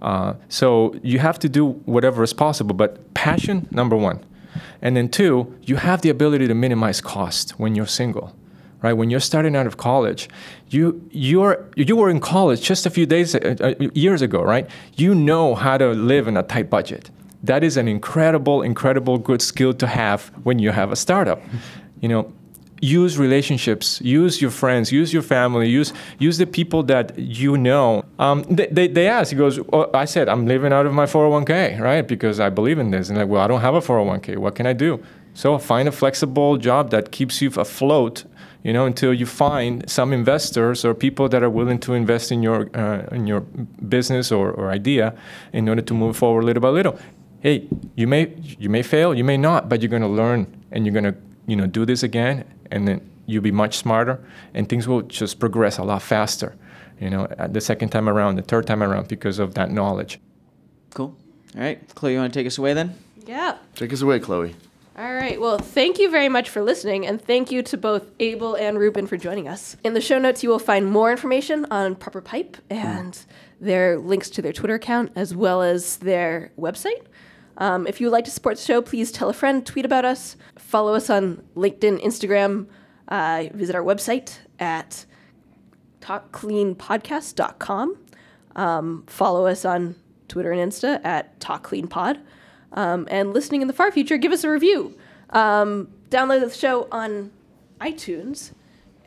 Uh, 0.00 0.34
so 0.48 0.94
you 1.02 1.18
have 1.18 1.40
to 1.40 1.48
do 1.48 1.72
whatever 1.86 2.22
is 2.22 2.32
possible, 2.32 2.72
but 2.72 3.12
passion, 3.14 3.66
number 3.72 3.96
one. 3.96 4.24
And 4.80 4.96
then 4.96 5.08
two, 5.08 5.52
you 5.62 5.74
have 5.74 6.02
the 6.02 6.08
ability 6.08 6.46
to 6.46 6.54
minimize 6.54 7.00
cost 7.00 7.50
when 7.58 7.74
you're 7.74 7.92
single. 8.02 8.32
Right 8.80 8.92
when 8.92 9.10
you're 9.10 9.26
starting 9.32 9.56
out 9.56 9.66
of 9.66 9.76
college, 9.76 10.28
you 10.70 11.02
you're 11.10 11.68
you 11.76 11.96
were 11.96 12.08
in 12.08 12.20
college 12.20 12.62
just 12.62 12.86
a 12.86 12.90
few 12.90 13.04
days 13.04 13.34
uh, 13.34 13.56
uh, 13.60 13.74
years 13.92 14.22
ago, 14.22 14.40
right? 14.42 14.70
You 14.96 15.14
know 15.14 15.54
how 15.54 15.76
to 15.76 15.88
live 15.88 16.28
in 16.28 16.36
a 16.36 16.42
tight 16.42 16.70
budget. 16.70 17.10
That 17.42 17.62
is 17.62 17.76
an 17.76 17.88
incredible, 17.88 18.62
incredible 18.62 19.18
good 19.18 19.42
skill 19.42 19.74
to 19.74 19.86
have 19.86 20.30
when 20.44 20.58
you 20.60 20.70
have 20.70 20.92
a 20.92 20.96
startup. 20.96 21.42
You 22.00 22.08
know, 22.08 22.32
use 22.80 23.18
relationships, 23.18 24.00
use 24.00 24.40
your 24.40 24.50
friends, 24.50 24.90
use 24.90 25.12
your 25.12 25.22
family, 25.22 25.68
use 25.68 25.92
use 26.18 26.38
the 26.38 26.46
people 26.46 26.82
that 26.84 27.18
you 27.18 27.56
know. 27.56 28.04
Um, 28.18 28.42
they, 28.44 28.66
they, 28.66 28.88
they 28.88 29.08
asked, 29.08 29.30
he 29.30 29.36
goes, 29.36 29.60
I 29.94 30.04
said, 30.06 30.28
I'm 30.28 30.46
living 30.46 30.72
out 30.72 30.86
of 30.86 30.92
my 30.92 31.06
401k, 31.06 31.80
right? 31.80 32.06
Because 32.06 32.40
I 32.40 32.48
believe 32.48 32.78
in 32.78 32.90
this. 32.90 33.08
And 33.08 33.18
like, 33.18 33.28
well, 33.28 33.42
I 33.42 33.46
don't 33.46 33.60
have 33.60 33.74
a 33.74 33.80
401k. 33.80 34.38
What 34.38 34.54
can 34.54 34.66
I 34.66 34.72
do? 34.72 35.02
So 35.34 35.56
find 35.58 35.88
a 35.88 35.92
flexible 35.92 36.56
job 36.56 36.90
that 36.90 37.12
keeps 37.12 37.40
you 37.40 37.50
afloat, 37.56 38.24
you 38.62 38.72
know, 38.72 38.86
until 38.86 39.14
you 39.14 39.26
find 39.26 39.88
some 39.88 40.12
investors 40.12 40.84
or 40.84 40.94
people 40.94 41.28
that 41.28 41.42
are 41.42 41.50
willing 41.50 41.78
to 41.80 41.94
invest 41.94 42.32
in 42.32 42.42
your 42.42 42.68
uh, 42.76 43.06
in 43.12 43.26
your 43.26 43.40
business 43.40 44.32
or, 44.32 44.50
or 44.50 44.70
idea 44.70 45.14
in 45.52 45.68
order 45.68 45.82
to 45.82 45.94
move 45.94 46.16
forward 46.16 46.44
little 46.44 46.60
by 46.60 46.68
little. 46.68 46.98
Hey, 47.40 47.68
you 47.94 48.06
may 48.06 48.34
you 48.58 48.68
may 48.68 48.82
fail, 48.82 49.14
you 49.14 49.24
may 49.24 49.36
not, 49.36 49.68
but 49.68 49.80
you're 49.80 49.88
going 49.88 50.02
to 50.02 50.08
learn 50.08 50.46
and 50.72 50.84
you're 50.84 50.92
going 50.92 51.12
to 51.12 51.14
you 51.50 51.56
know 51.56 51.66
do 51.66 51.84
this 51.84 52.02
again 52.02 52.44
and 52.70 52.86
then 52.86 52.98
you'll 53.26 53.42
be 53.42 53.56
much 53.64 53.74
smarter 53.76 54.16
and 54.54 54.68
things 54.68 54.86
will 54.88 55.02
just 55.02 55.38
progress 55.38 55.78
a 55.78 55.84
lot 55.90 56.02
faster 56.02 56.50
you 57.00 57.10
know 57.10 57.24
uh, 57.38 57.46
the 57.46 57.60
second 57.60 57.88
time 57.90 58.08
around 58.08 58.36
the 58.36 58.42
third 58.42 58.66
time 58.66 58.82
around 58.82 59.08
because 59.08 59.38
of 59.38 59.54
that 59.54 59.70
knowledge 59.70 60.20
Cool. 60.90 61.16
All 61.54 61.62
right, 61.62 61.80
Chloe, 61.94 62.12
you 62.12 62.18
want 62.18 62.32
to 62.32 62.38
take 62.38 62.46
us 62.46 62.58
away 62.58 62.74
then? 62.74 62.96
Yeah. 63.26 63.56
Take 63.74 63.92
us 63.92 64.02
away, 64.02 64.18
Chloe. 64.20 64.54
All 64.98 65.14
right. 65.14 65.40
Well, 65.40 65.58
thank 65.58 65.98
you 65.98 66.10
very 66.10 66.28
much 66.28 66.50
for 66.50 66.62
listening, 66.62 67.06
and 67.06 67.22
thank 67.22 67.50
you 67.50 67.62
to 67.62 67.76
both 67.76 68.04
Abel 68.20 68.54
and 68.54 68.78
Ruben 68.78 69.06
for 69.06 69.16
joining 69.16 69.48
us. 69.48 69.76
In 69.82 69.94
the 69.94 70.00
show 70.00 70.18
notes, 70.18 70.42
you 70.42 70.48
will 70.48 70.58
find 70.58 70.86
more 70.86 71.10
information 71.10 71.66
on 71.70 71.94
Proper 71.94 72.20
Pipe 72.20 72.56
and 72.68 73.18
their 73.60 73.98
links 73.98 74.30
to 74.30 74.42
their 74.42 74.52
Twitter 74.52 74.74
account 74.74 75.12
as 75.16 75.34
well 75.34 75.62
as 75.62 75.96
their 75.98 76.52
website. 76.58 77.06
Um, 77.60 77.86
if 77.86 78.00
you 78.00 78.06
would 78.06 78.12
like 78.12 78.24
to 78.24 78.30
support 78.30 78.56
the 78.56 78.62
show, 78.62 78.82
please 78.82 79.12
tell 79.12 79.28
a 79.28 79.34
friend, 79.34 79.64
tweet 79.64 79.84
about 79.84 80.04
us, 80.04 80.36
follow 80.56 80.94
us 80.94 81.10
on 81.10 81.44
LinkedIn, 81.54 82.02
Instagram, 82.02 82.66
uh, 83.08 83.44
visit 83.52 83.76
our 83.76 83.82
website 83.82 84.38
at 84.58 85.04
talkcleanpodcast.com. 86.00 87.98
Um, 88.56 89.04
follow 89.06 89.46
us 89.46 89.64
on 89.64 89.94
Twitter 90.28 90.50
and 90.52 90.72
Insta 90.72 91.04
at 91.04 91.38
TalkCleanPod. 91.38 92.20
Um, 92.72 93.06
and 93.10 93.34
listening 93.34 93.62
in 93.62 93.68
the 93.68 93.74
far 93.74 93.92
future, 93.92 94.16
give 94.16 94.32
us 94.32 94.42
a 94.42 94.50
review. 94.50 94.96
Um, 95.30 95.88
download 96.08 96.40
the 96.40 96.50
show 96.50 96.88
on 96.90 97.30
iTunes. 97.80 98.52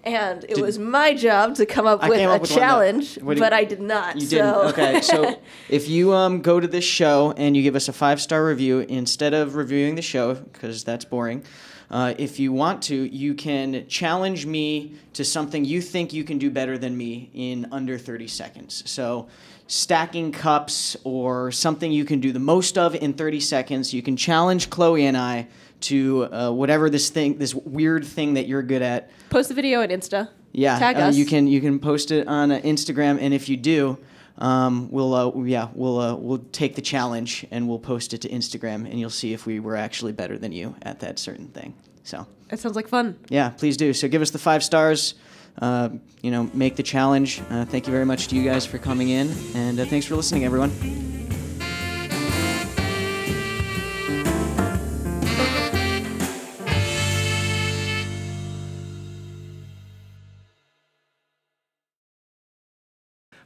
And 0.03 0.45
it 0.49 0.59
was 0.59 0.77
my 0.77 1.13
job 1.13 1.55
to 1.55 1.65
come 1.65 1.87
up 1.87 2.03
I 2.03 2.09
with 2.09 2.19
a 2.19 2.25
up 2.25 2.41
with 2.41 2.51
one 2.51 2.59
that- 2.59 2.65
challenge, 2.65 3.19
but 3.21 3.37
you- 3.37 3.43
I 3.45 3.63
did 3.63 3.81
not. 3.81 4.15
You 4.15 4.27
so. 4.27 4.35
didn't. 4.37 4.55
Okay, 4.71 5.01
so 5.01 5.39
if 5.69 5.87
you 5.87 6.13
um, 6.13 6.41
go 6.41 6.59
to 6.59 6.67
this 6.67 6.83
show 6.83 7.33
and 7.37 7.55
you 7.55 7.63
give 7.63 7.75
us 7.75 7.87
a 7.87 7.93
five 7.93 8.21
star 8.21 8.45
review 8.45 8.79
instead 8.79 9.33
of 9.33 9.55
reviewing 9.55 9.95
the 9.95 10.01
show 10.01 10.33
because 10.33 10.83
that's 10.83 11.05
boring, 11.05 11.43
uh, 11.89 12.13
if 12.17 12.39
you 12.39 12.51
want 12.51 12.81
to, 12.83 12.95
you 12.95 13.33
can 13.33 13.87
challenge 13.87 14.45
me 14.45 14.95
to 15.13 15.23
something 15.23 15.63
you 15.63 15.81
think 15.81 16.11
you 16.11 16.23
can 16.23 16.37
do 16.37 16.49
better 16.49 16.77
than 16.77 16.97
me 16.97 17.29
in 17.33 17.67
under 17.71 17.97
30 17.97 18.27
seconds. 18.27 18.83
So 18.85 19.27
stacking 19.67 20.31
cups 20.31 20.97
or 21.03 21.51
something 21.51 21.91
you 21.91 22.03
can 22.03 22.19
do 22.19 22.31
the 22.31 22.39
most 22.39 22.77
of 22.77 22.95
in 22.95 23.13
30 23.13 23.39
seconds. 23.39 23.93
You 23.93 24.01
can 24.01 24.17
challenge 24.17 24.69
Chloe 24.69 25.05
and 25.05 25.15
I 25.15 25.47
to 25.83 26.25
uh, 26.25 26.51
whatever 26.51 26.89
this 26.89 27.09
thing, 27.09 27.37
this 27.37 27.53
weird 27.55 28.05
thing 28.05 28.33
that 28.35 28.47
you're 28.47 28.63
good 28.63 28.81
at. 28.81 29.09
Post 29.29 29.49
the 29.49 29.55
video 29.55 29.81
on 29.81 29.89
Insta. 29.89 30.29
Yeah, 30.51 30.77
Tag 30.77 30.97
uh, 30.97 31.07
us. 31.07 31.15
you 31.15 31.25
can 31.25 31.47
you 31.47 31.61
can 31.61 31.79
post 31.79 32.11
it 32.11 32.27
on 32.27 32.51
uh, 32.51 32.59
Instagram, 32.59 33.17
and 33.19 33.33
if 33.33 33.49
you 33.49 33.57
do, 33.57 33.97
um, 34.37 34.89
we'll 34.91 35.13
uh, 35.13 35.43
yeah 35.43 35.69
we'll 35.73 35.99
uh, 35.99 36.15
we'll 36.15 36.45
take 36.51 36.75
the 36.75 36.81
challenge 36.81 37.45
and 37.51 37.67
we'll 37.67 37.79
post 37.79 38.13
it 38.13 38.21
to 38.21 38.29
Instagram, 38.29 38.85
and 38.89 38.99
you'll 38.99 39.09
see 39.09 39.33
if 39.33 39.45
we 39.45 39.59
were 39.59 39.75
actually 39.75 40.11
better 40.11 40.37
than 40.37 40.51
you 40.51 40.75
at 40.83 40.99
that 40.99 41.17
certain 41.19 41.47
thing. 41.47 41.73
So 42.03 42.27
That 42.49 42.59
sounds 42.59 42.75
like 42.75 42.87
fun. 42.87 43.17
yeah, 43.29 43.49
please 43.49 43.77
do. 43.77 43.93
So 43.93 44.07
give 44.07 44.21
us 44.21 44.31
the 44.31 44.39
five 44.39 44.63
stars. 44.63 45.15
Uh, 45.61 45.89
you 46.21 46.31
know, 46.31 46.49
make 46.53 46.75
the 46.75 46.83
challenge. 46.83 47.39
Uh, 47.49 47.63
thank 47.65 47.85
you 47.87 47.91
very 47.93 48.05
much 48.05 48.27
to 48.29 48.35
you 48.35 48.43
guys 48.43 48.65
for 48.65 48.77
coming 48.79 49.09
in, 49.09 49.31
and 49.53 49.79
uh, 49.79 49.85
thanks 49.85 50.05
for 50.05 50.15
listening, 50.15 50.45
everyone. 50.45 51.22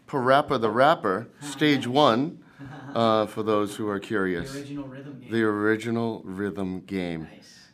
Parappa 0.08 0.60
the 0.60 0.70
Rapper, 0.70 1.28
stage 1.42 1.86
one, 1.86 2.44
uh, 2.96 3.26
for 3.26 3.44
those 3.44 3.76
who 3.76 3.88
are 3.90 4.00
curious. 4.00 4.56
original 4.56 4.88
rhythm 4.88 5.20
game. 5.20 5.32
The 5.32 5.44
original 5.44 6.22
rhythm 6.24 6.80
game. 6.82 7.28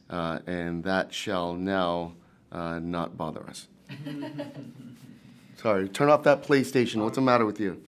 Uh, 0.10 0.40
and 0.46 0.84
that 0.84 1.14
shall 1.14 1.54
now 1.54 2.14
uh, 2.52 2.80
not 2.80 3.18
bother 3.18 3.44
us. 3.48 3.68
Sorry, 5.56 5.88
turn 5.88 6.10
off 6.10 6.24
that 6.24 6.44
PlayStation. 6.44 7.04
What's 7.04 7.16
the 7.16 7.22
matter 7.22 7.46
with 7.46 7.60
you? 7.60 7.84